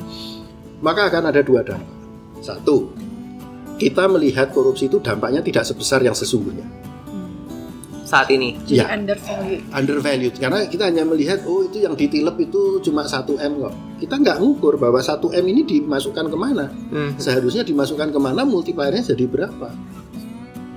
maka 0.80 1.08
akan 1.12 1.28
ada 1.32 1.40
dua 1.44 1.60
dampak. 1.60 1.96
Satu, 2.40 2.92
kita 3.76 4.08
melihat 4.08 4.52
korupsi 4.52 4.88
itu 4.88 5.00
dampaknya 5.00 5.44
tidak 5.44 5.68
sebesar 5.68 6.00
yang 6.00 6.16
sesungguhnya. 6.16 6.64
Saat 8.06 8.30
ini. 8.30 8.54
Jadi 8.62 8.78
Ya. 8.78 8.86
undervalue. 8.88 9.58
undervalued 9.68 10.34
karena 10.38 10.62
kita 10.64 10.86
hanya 10.86 11.02
melihat 11.02 11.42
oh 11.42 11.60
itu 11.60 11.82
yang 11.82 11.92
ditilep 11.92 12.38
itu 12.38 12.78
cuma 12.80 13.02
1 13.02 13.34
M 13.36 13.58
kok 13.58 13.74
kita 13.98 14.14
nggak 14.14 14.36
ngukur 14.38 14.78
bahwa 14.78 15.02
1 15.02 15.34
M 15.34 15.42
ini 15.44 15.66
dimasukkan 15.66 16.30
ke 16.30 16.36
mana 16.36 16.70
Hmm. 16.86 17.18
seharusnya 17.18 17.60
dimasukkan 17.60 18.08
ke 18.08 18.18
mana 18.18 18.46
multipliernya 18.46 19.02
jadi 19.04 19.26
berapa 19.26 19.68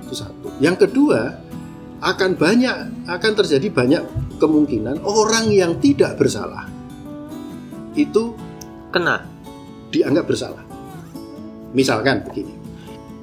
itu 0.02 0.14
satu 0.16 0.50
yang 0.58 0.74
kedua 0.74 1.38
akan 2.02 2.34
banyak 2.34 2.76
akan 3.06 3.32
terjadi 3.36 3.70
banyak 3.70 4.02
kemungkinan 4.36 4.98
orang 5.00 5.46
yang 5.48 5.78
tidak 5.78 6.18
bersalah 6.18 6.66
itu 7.92 8.34
Kena. 8.90 9.22
dianggap 9.88 10.26
bersalah 10.26 10.66
misalkan 11.70 12.26
begini 12.26 12.58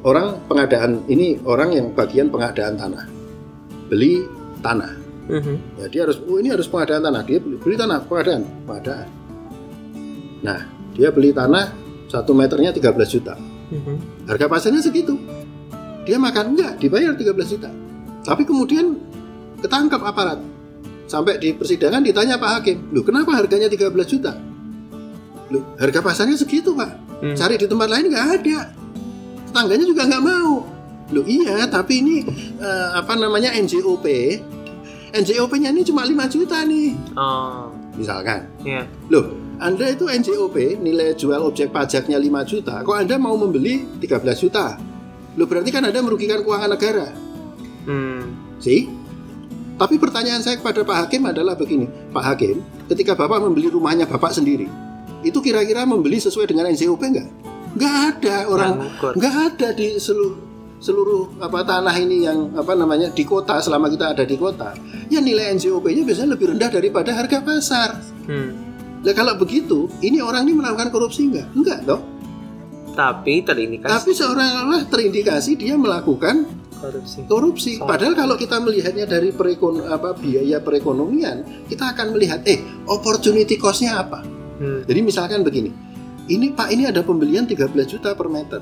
orang 0.03 0.39
pengadaan 0.47 1.03
ini 1.05 1.43
orang 1.43 1.75
yang 1.75 1.91
bagian 1.91 2.31
pengadaan 2.31 2.79
tanah 2.79 3.05
beli 3.87 4.27
tanah 4.61 5.07
Mhm. 5.27 5.83
Ya 5.83 5.85
dia 5.91 6.01
harus, 6.07 6.17
oh 6.23 6.39
ini 6.39 6.49
harus 6.51 6.71
pengadaan 6.71 7.03
tanah. 7.03 7.21
Dia 7.27 7.37
beli, 7.43 7.55
beli 7.59 7.75
tanah, 7.75 7.99
pengadaan, 8.07 8.43
pengadaan. 8.63 9.07
Nah, 10.43 10.59
dia 10.95 11.11
beli 11.11 11.35
tanah 11.35 11.75
satu 12.07 12.31
meternya 12.31 12.71
13 12.71 13.11
juta. 13.11 13.35
Mhm. 13.67 14.27
Harga 14.31 14.47
pasarnya 14.47 14.79
segitu. 14.79 15.19
Dia 16.07 16.15
makan 16.15 16.55
enggak, 16.55 16.79
dibayar 16.79 17.11
13 17.19 17.51
juta. 17.51 17.67
Tapi 18.23 18.47
kemudian 18.47 18.95
ketangkap 19.59 19.99
aparat. 19.99 20.39
Sampai 21.07 21.39
di 21.39 21.55
persidangan 21.55 22.03
ditanya 22.03 22.39
Pak 22.39 22.51
Hakim, 22.59 22.91
"Loh, 22.91 23.03
kenapa 23.03 23.35
harganya 23.35 23.67
13 23.67 24.07
juta?" 24.07 24.35
Loh, 25.51 25.63
harga 25.79 25.99
pasarnya 26.03 26.35
segitu, 26.39 26.75
Pak. 26.75 26.91
Hmm. 27.23 27.35
Cari 27.35 27.55
di 27.59 27.67
tempat 27.67 27.87
lain 27.87 28.11
nggak 28.11 28.27
ada. 28.39 28.59
Tetangganya 29.51 29.85
juga 29.87 30.03
nggak 30.07 30.23
mau. 30.23 30.76
Loh 31.11 31.23
iya, 31.23 31.63
tapi 31.67 32.03
ini 32.03 32.15
eh, 32.59 32.89
apa 32.93 33.15
namanya 33.15 33.55
NJOP. 33.55 34.05
NJOP-nya 35.07 35.71
ini 35.71 35.87
cuma 35.87 36.03
5 36.03 36.27
juta 36.27 36.67
nih, 36.67 36.91
Oh. 37.15 37.71
misalkan. 37.95 38.43
Ya. 38.61 38.83
Loh, 39.07 39.31
Anda 39.57 39.95
itu 39.95 40.03
NJOP, 40.05 40.77
nilai 40.83 41.15
jual 41.15 41.39
objek 41.41 41.71
pajaknya 41.71 42.19
5 42.19 42.43
juta, 42.43 42.83
kok 42.83 42.91
Anda 42.93 43.15
mau 43.15 43.39
membeli 43.39 43.87
13 44.03 44.37
juta? 44.37 44.75
Loh, 45.39 45.47
berarti 45.47 45.71
kan 45.71 45.87
Anda 45.87 46.03
merugikan 46.03 46.43
keuangan 46.43 46.69
negara. 46.75 47.07
Hmm. 47.87 48.35
sih? 48.59 48.91
Tapi 49.79 49.95
pertanyaan 49.95 50.43
saya 50.43 50.59
kepada 50.59 50.83
Pak 50.83 51.07
Hakim 51.07 51.23
adalah 51.23 51.55
begini, 51.55 51.87
Pak 52.11 52.23
Hakim, 52.33 52.59
ketika 52.91 53.15
Bapak 53.15 53.39
membeli 53.39 53.71
rumahnya 53.71 54.03
Bapak 54.09 54.35
sendiri, 54.35 54.67
itu 55.23 55.39
kira-kira 55.39 55.87
membeli 55.87 56.19
sesuai 56.19 56.51
dengan 56.51 56.67
NJOP 56.67 56.99
enggak? 56.99 57.29
Enggak 57.77 57.95
ada 58.11 58.35
orang, 58.49 58.73
Nggak 58.91 59.13
enggak 59.15 59.35
ada 59.53 59.67
di 59.71 59.87
seluruh 60.01 60.46
seluruh 60.77 61.41
apa 61.41 61.65
tanah 61.65 61.95
ini 61.97 62.29
yang 62.29 62.53
apa 62.53 62.77
namanya 62.77 63.09
di 63.09 63.25
kota 63.25 63.57
selama 63.57 63.89
kita 63.89 64.13
ada 64.13 64.23
di 64.23 64.37
kota, 64.37 64.77
ya 65.09 65.17
nilai 65.17 65.53
NJOP-nya 65.57 66.05
biasanya 66.05 66.37
lebih 66.37 66.53
rendah 66.53 66.69
daripada 66.69 67.13
harga 67.17 67.41
pasar. 67.41 67.97
Hmm. 68.29 68.51
Nah 69.01 69.13
kalau 69.13 69.37
begitu, 69.37 69.89
ini 70.01 70.21
orang 70.21 70.45
ini 70.45 70.57
melakukan 70.57 70.89
korupsi 70.93 71.29
enggak? 71.29 71.47
Enggak 71.53 71.79
dong. 71.85 72.03
Tapi 72.97 73.45
terindikasi 73.45 73.93
Tapi 73.93 74.11
seorang-olah 74.13 74.81
terindikasi 74.89 75.53
dia 75.53 75.77
melakukan 75.77 76.49
korupsi. 76.81 77.19
korupsi. 77.29 77.71
Padahal 77.77 78.17
kalau 78.17 78.35
kita 78.37 78.57
melihatnya 78.57 79.05
dari 79.05 79.29
perekon 79.29 79.85
apa 79.85 80.17
biaya 80.17 80.57
perekonomian, 80.61 81.69
kita 81.69 81.93
akan 81.93 82.17
melihat 82.17 82.41
eh 82.49 82.61
opportunity 82.89 83.57
cost-nya 83.57 84.01
apa. 84.01 84.25
Hmm. 84.57 84.81
Jadi 84.89 84.99
misalkan 85.05 85.45
begini, 85.45 85.69
ini 86.27 86.49
Pak 86.53 86.73
ini 86.73 86.89
ada 86.89 87.05
pembelian 87.05 87.45
13 87.45 87.69
juta 87.85 88.17
per 88.17 88.27
meter. 88.33 88.61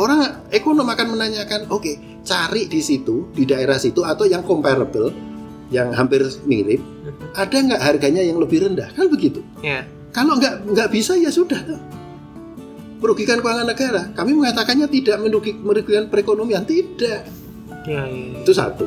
Orang 0.00 0.48
ekonom 0.48 0.88
akan 0.88 1.06
menanyakan, 1.12 1.68
oke, 1.68 2.22
cari 2.24 2.64
di 2.64 2.80
situ, 2.80 3.28
di 3.36 3.44
daerah 3.44 3.76
situ 3.76 4.00
atau 4.00 4.24
yang 4.24 4.40
comparable, 4.40 5.12
yang 5.68 5.92
hampir 5.92 6.24
mirip, 6.44 6.80
ada 7.36 7.52
nggak 7.52 7.82
harganya 7.82 8.24
yang 8.24 8.40
lebih 8.40 8.64
rendah? 8.64 8.88
Kan 8.96 9.12
begitu. 9.12 9.44
Ya. 9.60 9.84
Kalau 10.12 10.36
nggak 10.36 10.68
nggak 10.68 10.88
bisa 10.92 11.12
ya 11.16 11.28
sudah 11.28 11.60
tuh. 11.60 11.80
Merugikan 13.02 13.42
keuangan 13.42 13.66
negara. 13.66 14.02
Kami 14.14 14.30
mengatakannya 14.32 14.86
tidak 14.86 15.18
merugi- 15.20 15.58
merugikan 15.58 16.06
perekonomian, 16.06 16.62
tidak. 16.64 17.26
Ya, 17.82 18.06
ya, 18.06 18.06
ya. 18.06 18.40
Itu 18.46 18.52
satu. 18.54 18.86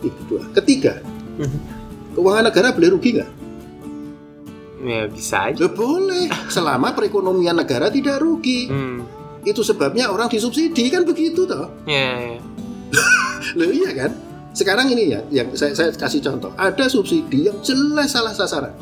Itu 0.00 0.20
dua. 0.30 0.46
Ketiga, 0.54 1.02
keuangan 2.14 2.48
negara 2.48 2.72
boleh 2.72 2.88
rugi 2.94 3.18
nggak? 3.18 3.30
Ya 4.78 5.10
bisa 5.10 5.50
aja. 5.50 5.58
Loh, 5.58 5.74
boleh, 5.74 6.30
selama 6.46 6.94
perekonomian 6.94 7.58
negara 7.58 7.90
tidak 7.90 8.22
rugi. 8.22 8.70
Hmm. 8.70 9.17
Itu 9.46 9.62
sebabnya 9.62 10.10
orang 10.10 10.26
disubsidi 10.30 10.90
kan 10.90 11.06
begitu 11.06 11.46
toh. 11.46 11.70
Ya, 11.86 12.36
ya. 12.36 12.38
Loh 13.58 13.70
iya 13.70 13.90
kan? 13.94 14.10
Sekarang 14.56 14.90
ini 14.90 15.14
ya, 15.14 15.20
yang 15.30 15.54
saya, 15.54 15.70
saya 15.70 15.94
kasih 15.94 16.18
contoh. 16.18 16.50
Ada 16.58 16.90
subsidi 16.90 17.46
yang 17.46 17.58
jelas 17.62 18.10
salah 18.10 18.34
sasaran. 18.34 18.74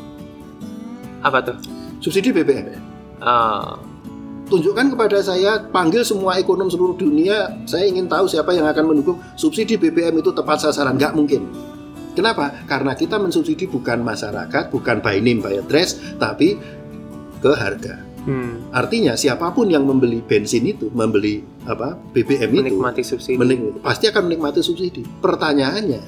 Apa 1.21 1.43
tuh? 1.43 1.57
Subsidi 2.01 2.33
BBM. 2.33 2.73
Oh. 3.21 3.77
Tunjukkan 4.47 4.95
kepada 4.95 5.19
saya, 5.19 5.59
panggil 5.69 6.07
semua 6.07 6.39
ekonom 6.39 6.71
seluruh 6.71 6.95
dunia. 6.95 7.51
Saya 7.67 7.83
ingin 7.83 8.07
tahu 8.07 8.31
siapa 8.31 8.55
yang 8.55 8.63
akan 8.65 8.95
mendukung 8.95 9.19
subsidi 9.35 9.75
BBM 9.75 10.23
itu 10.23 10.31
tepat 10.31 10.63
sasaran. 10.63 10.95
Nggak 10.95 11.13
mungkin. 11.13 11.45
Kenapa? 12.15 12.49
Karena 12.65 12.97
kita 12.97 13.21
mensubsidi 13.21 13.69
bukan 13.69 14.01
masyarakat, 14.01 14.73
bukan 14.73 14.97
by 15.05 15.21
name, 15.21 15.37
by 15.43 15.61
address, 15.61 16.01
tapi 16.17 16.57
ke 17.37 17.51
harga. 17.53 18.06
Hmm. 18.27 18.67
Artinya 18.75 19.15
siapa 19.15 19.55
pun 19.55 19.71
yang 19.71 19.87
membeli 19.87 20.19
bensin 20.19 20.67
itu, 20.67 20.91
membeli 20.91 21.39
apa 21.63 21.95
BBM 22.11 22.51
itu, 22.51 22.75
Menikmati 22.75 23.01
subsidi. 23.07 23.39
menik- 23.39 23.79
pasti 23.79 24.11
akan 24.11 24.27
menikmati 24.27 24.59
subsidi. 24.59 25.07
Pertanyaannya, 25.23 26.03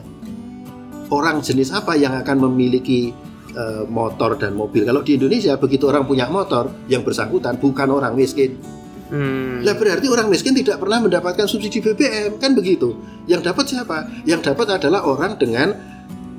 orang 1.08 1.40
jenis 1.40 1.72
apa 1.72 1.96
yang 1.96 2.12
akan 2.20 2.52
memiliki 2.52 3.16
eh, 3.50 3.84
motor 3.88 4.36
dan 4.36 4.54
mobil? 4.54 4.84
Kalau 4.84 5.02
di 5.02 5.16
Indonesia 5.16 5.56
begitu 5.56 5.88
orang 5.88 6.04
punya 6.04 6.28
motor, 6.28 6.70
yang 6.92 7.02
bersangkutan 7.02 7.56
bukan 7.58 7.88
orang 7.90 8.14
miskin. 8.14 8.60
Hmm. 9.10 9.66
Lah 9.66 9.74
berarti 9.74 10.06
orang 10.06 10.30
miskin 10.30 10.54
tidak 10.54 10.78
pernah 10.78 11.02
mendapatkan 11.02 11.50
subsidi 11.50 11.82
BBM, 11.82 12.38
kan 12.38 12.54
begitu? 12.54 12.94
Yang 13.26 13.42
dapat 13.50 13.66
siapa? 13.66 13.98
Yang 14.28 14.54
dapat 14.54 14.78
adalah 14.78 15.02
orang 15.08 15.34
dengan 15.40 15.74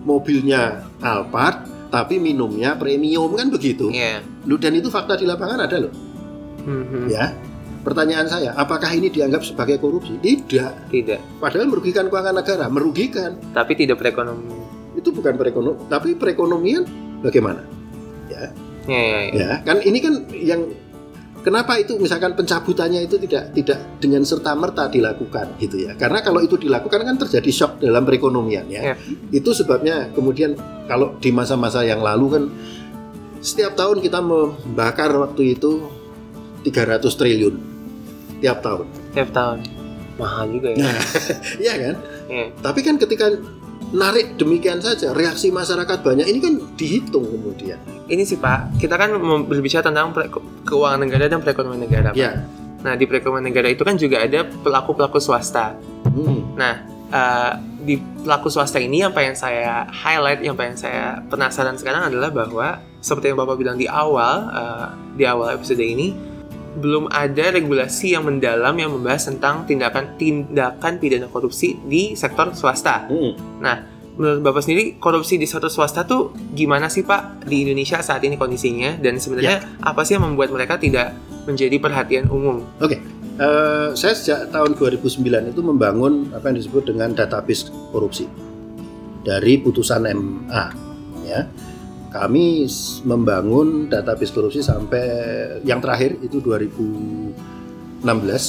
mobilnya 0.07 0.87
Alphard 1.03 1.80
tapi 1.91 2.23
minumnya 2.23 2.79
premium 2.79 3.35
kan 3.35 3.51
begitu. 3.51 3.91
Iya. 3.91 4.23
Lu 4.47 4.57
dan 4.57 4.79
itu 4.79 4.89
fakta 4.89 5.19
di 5.19 5.27
lapangan 5.27 5.67
ada 5.67 5.77
loh. 5.77 5.93
Mhm. 6.65 7.11
Ya. 7.11 7.35
Pertanyaan 7.81 8.29
saya, 8.29 8.53
apakah 8.61 8.93
ini 8.93 9.09
dianggap 9.09 9.41
sebagai 9.41 9.81
korupsi? 9.81 10.21
Tidak. 10.21 10.93
Tidak. 10.93 11.41
Padahal 11.41 11.65
merugikan 11.65 12.13
keuangan 12.13 12.37
negara, 12.37 12.69
merugikan. 12.69 13.41
Tapi 13.57 13.73
tidak 13.73 13.97
perekonomian. 14.05 14.69
Itu 14.93 15.17
bukan 15.17 15.35
perekonomian, 15.41 15.89
tapi 15.89 16.13
perekonomian 16.13 16.85
bagaimana? 17.25 17.65
Ya, 18.29 18.53
Ya, 18.85 19.01
ya, 19.01 19.21
ya. 19.21 19.33
ya. 19.33 19.51
Kan 19.65 19.81
ini 19.81 19.99
kan 20.01 20.15
yang 20.37 20.69
kenapa 21.41 21.77
itu 21.81 21.97
misalkan 21.97 22.37
pencabutannya 22.37 23.05
itu 23.05 23.17
tidak 23.21 23.53
tidak 23.57 23.79
dengan 24.01 24.23
serta 24.25 24.53
merta 24.57 24.89
dilakukan 24.89 25.57
gitu 25.61 25.89
ya. 25.89 25.97
Karena 25.97 26.21
kalau 26.21 26.41
itu 26.45 26.57
dilakukan 26.61 27.01
kan 27.05 27.17
terjadi 27.17 27.51
shock 27.51 27.73
dalam 27.81 28.05
perekonomian 28.05 28.67
ya. 28.69 28.93
Ya. 28.93 28.95
Itu 29.33 29.57
sebabnya 29.57 30.13
kemudian 30.13 30.57
kalau 30.87 31.17
di 31.19 31.31
masa-masa 31.33 31.85
yang 31.85 32.05
lalu 32.05 32.27
kan 32.31 32.45
setiap 33.41 33.73
tahun 33.73 34.05
kita 34.05 34.21
membakar 34.21 35.09
waktu 35.17 35.57
itu 35.57 35.89
300 36.65 37.01
triliun 37.09 37.55
tiap 38.45 38.61
tahun. 38.61 38.87
Tiap 39.17 39.31
tahun. 39.33 39.59
Mahal 40.21 40.53
juga 40.53 40.77
ya. 40.77 40.85
Iya 41.65 41.75
kan? 41.81 41.95
Iya. 42.29 42.47
Tapi 42.61 42.81
kan 42.85 43.01
ketika 43.01 43.33
narik 43.91 44.39
demikian 44.39 44.79
saja 44.79 45.11
reaksi 45.11 45.51
masyarakat 45.51 45.99
banyak 46.03 46.27
ini 46.27 46.39
kan 46.39 46.55
dihitung 46.79 47.27
kemudian. 47.27 47.79
Ini 48.11 48.23
sih 48.27 48.39
Pak, 48.39 48.79
kita 48.79 48.95
kan 48.99 49.15
berbicara 49.47 49.87
tentang 49.87 50.15
keuangan 50.67 51.01
negara 51.03 51.31
dan 51.31 51.43
perekonomian 51.43 51.83
negara. 51.87 52.09
Pak. 52.15 52.19
Ya. 52.19 52.47
Nah 52.83 52.95
di 52.95 53.05
perekonomian 53.07 53.51
negara 53.51 53.69
itu 53.71 53.83
kan 53.83 53.99
juga 53.99 54.23
ada 54.23 54.47
pelaku-pelaku 54.47 55.19
swasta. 55.19 55.75
Hmm. 56.07 56.55
Nah 56.55 56.75
eh, 57.11 57.53
di 57.81 57.99
pelaku 57.99 58.53
swasta 58.53 58.79
ini 58.79 59.03
apa 59.03 59.21
yang 59.27 59.35
saya 59.35 59.87
highlight, 59.91 60.43
yang 60.43 60.55
pengen 60.55 60.79
saya 60.79 61.19
penasaran 61.27 61.75
sekarang 61.79 62.11
adalah 62.11 62.31
bahwa 62.31 62.79
seperti 63.01 63.33
yang 63.33 63.39
Bapak 63.41 63.57
bilang 63.59 63.77
di 63.81 63.91
awal, 63.91 64.51
eh, 64.55 64.89
di 65.19 65.25
awal 65.27 65.59
episode 65.59 65.83
ini 65.83 66.30
belum 66.71 67.11
ada 67.11 67.51
regulasi 67.51 68.15
yang 68.15 68.31
mendalam 68.31 68.75
yang 68.79 68.95
membahas 68.95 69.27
tentang 69.27 69.67
tindakan 69.67 70.15
tindakan 70.15 71.03
pidana 71.03 71.27
korupsi 71.27 71.75
di 71.83 72.15
sektor 72.15 72.55
swasta. 72.55 73.11
Hmm. 73.11 73.35
Nah, 73.59 73.83
menurut 74.15 74.41
Bapak 74.45 74.63
sendiri 74.63 75.01
korupsi 75.03 75.35
di 75.41 75.51
sektor 75.51 75.73
swasta 75.73 76.07
tuh 76.07 76.31
gimana 76.55 76.87
sih 76.87 77.03
Pak 77.03 77.43
di 77.49 77.67
Indonesia 77.67 77.99
saat 78.05 78.23
ini 78.23 78.39
kondisinya 78.39 79.01
dan 79.03 79.19
sebenarnya 79.19 79.83
apa 79.83 80.07
sih 80.07 80.15
yang 80.15 80.31
membuat 80.31 80.55
mereka 80.55 80.79
tidak 80.79 81.17
menjadi 81.49 81.77
perhatian 81.83 82.31
umum? 82.31 82.63
Oke. 82.79 83.03
Eh, 83.41 83.89
saya 83.97 84.13
sejak 84.13 84.53
tahun 84.53 84.77
2009 84.77 85.49
itu 85.49 85.61
membangun 85.65 86.29
apa 86.37 86.53
yang 86.53 86.61
disebut 86.61 86.93
dengan 86.93 87.17
database 87.17 87.73
korupsi 87.89 88.29
dari 89.25 89.57
putusan 89.57 90.05
MA 90.13 90.65
ya. 91.25 91.49
Kami 92.11 92.67
membangun 93.07 93.87
database 93.87 94.35
korupsi 94.35 94.67
sampai 94.67 95.07
yang 95.63 95.79
terakhir 95.79 96.19
itu 96.21 96.43
2016 96.43 97.31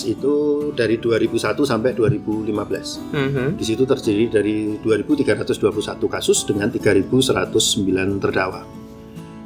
itu 0.09 0.33
dari 0.73 0.97
2001 0.97 1.61
sampai 1.61 1.93
2015. 1.93 2.97
Mhm. 3.13 3.61
Di 3.61 3.65
situ 3.65 3.85
terdiri 3.85 4.33
dari 4.33 4.81
2.321 4.81 6.09
kasus 6.09 6.41
dengan 6.41 6.73
3.109 6.73 8.17
terdakwa. 8.17 8.65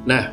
Nah, 0.08 0.32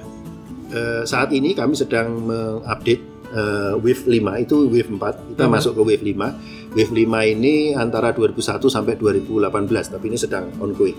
eh, 0.71 1.03
saat 1.03 1.35
ini 1.35 1.51
kami 1.51 1.75
sedang 1.75 2.23
mengupdate 2.23 3.11
eh, 3.33 3.73
wave 3.81 4.05
5 4.05 4.37
itu 4.37 4.69
wave 4.69 4.93
4 4.93 5.17
kita 5.33 5.49
Mhm. 5.49 5.51
masuk 5.51 5.73
ke 5.73 5.81
wave 5.81 6.05
5 6.05 6.37
wave 6.77 6.93
5 6.93 7.25
ini 7.25 7.73
antara 7.73 8.13
2001 8.13 8.69
sampai 8.69 8.93
2018 8.93 9.89
tapi 9.89 10.13
ini 10.13 10.21
sedang 10.21 10.53
ongoing 10.61 10.93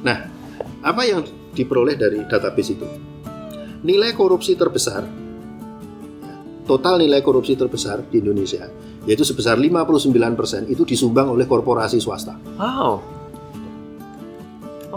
nah 0.00 0.24
apa 0.80 1.04
yang 1.04 1.20
diperoleh 1.56 1.96
dari 1.96 2.20
database 2.28 2.70
itu 2.76 2.88
nilai 3.80 4.12
korupsi 4.12 4.52
terbesar 4.52 5.08
total 6.68 7.00
nilai 7.00 7.24
korupsi 7.24 7.56
terbesar 7.56 8.04
di 8.12 8.20
Indonesia 8.20 8.68
yaitu 9.08 9.24
sebesar 9.24 9.56
59% 9.56 10.68
itu 10.68 10.82
disumbang 10.84 11.32
oleh 11.32 11.48
korporasi 11.48 11.96
swasta 11.96 12.36
Wow. 12.60 13.00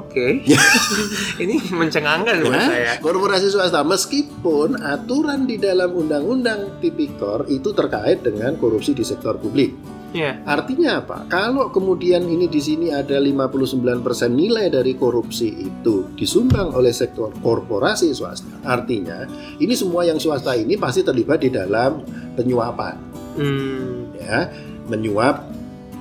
Oke. 0.09 0.41
Ini 1.43 1.69
mencengangkan 1.69 2.41
buat 2.41 2.49
Ya, 2.51 2.65
saya. 2.65 2.91
korporasi 2.97 3.45
swasta 3.47 3.85
meskipun 3.85 4.73
aturan 4.75 5.45
di 5.45 5.55
dalam 5.55 5.93
undang-undang 5.93 6.81
tipikor 6.81 7.45
itu 7.45 7.69
terkait 7.71 8.19
dengan 8.19 8.57
korupsi 8.57 8.91
di 8.91 9.05
sektor 9.05 9.37
publik. 9.37 9.77
Iya. 10.09 10.41
Artinya 10.41 10.97
apa? 10.97 11.29
Kalau 11.29 11.69
kemudian 11.69 12.25
ini 12.25 12.49
di 12.49 12.57
sini 12.57 12.89
ada 12.89 13.21
59% 13.21 14.01
nilai 14.27 14.65
dari 14.67 14.97
korupsi 14.97 15.45
itu 15.61 16.09
disumbang 16.17 16.73
oleh 16.73 16.89
sektor 16.89 17.29
korporasi 17.37 18.09
swasta. 18.09 18.65
Artinya 18.65 19.29
ini 19.55 19.77
semua 19.77 20.01
yang 20.01 20.17
swasta 20.17 20.57
ini 20.57 20.73
pasti 20.73 21.05
terlibat 21.05 21.39
di 21.39 21.53
dalam 21.53 22.01
penyuapan, 22.33 22.97
Hmm, 23.37 24.09
ya, 24.17 24.49
menyuap 24.89 25.45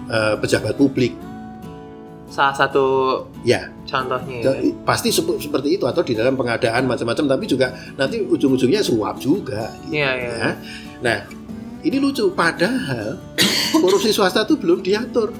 eh, 0.09 0.41
pejabat 0.41 0.73
publik. 0.75 1.13
salah 2.27 2.53
satu 2.55 2.87
Ya, 3.41 3.69
contohnya. 3.89 4.39
ya. 4.45 4.53
Pasti 4.84 5.09
sep- 5.09 5.41
seperti 5.41 5.74
itu 5.74 5.84
atau 5.84 6.05
di 6.05 6.12
dalam 6.12 6.36
pengadaan 6.36 6.84
macam-macam 6.84 7.24
tapi 7.26 7.45
juga 7.45 7.66
nanti 7.97 8.20
ujung-ujungnya 8.20 8.78
suap 8.78 9.16
juga 9.16 9.72
gitu, 9.82 9.97
Iya, 9.97 10.11
iya. 10.12 10.30
ya. 10.30 10.51
Nah, 11.01 11.18
ini 11.80 11.97
lucu 11.97 12.28
padahal 12.30 13.16
korupsi 13.82 14.12
swasta 14.12 14.45
itu 14.45 14.55
belum 14.55 14.84
diatur. 14.84 15.32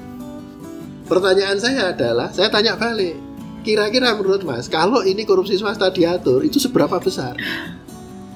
Pertanyaan 1.05 1.57
saya 1.57 1.89
adalah, 1.89 2.29
saya 2.29 2.49
tanya 2.49 2.73
balik, 2.73 3.17
kira-kira 3.61 4.13
menurut 4.13 4.41
Mas, 4.41 4.65
kalau 4.65 5.01
ini 5.01 5.25
korupsi 5.25 5.57
swasta 5.57 5.89
diatur 5.89 6.41
itu 6.41 6.57
seberapa 6.57 6.97
besar? 6.97 7.33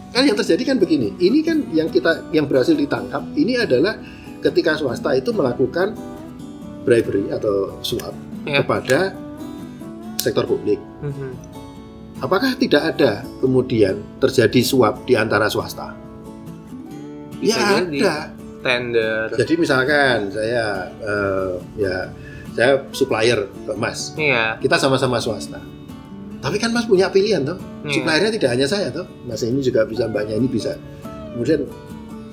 Kan 0.10 0.26
yang 0.26 0.34
terjadi 0.34 0.74
kan 0.74 0.78
begini, 0.78 1.14
ini 1.18 1.42
kan 1.42 1.66
yang 1.70 1.86
kita 1.88 2.30
yang 2.30 2.46
berhasil 2.46 2.74
ditangkap 2.74 3.26
ini 3.34 3.58
adalah 3.58 3.98
ketika 4.42 4.74
swasta 4.74 5.14
itu 5.14 5.30
melakukan 5.30 5.94
bribery 6.84 7.30
atau 7.30 7.78
suap 7.80 8.14
Iya. 8.44 8.60
kepada 8.62 9.16
sektor 10.24 10.48
publik. 10.48 10.80
Mhm. 11.04 11.30
Apakah 12.24 12.56
tidak 12.56 12.96
ada 12.96 13.28
kemudian 13.44 14.00
terjadi 14.24 14.64
suap 14.64 15.04
di 15.04 15.20
antara 15.20 15.52
swasta? 15.52 15.92
Bisa 17.44 17.60
ya 17.60 17.68
jadi. 17.84 18.00
ada. 18.00 18.16
Tender. 18.64 19.28
Jadi 19.36 19.54
misalkan 19.60 20.32
saya 20.32 20.88
eh, 21.04 21.52
ya 21.76 22.08
saya 22.56 22.80
supplier 22.96 23.44
ke 23.68 23.76
Mas, 23.76 24.16
Iya. 24.16 24.56
kita 24.64 24.80
sama-sama 24.80 25.20
swasta. 25.20 25.60
Tapi 26.40 26.56
kan 26.64 26.72
Mas 26.72 26.88
punya 26.88 27.12
pilihan 27.12 27.44
toh. 27.44 27.60
Iya. 27.84 27.92
Suppliernya 28.00 28.32
tidak 28.32 28.50
hanya 28.56 28.68
saya 28.72 28.88
toh. 28.88 29.04
Mas 29.28 29.44
ini 29.44 29.60
juga 29.60 29.84
bisa, 29.84 30.08
mbaknya 30.08 30.40
ini 30.40 30.48
bisa. 30.48 30.80
Kemudian 31.36 31.68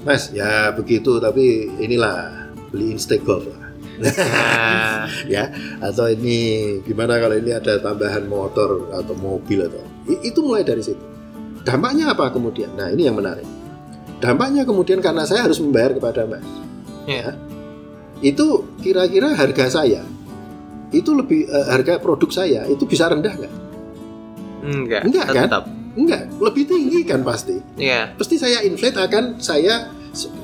Mas 0.07 0.30
ya 0.30 0.70
begitu 0.70 1.18
tapi 1.18 1.66
inilah 1.82 2.47
beliin 2.70 2.95
steak 2.95 3.26
golf 3.26 3.51
lah. 3.51 3.70
Nah, 4.01 5.05
ya 5.35 5.53
atau 5.85 6.09
ini 6.09 6.81
gimana 6.83 7.21
kalau 7.21 7.37
ini 7.37 7.53
ada 7.53 7.77
tambahan 7.77 8.25
motor 8.25 8.89
atau 8.97 9.13
mobil 9.13 9.69
atau 9.69 9.85
itu 10.09 10.41
mulai 10.41 10.65
dari 10.65 10.81
situ 10.81 11.05
dampaknya 11.63 12.17
apa 12.17 12.33
kemudian 12.33 12.73
nah 12.73 12.89
ini 12.89 13.05
yang 13.05 13.21
menarik 13.21 13.45
dampaknya 14.25 14.65
kemudian 14.65 15.05
karena 15.05 15.29
saya 15.29 15.45
harus 15.45 15.61
membayar 15.61 15.93
kepada 15.93 16.25
mas 16.25 16.45
Iya. 17.05 17.37
itu 18.25 18.65
kira-kira 18.81 19.37
harga 19.37 19.81
saya 19.81 20.05
itu 20.91 21.13
lebih 21.13 21.45
eh, 21.49 21.67
harga 21.69 22.01
produk 22.01 22.31
saya 22.33 22.65
itu 22.73 22.89
bisa 22.89 23.09
rendah 23.09 23.37
nggak 23.37 23.55
enggak. 24.61 25.03
Enggak, 25.09 25.27
kan? 25.33 25.45
tetap. 25.49 25.65
Enggak, 25.91 26.23
lebih 26.39 26.65
tinggi 26.71 27.01
kan 27.03 27.21
pasti. 27.27 27.59
Iya. 27.75 28.15
Pasti 28.15 28.39
saya 28.39 28.63
inflate 28.63 28.95
akan 29.01 29.43
saya 29.43 29.91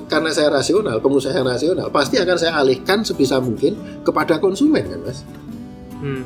karena 0.06 0.30
saya 0.30 0.48
rasional, 0.48 0.98
pengusaha 0.98 1.34
yang 1.34 1.46
rasional, 1.46 1.90
pasti 1.90 2.16
akan 2.16 2.36
saya 2.36 2.54
alihkan 2.56 3.02
sebisa 3.02 3.38
mungkin 3.38 3.74
kepada 4.02 4.38
konsumen 4.38 4.86
kan, 4.86 5.00
Mas. 5.02 5.26
Hmm. 5.98 6.22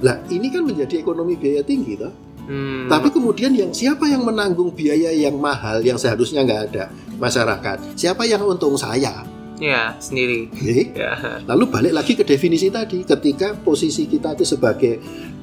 Lah, 0.00 0.16
ini 0.28 0.48
kan 0.48 0.64
menjadi 0.64 0.98
ekonomi 0.98 1.34
biaya 1.34 1.60
tinggi 1.60 1.98
toh. 1.98 2.12
Hmm. 2.46 2.88
Tapi 2.88 3.10
kemudian 3.10 3.52
yang 3.52 3.70
siapa 3.70 4.06
yang 4.06 4.22
menanggung 4.22 4.70
biaya 4.70 5.10
yang 5.10 5.36
mahal 5.36 5.78
yang 5.80 5.94
seharusnya 5.94 6.42
nggak 6.42 6.62
ada 6.72 6.84
masyarakat? 7.16 7.94
Siapa 7.94 8.24
yang 8.24 8.42
untung 8.42 8.74
saya? 8.74 9.26
ya 9.60 9.92
sendiri. 10.00 10.48
Jadi, 10.56 10.96
Ya. 10.96 11.12
Lalu 11.44 11.64
balik 11.68 11.92
lagi 11.92 12.16
ke 12.16 12.24
definisi 12.24 12.72
tadi, 12.72 13.04
ketika 13.04 13.52
posisi 13.52 14.08
kita 14.08 14.32
itu 14.32 14.48
sebagai 14.48 14.96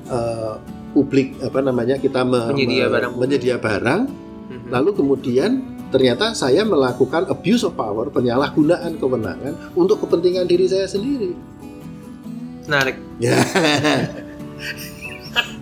eh, 0.07 0.53
publik 0.89 1.38
apa 1.38 1.61
namanya 1.61 2.01
kita 2.01 2.25
me- 2.25 2.49
Penyedia 2.49 2.89
me- 2.89 2.93
barang 2.97 3.13
menyedia 3.13 3.55
barang, 3.61 4.01
Mhm. 4.49 4.67
lalu 4.73 4.89
kemudian 4.95 5.51
ternyata 5.89 6.31
saya 6.31 6.61
melakukan 6.61 7.25
abuse 7.25 7.63
of 7.63 7.73
power, 7.73 8.07
penyalahgunaan 8.07 8.95
kewenangan 8.95 9.53
untuk 9.73 10.01
kepentingan 10.01 10.43
diri 10.43 10.65
saya 10.65 10.85
sendiri. 10.85 11.31
Menarik. 12.65 12.95
Ya, 13.17 13.39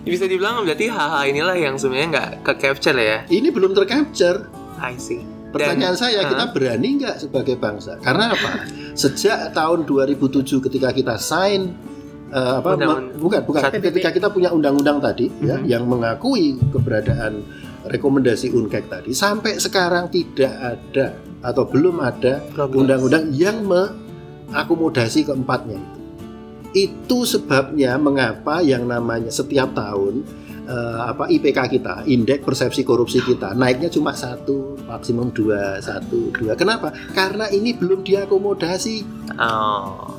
Bisa 0.02 0.24
dibilang 0.24 0.62
berarti 0.62 0.86
hal-hal 0.86 1.24
inilah 1.26 1.56
yang 1.56 1.74
sebenarnya 1.74 2.08
nggak 2.08 2.30
ke 2.42 2.52
capture 2.56 2.94
ya. 2.94 3.26
ini 3.28 3.50
belum 3.50 3.74
tercapture. 3.74 4.46
I 4.78 4.94
see. 4.96 5.20
Pertanyaan 5.50 5.94
Dan- 5.94 6.00
saya, 6.00 6.20
Ah. 6.22 6.28
kita 6.28 6.44
berani 6.48 6.88
nggak 6.96 7.16
sebagai 7.18 7.56
bangsa? 7.56 7.98
Karena 7.98 8.30
apa? 8.30 8.66
Sejak 8.92 9.50
tahun 9.50 9.82
2007 9.84 10.60
ketika 10.60 10.90
kita 10.90 11.16
sign 11.16 11.74
eh, 12.26 12.52
apa 12.58 12.74
Undang- 12.74 13.14
bukan 13.16 13.40
bukan 13.44 13.62
ketika 13.72 14.10
kita 14.10 14.28
punya 14.28 14.50
undang-undang 14.50 14.98
tadi 14.98 15.30
ya 15.40 15.56
Mhm. 15.56 15.64
yang 15.64 15.86
mengakui 15.86 16.58
keberadaan 16.68 17.38
rekomendasi 17.88 18.52
UNCAC 18.52 18.84
tadi 18.90 19.10
sampai 19.14 19.58
sekarang 19.58 20.10
tidak 20.10 20.52
ada 20.52 21.16
atau 21.42 21.64
belum 21.68 22.02
ada 22.02 22.42
undang-undang 22.74 23.30
yang 23.30 23.62
mengakomodasi 23.64 25.28
keempatnya 25.28 25.78
itu. 25.78 26.00
Itu 26.76 27.18
sebabnya 27.24 27.96
mengapa 27.96 28.60
yang 28.60 28.84
namanya 28.84 29.32
setiap 29.32 29.72
tahun 29.72 30.26
eh, 30.66 31.00
apa 31.06 31.30
IPK 31.30 31.58
kita, 31.78 31.94
indeks 32.04 32.44
persepsi 32.44 32.82
korupsi 32.82 33.22
kita 33.22 33.54
naiknya 33.56 33.88
cuma 33.88 34.12
satu, 34.12 34.76
maksimum 34.84 35.32
dua, 35.32 35.80
satu, 35.80 36.34
dua. 36.34 36.58
Kenapa? 36.58 36.92
Karena 37.14 37.48
ini 37.48 37.72
belum 37.72 38.04
diakomodasi. 38.04 39.30
Oh. 39.38 40.15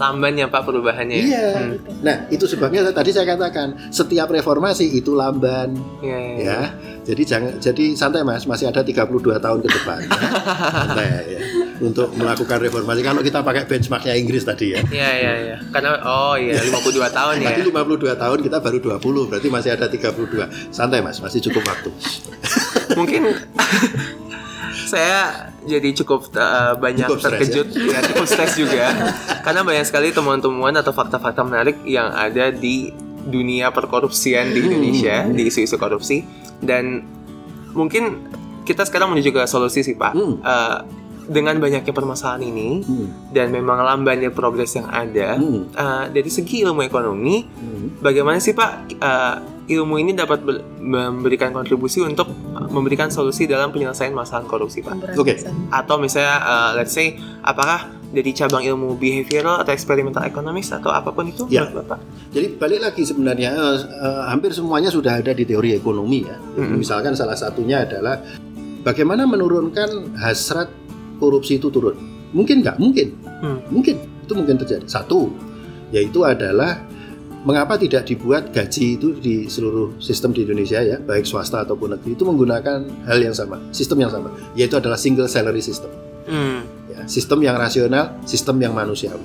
Lamban 0.00 0.32
ya 0.32 0.48
Pak 0.48 0.64
perubahannya. 0.64 1.12
ya? 1.12 1.22
Iya. 1.22 1.46
Hmm. 1.52 1.72
Nah 2.00 2.16
itu 2.26 2.48
sebabnya 2.48 2.88
tadi 2.88 3.12
saya 3.12 3.28
katakan 3.28 3.92
setiap 3.92 4.32
reformasi 4.32 4.88
itu 4.90 5.12
lamban, 5.12 5.76
Iya, 6.00 6.16
iya, 6.16 6.32
iya. 6.32 6.46
ya. 6.48 6.60
Jadi 7.00 7.22
jangan, 7.22 7.52
jadi 7.58 7.84
santai 7.92 8.24
mas, 8.24 8.48
masih 8.48 8.72
ada 8.72 8.80
32 8.80 9.04
tahun 9.36 9.58
ke 9.60 9.68
depan. 9.68 10.00
ya. 10.00 10.20
Santai 10.88 11.06
ya. 11.28 11.40
Untuk 11.80 12.12
melakukan 12.12 12.60
reformasi. 12.60 13.00
Kalau 13.00 13.20
kita 13.20 13.40
pakai 13.40 13.64
benchmarknya 13.64 14.12
Inggris 14.12 14.44
tadi 14.44 14.72
ya. 14.72 14.80
Iya 14.84 15.10
iya 15.12 15.32
iya. 15.36 15.56
Karena 15.68 15.96
oh 16.00 16.36
iya 16.36 16.56
52 16.56 16.96
tahun 17.18 17.34
ya. 17.40 17.48
Tadi 17.52 17.62
52 17.68 18.16
tahun 18.16 18.38
kita 18.40 18.56
baru 18.60 18.78
20 18.96 19.28
berarti 19.28 19.48
masih 19.48 19.70
ada 19.76 19.84
32 19.84 20.72
Santai 20.72 21.00
mas, 21.00 21.20
masih 21.20 21.40
cukup 21.40 21.64
waktu 21.66 21.88
Mungkin 22.96 23.20
saya 24.70 25.50
jadi 25.62 25.92
cukup 25.92 26.30
uh, 26.34 26.78
banyak 26.78 27.04
Cukup 27.04 27.20
stres, 27.20 27.32
terkejut 27.50 27.68
ya, 27.76 27.98
cukup 28.06 28.26
stres 28.26 28.52
juga 28.56 28.86
karena 29.44 29.60
banyak 29.60 29.84
sekali 29.84 30.08
temuan-temuan 30.10 30.72
atau 30.74 30.90
fakta-fakta 30.90 31.42
menarik 31.42 31.82
yang 31.84 32.10
ada 32.10 32.48
di 32.48 32.90
dunia 33.20 33.68
perkorupsian 33.68 34.50
di 34.50 34.60
Hmm. 34.60 34.68
Indonesia 34.72 35.16
di 35.28 35.42
isu-isu 35.46 35.76
korupsi 35.76 36.24
dan 36.62 37.04
mungkin 37.72 38.32
kita 38.64 38.86
sekarang 38.86 39.12
menuju 39.12 39.30
ke 39.30 39.42
solusi 39.44 39.82
sih 39.82 39.94
Pak 39.94 40.12
Hmm. 40.14 40.40
Uh, 40.40 40.78
dengan 41.30 41.62
banyaknya 41.62 41.94
permasalahan 41.94 42.42
ini 42.42 42.82
hmm. 42.82 43.30
dan 43.30 43.54
memang 43.54 43.78
lambannya 43.84 44.34
progres 44.34 44.74
yang 44.74 44.88
ada 44.88 45.38
Hmm. 45.38 45.68
uh, 45.74 46.04
dari 46.08 46.26
segi 46.26 46.64
ilmu 46.64 46.82
ekonomi 46.82 47.44
Hmm. 47.44 48.00
bagaimana 48.00 48.40
sih 48.40 48.50
Pak 48.50 48.70
uh, 48.98 49.36
ilmu 49.70 50.02
ini 50.02 50.12
dapat 50.12 50.42
ber- 50.42 50.66
memberikan 50.82 51.54
kontribusi 51.54 52.02
untuk 52.02 52.26
uh, 52.52 52.66
memberikan 52.66 53.06
solusi 53.08 53.46
dalam 53.46 53.70
penyelesaian 53.70 54.10
masalah 54.10 54.42
korupsi 54.44 54.82
Pak? 54.82 55.14
Oke. 55.14 55.38
Atau 55.70 56.02
misalnya 56.02 56.36
uh, 56.42 56.70
let's 56.74 56.90
say 56.90 57.14
apakah 57.46 57.86
dari 58.10 58.34
cabang 58.34 58.66
ilmu 58.66 58.98
behavioral 58.98 59.62
atau 59.62 59.70
experimental 59.70 60.26
economics 60.26 60.74
atau 60.74 60.90
apa 60.90 61.14
pun 61.14 61.30
itu 61.30 61.46
Ya. 61.46 61.70
Bapak? 61.70 62.02
Jadi 62.34 62.58
balik 62.58 62.82
lagi 62.82 63.06
sebenarnya 63.06 63.54
eh, 63.54 63.78
eh, 63.86 64.22
hampir 64.26 64.50
semuanya 64.50 64.90
sudah 64.90 65.22
ada 65.22 65.30
di 65.30 65.46
teori 65.46 65.78
ekonomi 65.78 66.26
ya. 66.26 66.34
Mm-mm. 66.58 66.82
Misalkan 66.82 67.14
salah 67.14 67.38
satunya 67.38 67.86
adalah 67.86 68.18
bagaimana 68.82 69.30
menurunkan 69.30 70.18
hasrat 70.18 70.66
korupsi 71.22 71.62
itu 71.62 71.70
turun. 71.70 71.94
Mungkin 72.34 72.66
nggak? 72.66 72.82
Mungkin. 72.82 73.08
Hmm. 73.42 73.58
Mungkin 73.70 73.94
itu 74.26 74.32
mungkin 74.34 74.58
terjadi. 74.58 74.86
Satu, 74.90 75.30
yaitu 75.94 76.26
adalah 76.26 76.82
mengapa 77.40 77.80
tidak 77.80 78.04
dibuat 78.04 78.52
gaji 78.52 79.00
itu 79.00 79.16
di 79.16 79.48
seluruh 79.48 79.96
sistem 79.96 80.36
di 80.36 80.44
Indonesia 80.44 80.80
ya, 80.84 81.00
baik 81.00 81.24
swasta 81.24 81.64
ataupun 81.64 81.96
negeri 81.96 82.12
itu 82.12 82.24
menggunakan 82.28 82.84
hal 83.08 83.18
yang 83.20 83.32
sama, 83.32 83.56
sistem 83.72 84.04
yang 84.04 84.12
sama, 84.12 84.28
yaitu 84.52 84.76
adalah 84.76 85.00
single 85.00 85.28
salary 85.28 85.64
system. 85.64 85.88
Hmm. 86.28 86.68
Ya, 86.92 87.00
sistem 87.08 87.40
yang 87.40 87.56
rasional, 87.56 88.20
sistem 88.28 88.60
yang 88.60 88.76
manusiawi. 88.76 89.24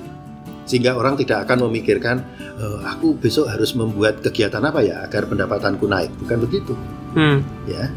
Sehingga 0.66 0.98
orang 0.98 1.14
tidak 1.14 1.46
akan 1.46 1.70
memikirkan, 1.70 2.24
"Eh, 2.58 2.78
aku 2.88 3.14
besok 3.14 3.46
harus 3.46 3.76
membuat 3.76 4.18
kegiatan 4.24 4.58
apa 4.58 4.82
ya 4.82 5.06
agar 5.06 5.30
pendapatanku 5.30 5.86
naik. 5.86 6.10
Bukan 6.18 6.38
begitu, 6.42 6.74
Hmm. 7.14 7.44
ya. 7.70 7.92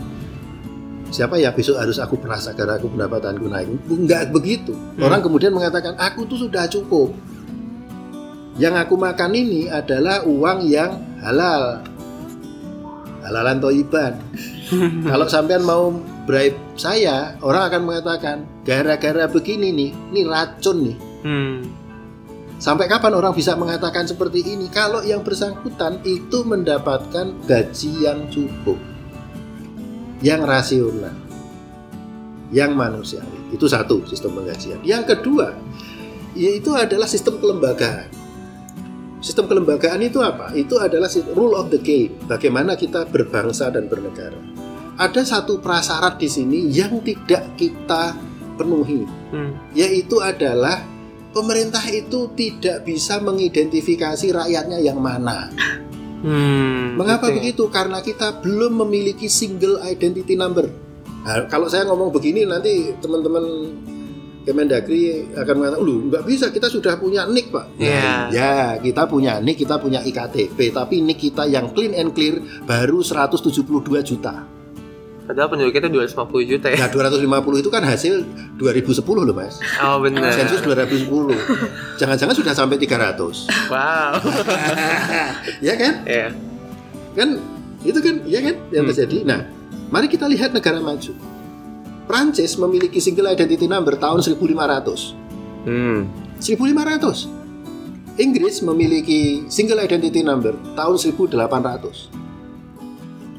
Siapa 1.09 1.41
ya 1.41 1.49
besok 1.49 1.82
harus 1.82 1.97
aku 1.97 2.22
peras 2.22 2.45
agar 2.45 2.78
aku 2.78 2.93
pendapatanku 2.93 3.49
naik? 3.49 3.65
Enggak 3.89 4.30
begitu. 4.30 4.78
Orang 5.01 5.26
kemudian 5.26 5.49
mengatakan, 5.49 5.97
aku 5.97 6.30
tuh 6.30 6.38
sudah 6.38 6.70
cukup. 6.70 7.17
Yang 8.60 8.76
aku 8.84 8.99
makan 8.99 9.32
ini 9.32 9.72
adalah 9.72 10.28
uang 10.28 10.68
yang 10.68 10.99
halal. 11.24 11.80
Halalan 13.24 13.64
toiban. 13.64 14.20
Kalau 15.10 15.32
sampean 15.32 15.64
mau 15.64 15.95
bribe 16.28 16.60
saya, 16.76 17.39
orang 17.39 17.72
akan 17.72 17.82
mengatakan, 17.88 18.38
gara-gara 18.68 19.32
begini 19.32 19.72
nih, 19.72 19.91
ini 20.12 20.22
racun 20.28 20.78
nih. 20.91 20.97
Hmm. 21.24 21.60
Sampai 22.60 22.91
kapan 22.91 23.16
orang 23.16 23.32
bisa 23.32 23.55
mengatakan 23.55 24.03
seperti 24.03 24.43
ini? 24.43 24.68
Kalau 24.68 24.99
yang 25.07 25.24
bersangkutan 25.24 26.03
itu 26.03 26.43
mendapatkan 26.43 27.32
gaji 27.47 27.91
yang 28.03 28.28
cukup, 28.28 28.76
yang 30.20 30.43
rasional, 30.43 31.16
yang 32.51 32.76
manusiawi. 32.76 33.55
Itu 33.55 33.72
satu 33.72 34.03
sistem 34.03 34.36
penggajian. 34.36 34.84
Yang 34.84 35.16
kedua, 35.16 35.55
yaitu 36.36 36.76
adalah 36.76 37.07
sistem 37.07 37.39
kelembagaan. 37.39 38.18
Sistem 39.20 39.51
kelembagaan 39.51 39.99
itu 39.99 40.24
apa? 40.24 40.55
Itu 40.55 40.80
adalah 40.80 41.11
rule 41.36 41.59
of 41.59 41.67
the 41.67 41.80
game. 41.80 42.15
Bagaimana 42.24 42.80
kita 42.80 43.03
berbangsa 43.03 43.67
dan 43.67 43.91
bernegara. 43.91 44.39
Ada 44.99 45.24
satu 45.24 45.59
prasyarat 45.59 46.20
di 46.20 46.28
sini 46.28 46.59
yang 46.72 46.99
tidak 47.03 47.55
kita 47.55 48.15
penuhi 48.59 49.07
Hmm. 49.32 49.55
yaitu 49.72 50.20
adalah 50.20 50.84
pemerintah 51.32 51.80
itu 51.88 52.28
tidak 52.36 52.84
bisa 52.84 53.22
mengidentifikasi 53.24 54.28
rakyatnya 54.36 54.84
yang 54.84 54.99
mana. 54.99 55.47
Hmm. 56.20 56.99
Mengapa 56.99 57.32
Oke. 57.32 57.39
begitu? 57.39 57.72
Karena 57.72 58.03
kita 58.03 58.43
belum 58.43 58.84
memiliki 58.84 59.32
single 59.32 59.80
identity 59.88 60.36
number. 60.36 60.67
Nah, 61.24 61.47
kalau 61.47 61.72
saya 61.72 61.88
ngomong 61.88 62.11
begini 62.11 62.43
nanti 62.43 62.91
teman-teman 62.99 63.45
Kemendagri 64.40 65.02
akan 65.32 65.54
mengatakan, 65.56 65.84
lu 65.84 66.10
nggak 66.10 66.24
bisa, 66.24 66.50
kita 66.50 66.66
sudah 66.66 66.96
punya 66.96 67.28
NIK 67.28 67.48
pak. 67.50 67.66
Nah, 67.76 67.86
Iya. 67.86 68.12
ya, 68.32 68.52
kita 68.80 69.06
punya 69.06 69.38
NIK, 69.38 69.58
kita 69.60 69.76
punya 69.78 70.00
IKTP, 70.02 70.72
tapi 70.72 71.00
NIK 71.00 71.20
kita 71.30 71.44
yang 71.46 71.70
clean 71.70 71.94
and 71.94 72.12
clear 72.12 72.40
baru 72.64 73.00
172 73.00 73.62
juta. 74.02 74.48
Padahal 75.24 75.46
penduduk 75.46 75.70
kita 75.72 75.86
250 75.86 76.42
juta 76.42 76.74
ya. 76.74 76.78
Nah, 76.80 76.90
250 76.90 77.62
itu 77.62 77.70
kan 77.70 77.86
hasil 77.86 78.26
2010 78.58 79.22
loh 79.22 79.36
mas. 79.38 79.62
Oh 79.78 80.02
benar. 80.02 80.34
Sensus 80.34 80.66
2010. 80.66 81.38
Jangan-jangan 82.02 82.34
sudah 82.34 82.54
sampai 82.58 82.82
300. 82.82 83.46
Wow. 83.70 84.18
ya 85.68 85.74
kan? 85.78 85.94
ya. 86.02 86.34
Kan 87.14 87.30
itu 87.86 88.00
kan 88.02 88.16
ya 88.26 88.42
kan 88.42 88.56
yang 88.74 88.84
Hmm. 88.84 88.92
terjadi. 88.92 89.18
Nah, 89.22 89.46
mari 89.90 90.10
kita 90.10 90.26
lihat 90.26 90.50
negara 90.50 90.82
maju. 90.82 91.14
Prancis 92.10 92.57
memiliki 92.57 92.97
single 92.97 93.30
identity 93.30 93.70
number 93.70 93.93
tahun 93.93 94.26
1500. 94.26 95.14
Hmm. 95.70 96.10
1500. 96.41 97.30
Inggris 98.18 98.66
memiliki 98.66 99.45
single 99.45 99.78
identity 99.86 100.26
number 100.26 100.57
tahun 100.74 100.97
1800. 100.97 102.10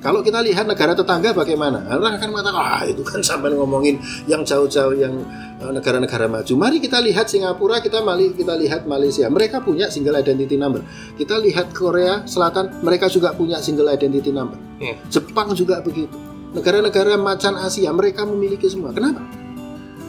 Kalau 0.00 0.24
kita 0.24 0.40
lihat 0.40 0.64
negara 0.64 0.96
tetangga 0.96 1.36
bagaimana? 1.36 1.84
Orang 1.92 2.16
akan 2.16 2.28
mengatakan, 2.32 2.56
ah 2.56 2.80
itu 2.88 3.04
kan 3.04 3.20
sampai 3.20 3.52
ngomongin 3.52 4.00
yang 4.24 4.40
jauh-jauh 4.46 4.96
yang 4.96 5.12
eh, 5.60 5.68
negara-negara 5.74 6.24
maju. 6.24 6.52
Mari 6.56 6.80
kita 6.80 7.04
lihat 7.04 7.28
Singapura, 7.28 7.84
kita 7.84 8.00
mali 8.00 8.32
kita 8.32 8.56
lihat 8.56 8.88
Malaysia. 8.88 9.28
Mereka 9.28 9.60
punya 9.60 9.92
single 9.92 10.16
identity 10.16 10.56
number. 10.56 10.80
Kita 11.20 11.36
lihat 11.36 11.76
Korea 11.76 12.24
Selatan, 12.24 12.80
mereka 12.80 13.12
juga 13.12 13.36
punya 13.36 13.60
single 13.60 13.92
identity 13.92 14.32
number. 14.32 14.56
Iya. 14.80 14.96
Jepang 15.12 15.52
juga 15.52 15.84
begitu. 15.84 16.30
Negara-negara 16.50 17.14
macan 17.14 17.54
Asia 17.54 17.94
mereka 17.94 18.26
memiliki 18.26 18.66
semua. 18.66 18.90
Kenapa? 18.90 19.22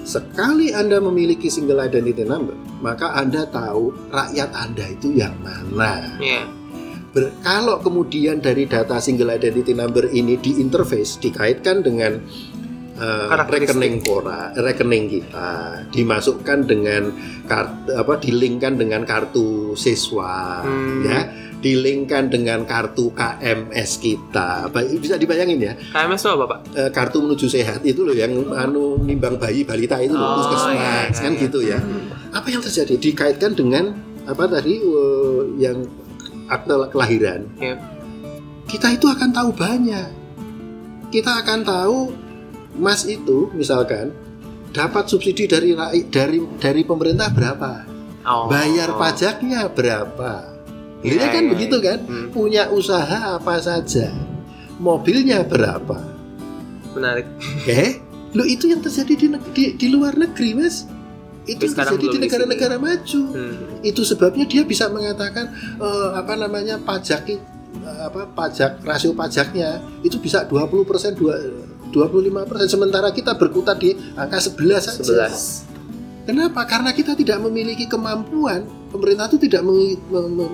Sekali 0.02 0.74
Anda 0.74 0.98
memiliki 0.98 1.46
single 1.46 1.78
identity 1.86 2.26
number, 2.26 2.58
maka 2.82 3.14
Anda 3.14 3.46
tahu 3.46 3.94
rakyat 4.10 4.50
Anda 4.50 4.89
itu 4.89 5.14
yang 5.14 5.38
mana. 5.46 6.18
Iya. 6.18 6.50
Ber- 7.14 7.36
kalau 7.46 7.78
kemudian 7.78 8.42
dari 8.42 8.66
data 8.66 8.98
single 8.98 9.30
identity 9.30 9.78
number 9.78 10.10
ini 10.10 10.42
diinterface 10.42 11.22
dikaitkan 11.22 11.86
dengan 11.86 12.18
uh, 12.98 13.30
rekening 13.46 14.02
kora, 14.02 14.50
rekening 14.58 15.06
kita, 15.12 15.86
dimasukkan 15.94 16.66
dengan 16.66 17.14
kartu 17.46 17.94
apa 17.94 18.14
dilinkkan 18.18 18.82
dengan 18.82 19.06
kartu 19.06 19.78
siswa, 19.78 20.66
Hmm. 20.66 21.04
ya, 21.06 21.22
dilinkkan 21.62 22.28
dengan 22.28 22.66
kartu 22.66 23.14
KMS 23.14 24.01
kita. 24.01 24.68
Bisa 24.97 25.16
dibayangin 25.16 25.62
ya, 25.62 25.74
KMS 25.78 26.26
itu 26.26 26.30
apa 26.34 26.45
Pak? 26.49 26.59
eh, 26.74 26.89
kartu 26.89 27.22
menuju 27.22 27.45
sehat 27.47 27.86
itu 27.86 28.01
loh 28.01 28.18
yang 28.18 28.34
anu 28.51 28.97
nimbang 28.99 29.38
bayi 29.38 29.62
balita 29.62 30.01
itu 30.01 30.18
loh, 30.18 30.26
Oh, 30.26 30.36
puskesmas 30.41 30.74
iya, 30.76 30.93
iya, 31.07 31.22
kan 31.22 31.32
iya. 31.38 31.41
gitu 31.45 31.59
ya. 31.62 31.80
Apa 32.34 32.47
yang 32.49 32.62
terjadi? 32.66 32.97
Dikaitkan 32.97 33.53
dengan 33.53 33.93
apa 34.26 34.43
tadi 34.49 34.82
eh, 34.82 35.41
yang 35.62 35.86
akte 36.49 36.74
kelahiran. 36.91 37.45
Iya. 37.62 37.78
Kita 38.68 38.91
itu 38.91 39.05
akan 39.07 39.30
tahu 39.32 39.49
banyak. 39.53 40.09
Kita 41.14 41.45
akan 41.45 41.59
tahu 41.64 41.97
Mas 42.80 43.03
itu 43.03 43.51
misalkan 43.51 44.16
dapat 44.72 45.12
subsidi 45.12 45.43
dari 45.43 45.76
dari 46.07 46.39
dari 46.57 46.82
pemerintah 46.88 47.28
berapa? 47.32 47.84
Oh. 48.24 48.47
Bayar 48.47 48.95
pajaknya 48.95 49.68
berapa? 49.68 50.51
Iya, 51.02 51.14
Iya 51.18 51.28
kan 51.30 51.43
iya, 51.43 51.49
begitu 51.49 51.78
iya. 51.78 51.86
kan? 51.88 51.99
Hmm. 52.06 52.28
Punya 52.30 52.64
usaha 52.70 53.36
apa 53.36 53.58
saja? 53.58 54.14
Mobilnya 54.78 55.41
berapa? 55.41 55.97
Menarik. 56.93 57.26
Eh, 57.66 58.02
lo 58.38 58.43
itu 58.43 58.66
yang 58.66 58.80
terjadi 58.80 59.14
di, 59.14 59.28
di, 59.52 59.64
di 59.76 59.88
luar 59.88 60.14
negeri, 60.14 60.54
mas. 60.54 60.86
Itu 61.43 61.66
yang 61.66 61.74
terjadi 61.76 62.06
di 62.08 62.20
negara-negara 62.20 62.78
maju. 62.78 63.22
Hmm. 63.34 63.82
Itu 63.82 64.02
sebabnya 64.02 64.45
dia 64.45 64.62
bisa 64.62 64.88
mengatakan 64.88 65.49
eh, 65.78 66.10
apa 66.14 66.34
namanya 66.36 66.78
pajak 66.78 67.26
i- 67.28 67.41
eh, 67.82 68.02
apa 68.02 68.30
pajak 68.30 68.82
rasio 68.82 69.12
pajaknya 69.12 69.82
itu 70.02 70.18
bisa 70.18 70.45
20 70.45 70.86
persen 70.86 71.18
25 71.18 71.97
persen 72.45 72.68
sementara 72.70 73.10
kita 73.10 73.34
berkutat 73.36 73.82
di 73.82 73.97
angka 74.14 74.38
11 74.38 75.02
saja. 75.02 75.28
11. 75.28 75.70
Kenapa? 76.22 76.69
Karena 76.69 76.93
kita 76.93 77.17
tidak 77.17 77.41
memiliki 77.41 77.89
kemampuan. 77.89 78.65
Pemerintah 78.91 79.32
itu 79.32 79.47
tidak 79.47 79.63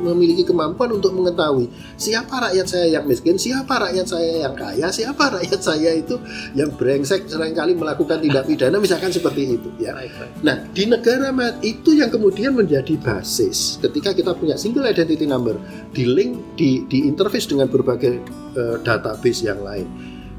memiliki 0.05 0.45
kemampuan 0.45 0.93
untuk 0.93 1.09
mengetahui 1.09 1.73
siapa 1.97 2.37
rakyat 2.37 2.69
saya 2.69 2.85
yang 2.85 3.09
miskin, 3.09 3.33
siapa 3.33 3.81
rakyat 3.81 4.05
saya 4.05 4.45
yang 4.45 4.53
kaya, 4.53 4.93
siapa 4.93 5.41
rakyat 5.41 5.57
saya 5.57 5.97
itu 5.97 6.21
yang 6.53 6.69
brengsek 6.77 7.25
sering 7.25 7.57
kali 7.57 7.73
melakukan 7.73 8.21
tindak 8.21 8.45
pidana, 8.45 8.77
misalkan 8.77 9.09
seperti 9.09 9.57
itu. 9.57 9.73
Ya. 9.81 9.97
Nah, 10.45 10.69
di 10.69 10.85
negara 10.85 11.33
itu 11.65 11.97
yang 11.97 12.13
kemudian 12.13 12.53
menjadi 12.53 12.93
basis 13.01 13.81
ketika 13.81 14.13
kita 14.13 14.37
punya 14.37 14.53
single 14.53 14.85
identity 14.85 15.25
number, 15.25 15.57
di 15.97 16.05
link, 16.05 16.37
di, 16.53 16.85
di 16.85 17.09
interface 17.09 17.49
dengan 17.49 17.65
berbagai 17.73 18.21
eh, 18.53 18.77
database 18.85 19.49
yang 19.49 19.65
lain. 19.65 19.89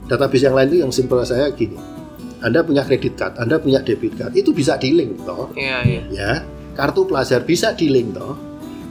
Database 0.07 0.47
yang 0.47 0.55
lain 0.55 0.69
itu 0.71 0.79
yang 0.87 0.95
simpel 0.95 1.19
saya 1.27 1.51
gini. 1.51 1.98
Anda 2.39 2.63
punya 2.63 2.83
kredit 2.83 3.15
card, 3.15 3.35
Anda 3.37 3.59
punya 3.59 3.81
debit 3.81 4.15
card, 4.15 4.33
itu 4.33 4.51
bisa 4.51 4.77
di 4.77 4.93
link 4.93 5.19
toh 5.23 5.51
Iya, 5.53 5.79
iya. 5.83 6.03
ya 6.09 6.33
kartu 6.73 7.03
pelajar 7.05 7.43
bisa 7.43 7.73
di 7.73 7.89
link 7.89 8.13
toh 8.13 8.35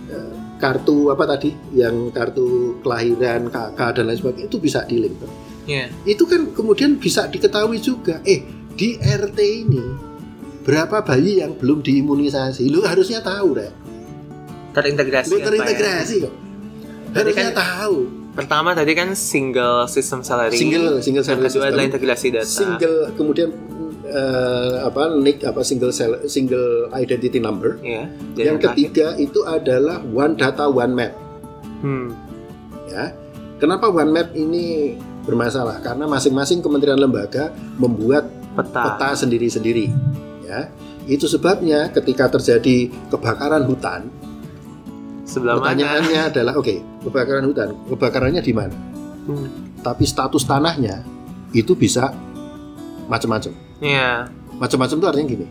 Eh, 0.08 0.32
kartu 0.56 1.08
apa 1.08 1.28
tadi 1.28 1.52
yang 1.72 2.10
kartu 2.10 2.80
kelahiran 2.80 3.48
KK 3.48 3.80
dan 3.94 4.04
lain 4.06 4.18
sebagainya 4.18 4.48
itu 4.48 4.58
bisa 4.58 4.84
di 4.84 4.98
link 4.98 5.16
toh 5.18 5.32
Iya. 5.64 5.92
itu 6.04 6.24
kan 6.24 6.48
kemudian 6.50 6.96
bisa 6.96 7.26
diketahui 7.26 7.78
juga 7.78 8.24
eh 8.24 8.44
di 8.72 8.96
RT 8.96 9.40
ini 9.40 9.84
berapa 10.62 11.00
bayi 11.02 11.40
yang 11.40 11.56
belum 11.56 11.80
diimunisasi 11.80 12.68
lu 12.68 12.84
harusnya 12.84 13.20
tahu 13.20 13.56
deh 13.56 13.72
Terintegrasi. 14.70 15.28
lu 15.28 15.36
kan, 15.36 15.42
ya? 15.42 15.46
terintegrasi 15.50 16.16
kok 16.22 16.34
harusnya 17.14 17.50
kan- 17.50 17.58
tahu 17.58 17.98
Pertama 18.38 18.72
tadi 18.72 18.94
kan 18.94 19.12
single 19.12 19.90
system 19.90 20.22
salary. 20.22 20.54
single 20.54 21.02
single 21.02 21.20
Yang 21.20 21.30
service 21.34 21.52
kedua 21.52 21.68
adalah 21.68 21.86
integrasi 21.86 22.28
data. 22.30 22.46
single 22.46 23.10
kemudian 23.12 23.50
eh, 24.06 24.76
apa 24.80 25.12
nick 25.12 25.42
apa 25.42 25.60
single 25.62 25.90
cell- 25.90 26.22
single 26.26 26.88
identity 26.94 27.38
number. 27.38 27.76
Dan 27.76 28.14
yang 28.38 28.58
terakhir- 28.58 28.94
ketiga 28.94 29.08
itu 29.18 29.42
adalah 29.42 30.00
one 30.00 30.34
data 30.34 30.66
one 30.66 30.94
map 30.94 31.14
Hmm. 31.78 32.14
ya. 32.88 33.12
Kenapa 33.58 33.90
one 33.90 34.12
map 34.12 34.30
ini 34.32 34.94
bermasalah? 35.24 35.82
Karena 35.82 36.06
masing-masing 36.06 36.62
kementerian 36.62 36.96
lembaga 36.96 37.50
membuat 37.76 38.30
Peta. 38.54 38.82
peta 38.88 39.10
sendiri-sendiri. 39.18 39.90
Ya, 40.42 40.70
itu 41.06 41.26
sebabnya 41.26 41.90
ketika 41.92 42.32
terjadi 42.32 42.88
kebakaran 43.10 43.66
hutan, 43.66 44.08
Sebelah 45.28 45.60
mana? 45.60 45.76
pertanyaannya 45.76 46.22
adalah, 46.32 46.54
oke, 46.56 47.04
kebakaran 47.04 47.44
hutan, 47.52 47.70
kebakarannya 47.92 48.40
di 48.40 48.54
mana? 48.56 48.76
Hmm. 49.28 49.76
Tapi 49.84 50.08
status 50.08 50.48
tanahnya 50.48 51.04
itu 51.52 51.76
bisa 51.76 52.16
macam-macam. 53.12 53.52
Iya. 53.84 54.32
Macam-macam 54.56 54.96
itu 54.96 55.08
artinya 55.08 55.28
gini, 55.28 55.48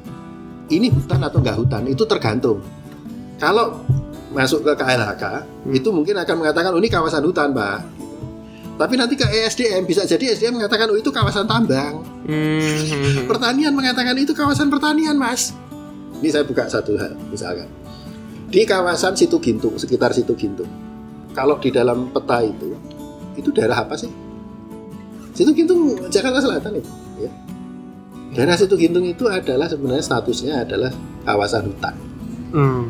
ini 0.73 0.89
hutan 0.89 1.21
atau 1.21 1.39
enggak 1.45 1.61
hutan 1.61 1.83
itu 1.93 2.03
tergantung. 2.09 2.65
Kalau 3.37 3.85
masuk 4.33 4.65
ke 4.65 4.73
KLHK 4.81 5.25
itu 5.77 5.89
mungkin 5.93 6.17
akan 6.17 6.35
mengatakan 6.41 6.73
oh, 6.73 6.81
ini 6.81 6.89
kawasan 6.89 7.23
hutan, 7.29 7.53
Pak. 7.53 7.79
Tapi 8.77 8.95
nanti 8.97 9.17
ke 9.17 9.25
ESDM 9.25 9.89
bisa 9.89 10.05
jadi 10.05 10.37
SDM 10.37 10.61
mengatakan 10.61 10.89
oh 10.89 10.97
itu 10.97 11.13
kawasan 11.13 11.45
tambang. 11.45 12.01
Hmm. 12.25 13.29
Pertanian 13.31 13.77
mengatakan 13.77 14.17
itu 14.17 14.33
kawasan 14.33 14.73
pertanian, 14.73 15.21
Mas. 15.21 15.53
Ini 16.25 16.33
saya 16.33 16.49
buka 16.49 16.65
satu 16.65 16.97
hal, 16.97 17.13
misalkan 17.29 17.69
di 18.57 18.65
kawasan 18.65 19.13
Situ 19.13 19.37
Gintung, 19.37 19.77
sekitar 19.77 20.17
Situ 20.17 20.33
Gintung. 20.33 20.65
Kalau 21.37 21.61
di 21.61 21.69
dalam 21.69 22.09
peta 22.09 22.41
itu, 22.41 22.73
itu 23.37 23.53
daerah 23.53 23.85
apa 23.85 24.01
sih? 24.01 24.09
Situ 25.37 25.53
Gintung 25.53 26.09
Jakarta 26.09 26.41
Selatan 26.41 26.81
itu. 26.81 26.89
Ya. 27.21 27.29
Daerah 28.33 28.57
Situ 28.57 28.73
Gintung 28.81 29.05
itu 29.05 29.29
adalah 29.29 29.69
sebenarnya 29.69 30.01
statusnya 30.01 30.65
adalah 30.65 30.89
kawasan 31.29 31.69
hutan. 31.69 31.95
Hmm. 32.57 32.89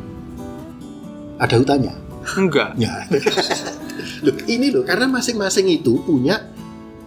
Ada 1.43 1.59
hutannya. 1.59 1.95
Enggak. 2.39 2.79
Ya. 2.79 3.03
loh, 4.25 4.37
ini 4.47 4.71
loh, 4.71 4.87
karena 4.87 5.11
masing-masing 5.11 5.67
itu 5.67 5.99
punya 6.07 6.47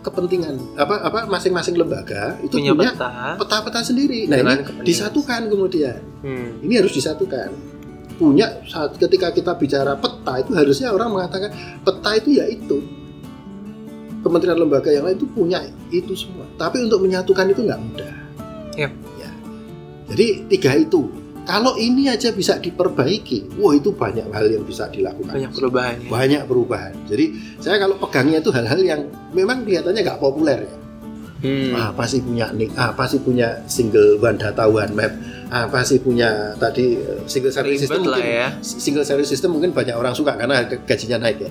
kepentingan 0.04 0.80
apa 0.80 0.96
apa 1.08 1.20
masing-masing 1.28 1.76
lembaga 1.76 2.40
itu 2.40 2.56
Punya 2.56 2.72
punya 2.72 2.92
peta. 2.92 3.40
peta-peta 3.40 3.80
sendiri. 3.88 4.28
Nah, 4.28 4.44
ini 4.44 4.84
disatukan 4.84 5.48
kemudian. 5.48 6.04
Hmm. 6.28 6.60
Ini 6.60 6.84
harus 6.84 6.92
disatukan. 6.92 7.79
Punya 8.20 8.60
saat 8.68 9.00
ketika 9.00 9.32
kita 9.32 9.56
bicara 9.56 9.96
peta 9.96 10.44
itu 10.44 10.52
harusnya 10.52 10.92
orang 10.92 11.16
mengatakan 11.16 11.56
peta 11.82 12.12
itu 12.20 12.36
ya 12.36 12.46
itu. 12.52 12.84
Kementerian 14.20 14.60
lembaga 14.60 14.92
yang 14.92 15.08
lain 15.08 15.16
itu 15.16 15.28
punya 15.32 15.64
itu 15.96 16.12
semua. 16.12 16.44
Tapi 16.60 16.84
untuk 16.84 17.00
menyatukan 17.00 17.48
itu 17.56 17.64
nggak 17.64 17.80
mudah. 17.80 18.14
Yap. 18.76 18.92
Ya. 19.16 19.32
Jadi 20.12 20.52
tiga 20.52 20.76
itu. 20.76 21.08
Kalau 21.48 21.74
ini 21.82 22.06
aja 22.06 22.30
bisa 22.30 22.62
diperbaiki, 22.62 23.58
wah 23.58 23.74
itu 23.74 23.90
banyak 23.90 24.30
hal 24.30 24.46
yang 24.54 24.62
bisa 24.68 24.86
dilakukan. 24.92 25.34
Banyak 25.34 25.50
perubahannya. 25.56 26.10
Banyak 26.12 26.44
perubahan. 26.46 26.94
Jadi 27.10 27.26
saya 27.58 27.82
kalau 27.82 27.98
pegangnya 27.98 28.38
itu 28.38 28.54
hal-hal 28.54 28.78
yang 28.86 29.02
memang 29.34 29.66
kelihatannya 29.66 30.02
nggak 30.04 30.22
populer 30.22 30.68
ya. 30.68 30.76
Hmm. 31.40 31.72
apa 31.72 32.04
sih 32.04 32.20
punya 32.20 32.52
nick, 32.52 32.76
apa 32.76 33.08
sih 33.08 33.24
punya 33.24 33.64
single 33.64 34.20
one 34.20 34.36
data 34.36 34.68
one 34.68 34.92
map, 34.92 35.16
apa 35.50 35.82
sih 35.82 35.98
punya 35.98 36.54
tadi 36.62 36.94
eh, 36.94 37.26
single 37.26 37.50
service 37.50 37.82
Ribet 37.82 37.90
system 37.90 38.02
mungkin 38.06 38.22
ya. 38.22 38.48
single 38.62 39.06
service 39.06 39.30
system 39.34 39.50
mungkin 39.58 39.74
banyak 39.74 39.98
orang 39.98 40.14
suka 40.14 40.38
karena 40.38 40.62
gajinya 40.86 41.18
naik 41.26 41.42
ya. 41.42 41.50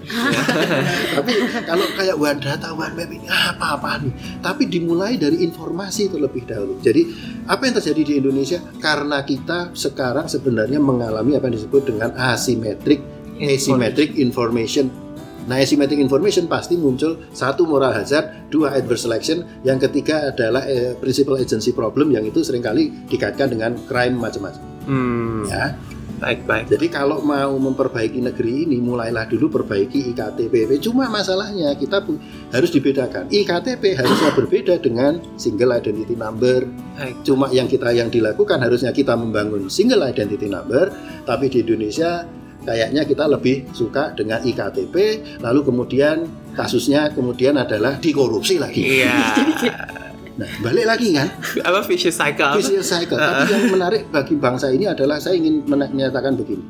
Tapi 1.19 1.33
kalau 1.67 1.87
kayak 1.99 2.15
one 2.15 2.39
data 2.39 2.71
one 2.71 2.95
map 2.95 3.11
ini 3.11 3.27
apa 3.27 3.75
apa 3.75 3.99
nih? 3.99 4.15
Tapi 4.39 4.71
dimulai 4.71 5.19
dari 5.19 5.43
informasi 5.43 6.15
terlebih 6.15 6.47
dahulu. 6.47 6.79
Jadi 6.79 7.03
apa 7.51 7.63
yang 7.67 7.75
terjadi 7.83 8.03
di 8.07 8.15
Indonesia 8.23 8.63
karena 8.79 9.27
kita 9.27 9.75
sekarang 9.75 10.31
sebenarnya 10.31 10.79
mengalami 10.79 11.35
apa 11.35 11.51
yang 11.51 11.59
disebut 11.59 11.91
dengan 11.91 12.15
asymmetric 12.15 13.03
asymmetric 13.43 14.15
information. 14.15 15.08
Nah, 15.49 15.57
asymmetric 15.57 15.97
information 15.97 16.45
pasti 16.45 16.77
muncul 16.77 17.25
satu 17.33 17.65
moral 17.65 17.97
hazard, 17.97 18.53
dua 18.53 18.77
adverse 18.77 19.09
selection, 19.09 19.49
yang 19.65 19.81
ketiga 19.81 20.29
adalah 20.29 20.69
eh, 20.69 20.93
principal 21.01 21.41
agency 21.41 21.73
problem 21.73 22.13
yang 22.13 22.29
itu 22.29 22.45
sering 22.45 22.61
kali 22.61 22.93
dikaitkan 23.09 23.49
dengan 23.49 23.81
crime 23.89 24.21
macam-macam. 24.21 24.63
Hmm. 24.85 25.49
Ya, 25.49 25.73
baik 26.21 26.45
baik. 26.45 26.69
Jadi 26.69 26.87
kalau 26.93 27.25
mau 27.25 27.57
memperbaiki 27.57 28.21
negeri 28.21 28.69
ini, 28.69 28.77
mulailah 28.77 29.25
dulu 29.25 29.49
perbaiki 29.49 30.13
IKTP. 30.13 30.69
Cuma 30.85 31.09
masalahnya 31.09 31.73
kita 31.81 32.05
harus 32.53 32.69
dibedakan. 32.69 33.33
IKTP 33.33 33.97
harusnya 33.97 34.31
berbeda 34.37 34.77
dengan 34.85 35.17
single 35.41 35.73
identity 35.73 36.13
number. 36.13 36.69
Baik. 37.01 37.25
Cuma 37.25 37.49
yang 37.49 37.73
kita 37.73 37.89
yang 37.97 38.13
dilakukan 38.13 38.61
harusnya 38.61 38.93
kita 38.93 39.17
membangun 39.17 39.73
single 39.73 40.05
identity 40.05 40.49
number, 40.51 40.93
tapi 41.25 41.49
di 41.49 41.65
Indonesia 41.65 42.29
kayaknya 42.69 43.09
kita 43.09 43.25
lebih 43.25 43.73
suka 43.73 44.13
dengan 44.13 44.45
IKTP. 44.45 44.95
Lalu 45.41 45.61
kemudian 45.65 46.29
kasusnya 46.53 47.09
kemudian 47.17 47.57
adalah 47.57 47.97
dikorupsi 47.97 48.61
lagi. 48.61 48.85
Iya. 48.85 49.17
Nah, 50.39 50.47
balik 50.63 50.87
lagi 50.87 51.11
kan? 51.19 51.27
Apa 51.67 51.83
vicious 51.83 52.15
cycle? 52.15 52.63
vicious 52.63 52.87
cycle. 52.87 53.19
Tapi 53.19 53.51
yang 53.51 53.67
menarik 53.75 54.07
bagi 54.07 54.39
bangsa 54.39 54.71
ini 54.71 54.87
adalah 54.87 55.19
saya 55.19 55.35
ingin 55.35 55.67
menyatakan 55.67 56.39
begini. 56.39 56.63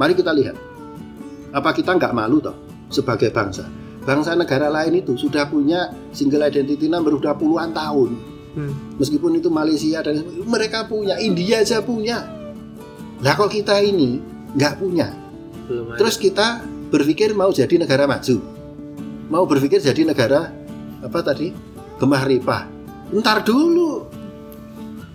Mari 0.00 0.16
kita 0.16 0.32
lihat. 0.32 0.56
Apa 1.52 1.76
kita 1.76 1.92
nggak 1.92 2.16
malu 2.16 2.40
toh 2.40 2.56
sebagai 2.88 3.28
bangsa? 3.28 3.68
Bangsa 4.08 4.32
negara 4.32 4.72
lain 4.72 5.04
itu 5.04 5.12
sudah 5.20 5.44
punya 5.44 5.92
single 6.16 6.48
identity 6.48 6.88
number 6.88 7.12
sudah 7.20 7.36
puluhan 7.36 7.76
tahun. 7.76 8.16
Hmm. 8.56 8.72
Meskipun 8.96 9.36
itu 9.36 9.52
Malaysia 9.52 10.00
dan 10.00 10.24
mereka 10.48 10.88
punya, 10.88 11.20
India 11.20 11.60
aja 11.60 11.84
punya. 11.84 12.24
Lah 13.20 13.36
kok 13.36 13.52
kita 13.52 13.76
ini 13.84 14.24
nggak 14.56 14.80
punya? 14.80 15.21
Belum 15.72 15.86
ada. 15.88 15.98
Terus 16.04 16.16
kita 16.20 16.46
berpikir 16.92 17.32
mau 17.32 17.48
jadi 17.48 17.72
negara 17.80 18.04
maju. 18.04 18.36
Mau 19.32 19.44
berpikir 19.48 19.80
jadi 19.80 20.04
negara 20.04 20.52
apa 21.00 21.18
tadi? 21.24 21.48
Gemah 21.96 22.22
ripah. 22.28 22.68
Ntar 23.16 23.40
dulu. 23.40 24.04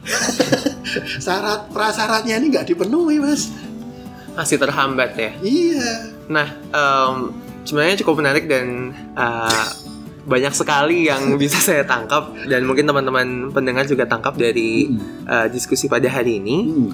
Syarat 1.22 1.70
prasyaratnya 1.70 2.42
ini 2.42 2.50
nggak 2.50 2.74
dipenuhi, 2.74 3.22
Mas. 3.22 3.54
masih 4.38 4.62
terhambat 4.62 5.18
ya. 5.18 5.32
Iya. 5.42 5.90
Nah, 6.30 6.48
em, 6.70 7.34
sebenarnya 7.66 8.06
cukup 8.06 8.22
menarik 8.22 8.46
dan 8.46 8.94
uh, 9.18 9.66
banyak 10.30 10.54
sekali 10.54 11.10
yang 11.10 11.34
bisa 11.42 11.58
saya 11.58 11.82
tangkap 11.82 12.38
dan 12.46 12.62
mungkin 12.70 12.86
teman-teman 12.86 13.50
pendengar 13.50 13.90
juga 13.90 14.06
tangkap 14.06 14.38
dari 14.38 14.94
uh, 15.26 15.50
diskusi 15.50 15.90
pada 15.90 16.06
hari 16.06 16.38
ini. 16.38 16.58
Hmm. 16.70 16.92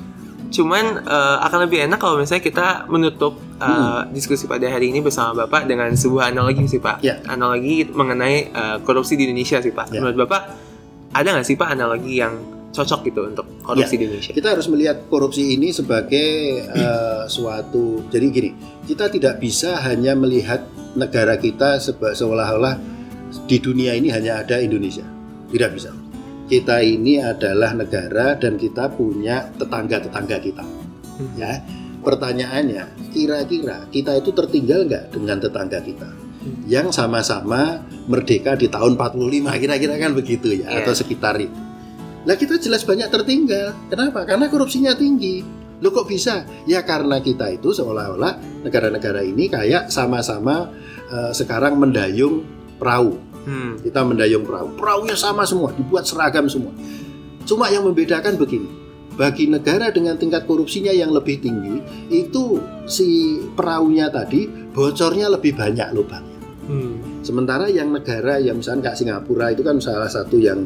Cuman 0.54 1.02
uh, 1.02 1.42
akan 1.50 1.66
lebih 1.66 1.90
enak 1.90 1.98
kalau 1.98 2.22
misalnya 2.22 2.46
kita 2.46 2.86
menutup 2.86 3.42
uh, 3.58 4.06
diskusi 4.14 4.46
pada 4.46 4.70
hari 4.70 4.94
ini 4.94 5.02
bersama 5.02 5.34
Bapak 5.44 5.66
dengan 5.66 5.90
sebuah 5.98 6.30
analogi 6.30 6.70
sih 6.70 6.78
Pak. 6.78 7.02
Ya. 7.02 7.18
Analogi 7.26 7.90
mengenai 7.90 8.54
uh, 8.54 8.78
korupsi 8.86 9.18
di 9.18 9.26
Indonesia 9.26 9.58
sih 9.66 9.74
Pak. 9.74 9.90
Ya. 9.90 9.98
Menurut 9.98 10.30
Bapak 10.30 10.42
ada 11.10 11.28
nggak 11.34 11.46
sih 11.50 11.58
Pak 11.58 11.74
analogi 11.74 12.22
yang 12.22 12.38
cocok 12.74 13.06
gitu 13.06 13.22
untuk 13.30 13.46
korupsi 13.62 13.98
Ya. 13.98 14.00
di 14.02 14.04
Indonesia? 14.10 14.32
Kita 14.34 14.48
harus 14.54 14.66
melihat 14.70 14.98
korupsi 15.10 15.54
ini 15.54 15.70
sebagai 15.70 16.30
eh, 16.66 17.24
suatu 17.30 18.02
jadi 18.10 18.26
gini, 18.34 18.50
kita 18.90 19.14
tidak 19.14 19.38
bisa 19.38 19.78
hanya 19.86 20.18
melihat 20.18 20.66
negara 20.98 21.38
kita 21.38 21.78
seolah-olah 22.18 22.82
di 23.46 23.58
dunia 23.62 23.94
ini 23.94 24.10
hanya 24.10 24.42
ada 24.42 24.58
Indonesia. 24.58 25.06
Tidak 25.54 25.70
bisa. 25.70 26.03
Kita 26.54 26.86
ini 26.86 27.18
adalah 27.18 27.74
negara 27.74 28.38
dan 28.38 28.62
kita 28.62 28.94
punya 28.94 29.50
tetangga-tetangga 29.58 30.38
kita. 30.38 30.62
Ya. 31.34 31.66
Pertanyaannya, 32.06 33.10
kira-kira 33.10 33.90
kita 33.90 34.22
itu 34.22 34.30
tertinggal 34.38 34.86
nggak 34.86 35.18
dengan 35.18 35.42
tetangga 35.42 35.82
kita? 35.82 36.14
Yang 36.70 36.94
sama-sama 36.94 37.82
merdeka 38.06 38.54
di 38.54 38.70
tahun 38.70 38.94
45, 38.94 39.58
kira-kira 39.58 39.98
kan 39.98 40.14
begitu 40.14 40.54
ya, 40.54 40.70
Iya. 40.70 40.86
atau 40.86 40.94
sekitar 40.94 41.42
itu. 41.42 41.58
Lah 42.30 42.38
kita 42.38 42.62
jelas 42.62 42.86
banyak 42.86 43.10
tertinggal. 43.10 43.74
Kenapa? 43.90 44.22
Karena 44.22 44.46
korupsinya 44.46 44.94
tinggi. 44.94 45.42
Lo 45.82 45.90
kok 45.90 46.06
bisa? 46.06 46.46
Ya 46.70 46.86
karena 46.86 47.18
kita 47.18 47.50
itu 47.50 47.74
seolah-olah 47.74 48.62
negara-negara 48.62 49.26
ini 49.26 49.50
kayak 49.50 49.90
sama-sama 49.90 50.70
eh, 51.10 51.34
sekarang 51.34 51.82
mendayung 51.82 52.46
perahu. 52.78 53.33
Hmm. 53.44 53.80
Kita 53.80 54.02
mendayung 54.04 54.48
perahu. 54.48 54.76
Perahunya 54.80 55.16
sama 55.16 55.44
semua, 55.44 55.76
dibuat 55.76 56.08
seragam 56.08 56.48
semua. 56.48 56.72
Cuma 57.44 57.68
yang 57.68 57.84
membedakan 57.84 58.40
begini. 58.40 58.82
Bagi 59.14 59.46
negara 59.46 59.94
dengan 59.94 60.18
tingkat 60.18 60.50
korupsinya 60.50 60.90
yang 60.90 61.14
lebih 61.14 61.38
tinggi, 61.38 61.78
itu 62.10 62.58
si 62.90 63.38
perahunya 63.54 64.10
tadi 64.10 64.50
bocornya 64.74 65.30
lebih 65.30 65.54
banyak 65.54 65.94
lubangnya. 65.94 66.40
Hmm. 66.66 67.22
Sementara 67.22 67.70
yang 67.70 67.94
negara 67.94 68.40
yang 68.42 68.58
misalnya 68.58 68.90
kayak 68.90 68.98
Singapura 68.98 69.54
itu 69.54 69.62
kan 69.62 69.78
salah 69.78 70.10
satu 70.10 70.42
yang 70.42 70.66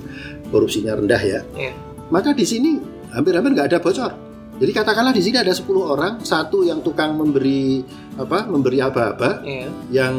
korupsinya 0.54 0.96
rendah 0.96 1.20
ya. 1.20 1.42
Iya. 1.60 1.74
Maka 2.08 2.32
di 2.32 2.48
sini 2.48 2.80
hampir-hampir 3.12 3.52
nggak 3.52 3.68
ada 3.74 3.80
bocor. 3.84 4.12
Jadi 4.58 4.72
katakanlah 4.74 5.14
di 5.14 5.22
sini 5.22 5.38
ada 5.38 5.54
10 5.54 5.70
orang, 5.86 6.14
satu 6.26 6.66
yang 6.66 6.82
tukang 6.82 7.14
memberi 7.14 7.86
apa? 8.18 8.50
memberi 8.50 8.82
aba-aba, 8.82 9.46
Iya. 9.46 9.70
yang 9.94 10.16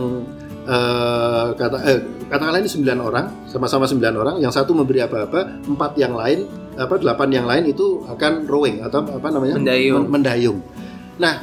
eh, 0.68 1.46
kata 1.56 1.78
eh, 1.88 2.00
katakanlah 2.28 2.60
ini 2.60 2.68
9 2.68 2.84
orang, 3.00 3.26
sama-sama 3.48 3.88
9 3.88 4.04
orang, 4.12 4.36
yang 4.38 4.52
satu 4.52 4.76
memberi 4.76 5.00
aba-aba, 5.00 5.64
empat 5.64 5.96
yang 5.96 6.12
lain 6.12 6.44
apa 6.78 6.94
delapan 7.00 7.28
yang 7.34 7.46
lain 7.48 7.74
itu 7.74 8.06
akan 8.06 8.46
rowing 8.46 8.84
atau 8.84 9.02
apa 9.02 9.28
namanya? 9.32 9.58
Mendayung. 9.58 10.06
Men- 10.06 10.12
mendayung. 10.20 10.58
Nah, 11.18 11.42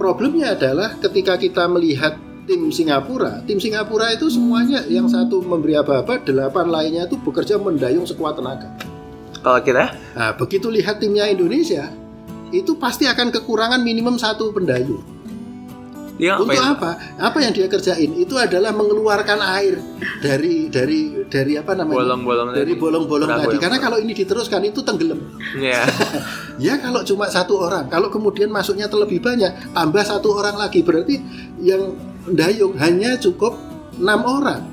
problemnya 0.00 0.56
adalah 0.56 0.96
ketika 0.96 1.36
kita 1.36 1.68
melihat 1.68 2.16
tim 2.46 2.70
Singapura, 2.70 3.42
tim 3.44 3.58
Singapura 3.58 4.14
itu 4.14 4.30
semuanya 4.30 4.86
yang 4.86 5.10
satu 5.10 5.42
memberi 5.42 5.76
aba-aba, 5.76 6.22
delapan 6.22 6.70
lainnya 6.70 7.04
itu 7.04 7.18
bekerja 7.20 7.58
mendayung 7.58 8.06
sekuat 8.06 8.38
tenaga. 8.38 8.70
Kalau 9.42 9.60
kita 9.62 9.92
Nah, 10.16 10.32
begitu 10.34 10.72
lihat 10.72 10.96
timnya 10.98 11.28
Indonesia, 11.28 11.92
itu 12.54 12.78
pasti 12.78 13.04
akan 13.10 13.34
kekurangan 13.34 13.82
minimum 13.82 14.16
satu 14.16 14.54
pendayung. 14.54 15.15
Dia 16.16 16.40
Untuk 16.40 16.56
apa? 16.56 16.96
Apa 17.20 17.44
yang 17.44 17.52
dia 17.52 17.68
kerjain? 17.68 18.08
Itu 18.16 18.40
adalah 18.40 18.72
mengeluarkan 18.72 19.36
air 19.60 19.76
dari 20.24 20.72
dari 20.72 21.28
dari 21.28 21.60
apa 21.60 21.76
namanya? 21.76 22.00
Bolong-bolong 22.08 22.48
dari 22.56 22.72
bolong-bolong 22.72 23.28
tadi. 23.28 23.60
yang 23.60 23.60
Karena 23.60 23.76
bolong. 23.76 23.84
kalau 23.84 23.98
ini 24.00 24.12
diteruskan 24.16 24.60
itu 24.64 24.80
tenggelam. 24.80 25.20
Iya. 25.56 25.84
Ya 26.56 26.80
kalau 26.80 27.04
cuma 27.04 27.28
satu 27.28 27.60
orang, 27.60 27.84
kalau 27.92 28.08
kemudian 28.08 28.48
masuknya 28.48 28.88
terlebih 28.88 29.20
banyak, 29.20 29.76
tambah 29.76 30.00
satu 30.00 30.40
orang 30.40 30.56
lagi 30.56 30.80
berarti 30.80 31.20
yang 31.60 31.92
dayung 32.32 32.72
hanya 32.80 33.20
cukup 33.20 33.60
enam 34.00 34.24
orang 34.24 34.64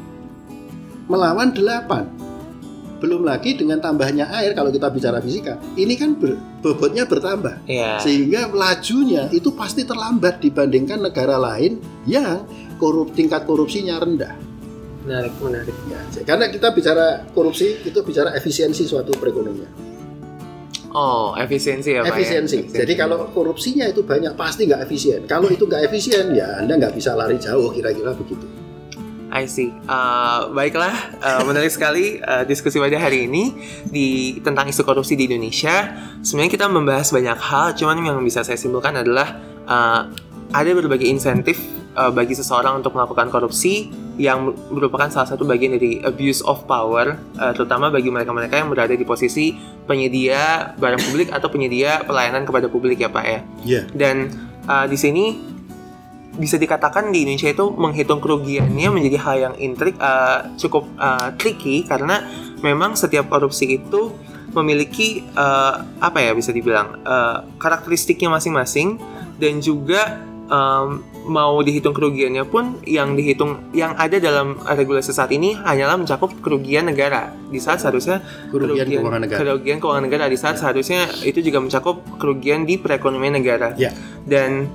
melawan 1.11 1.51
delapan. 1.51 2.07
Belum 3.03 3.27
lagi 3.27 3.51
dengan 3.59 3.83
tambahnya 3.83 4.31
air 4.31 4.55
kalau 4.55 4.71
kita 4.71 4.87
bicara 4.87 5.19
fisika, 5.19 5.59
ini 5.75 5.99
kan 5.99 6.15
ber- 6.15 6.39
bobotnya 6.63 7.03
bertambah 7.03 7.67
Iya. 7.67 7.99
sehingga 7.99 8.47
lajunya 8.47 9.27
itu 9.27 9.51
pasti 9.51 9.83
terlambat 9.83 10.39
dibandingkan 10.39 11.03
negara 11.03 11.35
lain 11.35 11.83
yang 12.07 12.47
korup 12.79 13.11
tingkat 13.11 13.43
korupsinya 13.43 13.99
rendah. 13.99 14.39
Menarik, 15.03 15.35
menarik. 15.43 15.75
Ya, 15.91 15.99
karena 16.23 16.47
kita 16.47 16.71
bicara 16.71 17.27
korupsi 17.35 17.83
itu 17.83 17.99
bicara 18.07 18.31
efisiensi 18.39 18.87
suatu 18.87 19.11
perekonomian. 19.19 19.67
Oh, 20.95 21.35
efisiensi 21.35 21.91
ya, 21.91 22.07
Pak. 22.07 22.07
ya? 22.07 22.11
efisiensi. 22.15 22.71
Jadi 22.71 22.93
kalau 22.95 23.27
korupsinya 23.35 23.83
itu 23.83 24.07
banyak 24.07 24.31
pasti 24.39 24.63
nggak 24.63 24.87
efisien. 24.87 25.27
Kalau 25.27 25.51
itu 25.51 25.67
nggak 25.67 25.91
efisien 25.91 26.31
ya 26.31 26.63
Anda 26.63 26.79
nggak 26.79 26.95
bisa 26.95 27.19
lari 27.19 27.35
jauh 27.35 27.67
kira-kira 27.75 28.15
begitu. 28.15 28.62
I 29.33 29.49
see. 29.49 29.73
Uh, 29.89 30.53
baiklah, 30.53 30.93
uh, 31.17 31.41
menarik 31.41 31.73
sekali 31.73 32.21
uh, 32.21 32.45
diskusi 32.45 32.77
pada 32.77 33.01
hari 33.01 33.25
ini 33.25 33.57
di 33.81 34.37
tentang 34.45 34.69
isu 34.69 34.85
korupsi 34.85 35.17
di 35.17 35.25
Indonesia. 35.25 35.89
Sebenarnya 36.21 36.53
kita 36.53 36.69
membahas 36.69 37.09
banyak 37.09 37.41
hal, 37.41 37.73
cuman 37.73 38.05
yang 38.05 38.21
bisa 38.21 38.45
saya 38.45 38.61
simpulkan 38.61 38.93
adalah 38.93 39.41
uh, 39.65 40.05
ada 40.53 40.69
berbagai 40.77 41.09
insentif 41.09 41.57
uh, 41.97 42.13
bagi 42.13 42.37
seseorang 42.37 42.85
untuk 42.85 42.93
melakukan 42.93 43.33
korupsi 43.33 43.89
yang 44.21 44.53
merupakan 44.69 45.09
salah 45.09 45.25
satu 45.25 45.49
bagian 45.49 45.73
dari 45.81 45.97
abuse 46.05 46.45
of 46.45 46.69
power, 46.69 47.17
uh, 47.41 47.51
terutama 47.57 47.89
bagi 47.89 48.13
mereka-mereka 48.13 48.61
yang 48.61 48.69
berada 48.69 48.93
di 48.93 49.01
posisi 49.01 49.57
penyedia 49.89 50.77
barang 50.77 51.01
publik 51.09 51.33
atau 51.33 51.49
penyedia 51.49 52.05
pelayanan 52.05 52.45
kepada 52.45 52.69
publik 52.69 53.01
ya 53.01 53.09
Pak 53.09 53.25
ya. 53.25 53.39
Iya. 53.65 53.81
Dan 53.97 54.29
uh, 54.69 54.85
di 54.85 54.93
sini 54.93 55.52
bisa 56.33 56.57
dikatakan 56.57 57.13
di 57.13 57.25
Indonesia 57.25 57.53
itu 57.53 57.69
menghitung 57.73 58.17
kerugiannya 58.17 58.89
menjadi 58.89 59.17
hal 59.21 59.35
yang 59.37 59.55
intrik 59.61 59.93
uh, 60.01 60.49
cukup 60.57 60.89
uh, 60.97 61.29
tricky 61.37 61.85
karena 61.85 62.25
memang 62.65 62.97
setiap 62.97 63.29
korupsi 63.29 63.77
itu 63.77 64.09
memiliki 64.53 65.25
uh, 65.33 65.81
apa 65.97 66.21
ya 66.21 66.31
bisa 66.33 66.49
dibilang 66.49 67.01
uh, 67.05 67.45
karakteristiknya 67.57 68.29
masing-masing 68.29 68.97
dan 69.37 69.61
juga 69.61 70.21
um, 70.45 71.01
mau 71.23 71.55
dihitung 71.63 71.95
kerugiannya 71.95 72.43
pun 72.45 72.77
yang 72.83 73.15
dihitung 73.15 73.71
yang 73.71 73.95
ada 73.95 74.19
dalam 74.19 74.59
regulasi 74.59 75.15
saat 75.15 75.31
ini 75.31 75.55
hanyalah 75.55 75.95
mencakup 75.97 76.35
kerugian 76.43 76.85
negara 76.85 77.31
di 77.49 77.57
saat 77.57 77.79
seharusnya 77.79 78.19
Kerugian 78.51 78.85
keuangan 78.89 79.21
negara. 79.23 79.39
kerugian 79.39 79.77
keuangan 79.79 80.03
negara 80.03 80.25
di 80.27 80.37
saat 80.37 80.59
seharusnya 80.59 81.07
itu 81.23 81.39
juga 81.39 81.63
mencakup 81.63 82.03
kerugian 82.19 82.67
di 82.67 82.75
perekonomian 82.77 83.39
negara 83.39 83.73
Ya. 83.79 83.89
dan 84.27 84.67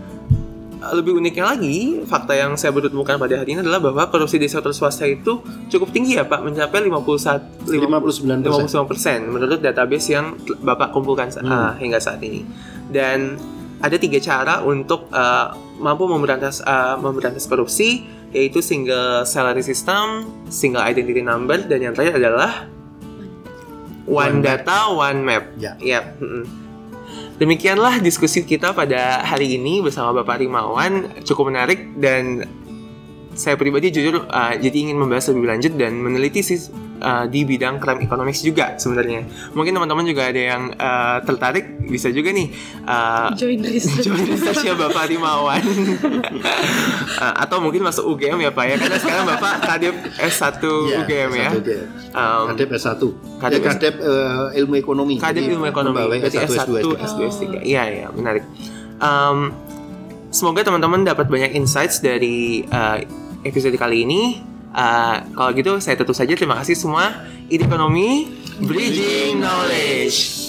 lebih 0.78 1.18
uniknya 1.18 1.54
lagi, 1.54 2.06
fakta 2.06 2.38
yang 2.38 2.54
saya 2.54 2.70
baru 2.70 2.86
temukan 2.86 3.18
pada 3.18 3.42
hari 3.42 3.58
ini 3.58 3.66
adalah 3.66 3.82
bahwa 3.82 4.06
korupsi 4.06 4.38
di 4.38 4.46
sektor 4.46 4.70
swasta 4.70 5.10
itu 5.10 5.42
cukup 5.66 5.90
tinggi 5.90 6.14
ya 6.14 6.22
Pak, 6.22 6.46
mencapai 6.46 6.86
51 6.86 7.66
59%. 7.66 8.46
59% 8.46 9.34
menurut 9.34 9.58
database 9.58 10.14
yang 10.14 10.38
Bapak 10.62 10.94
kumpulkan 10.94 11.30
Hmm. 11.34 11.50
uh, 11.50 11.72
hingga 11.76 11.98
saat 11.98 12.22
ini. 12.22 12.46
Dan 12.88 13.36
ada 13.82 13.94
tiga 13.98 14.18
cara 14.18 14.62
untuk 14.62 15.10
uh, 15.10 15.54
mampu 15.78 16.06
memberantas 16.06 16.62
uh, 16.62 16.98
memberantas 16.98 17.46
korupsi 17.46 18.06
yaitu 18.34 18.60
single 18.60 19.24
salary 19.24 19.64
system, 19.64 20.28
single 20.52 20.84
identity 20.84 21.24
number 21.24 21.58
dan 21.64 21.80
yang 21.80 21.94
terakhir 21.96 22.20
adalah 22.20 22.68
one, 24.04 24.40
One 24.40 24.46
data 24.46 24.92
one 24.92 25.20
map. 25.24 25.44
Ya. 25.56 25.74
Yap, 25.80 26.20
mm-mm. 26.20 26.67
Demikianlah 27.38 28.02
diskusi 28.02 28.42
kita 28.42 28.74
pada 28.74 29.22
hari 29.22 29.62
ini 29.62 29.78
bersama 29.78 30.10
Bapak 30.10 30.42
Rimawan. 30.42 31.22
Cukup 31.22 31.54
menarik 31.54 31.94
dan 31.94 32.42
saya 33.38 33.54
pribadi 33.54 33.94
jujur 33.94 34.26
uh, 34.26 34.52
jadi 34.58 34.90
ingin 34.90 34.98
membahas 34.98 35.30
lebih 35.30 35.46
lanjut 35.46 35.72
dan 35.78 35.94
meneliti 35.94 36.42
sih 36.42 36.58
uh, 36.98 37.24
di 37.30 37.46
bidang 37.46 37.78
crime 37.78 38.02
economics 38.02 38.42
juga 38.42 38.74
sebenarnya. 38.74 39.22
Mungkin 39.54 39.78
teman-teman 39.78 40.02
juga 40.02 40.26
ada 40.26 40.42
yang 40.42 40.74
uh, 40.74 41.22
tertarik 41.22 41.78
bisa 41.86 42.10
juga 42.10 42.34
nih 42.34 42.50
uh, 42.84 43.30
Join 43.38 43.62
research. 43.70 44.10
join 44.10 44.26
research-nya 44.26 44.74
Bapak 44.74 45.06
Rimawan 45.08 45.62
Uh, 47.18 47.34
atau 47.34 47.58
mungkin 47.58 47.82
masuk 47.82 48.14
UGM 48.14 48.38
ya 48.38 48.50
Pak 48.54 48.64
ya 48.68 48.76
karena 48.78 48.98
sekarang 49.02 49.26
Bapak 49.26 49.54
kadep 49.58 49.94
S1 50.22 50.62
Iya, 50.62 50.96
UGM 51.02 51.30
ya. 51.34 51.50
S1 51.50 51.56
UGM. 51.58 51.86
Um, 52.14 52.46
Kadep 52.54 52.68
S1. 52.78 53.02
Kadep 53.42 53.58
Ya, 53.58 53.66
Kadep 53.74 53.94
eh, 53.98 54.58
ilmu 54.62 54.74
ekonomi. 54.78 55.14
Kadep 55.18 55.42
ilmu 55.42 55.66
ekonomi 55.66 55.98
berarti 55.98 56.38
S1, 56.38 56.46
S1, 56.46 56.68
S2, 56.78 56.86
S2, 56.94 57.20
S3. 57.26 57.44
Iya, 57.66 57.82
iya, 57.90 58.06
menarik. 58.14 58.46
Um, 59.02 59.50
semoga 60.30 60.62
teman-teman 60.62 61.02
dapat 61.02 61.26
banyak 61.26 61.58
insights 61.58 61.98
dari 61.98 62.62
uh, 62.70 63.02
episode 63.48 63.76
kali 63.76 64.04
ini. 64.04 64.40
Uh, 64.68 65.24
kalau 65.32 65.50
gitu 65.56 65.72
saya 65.80 65.96
tutup 65.96 66.16
saja. 66.16 66.32
Terima 66.36 66.56
kasih 66.60 66.76
semua. 66.76 67.28
Ide 67.48 67.64
Ekonomi, 67.64 68.28
Bridging 68.60 69.40
Knowledge. 69.40 70.47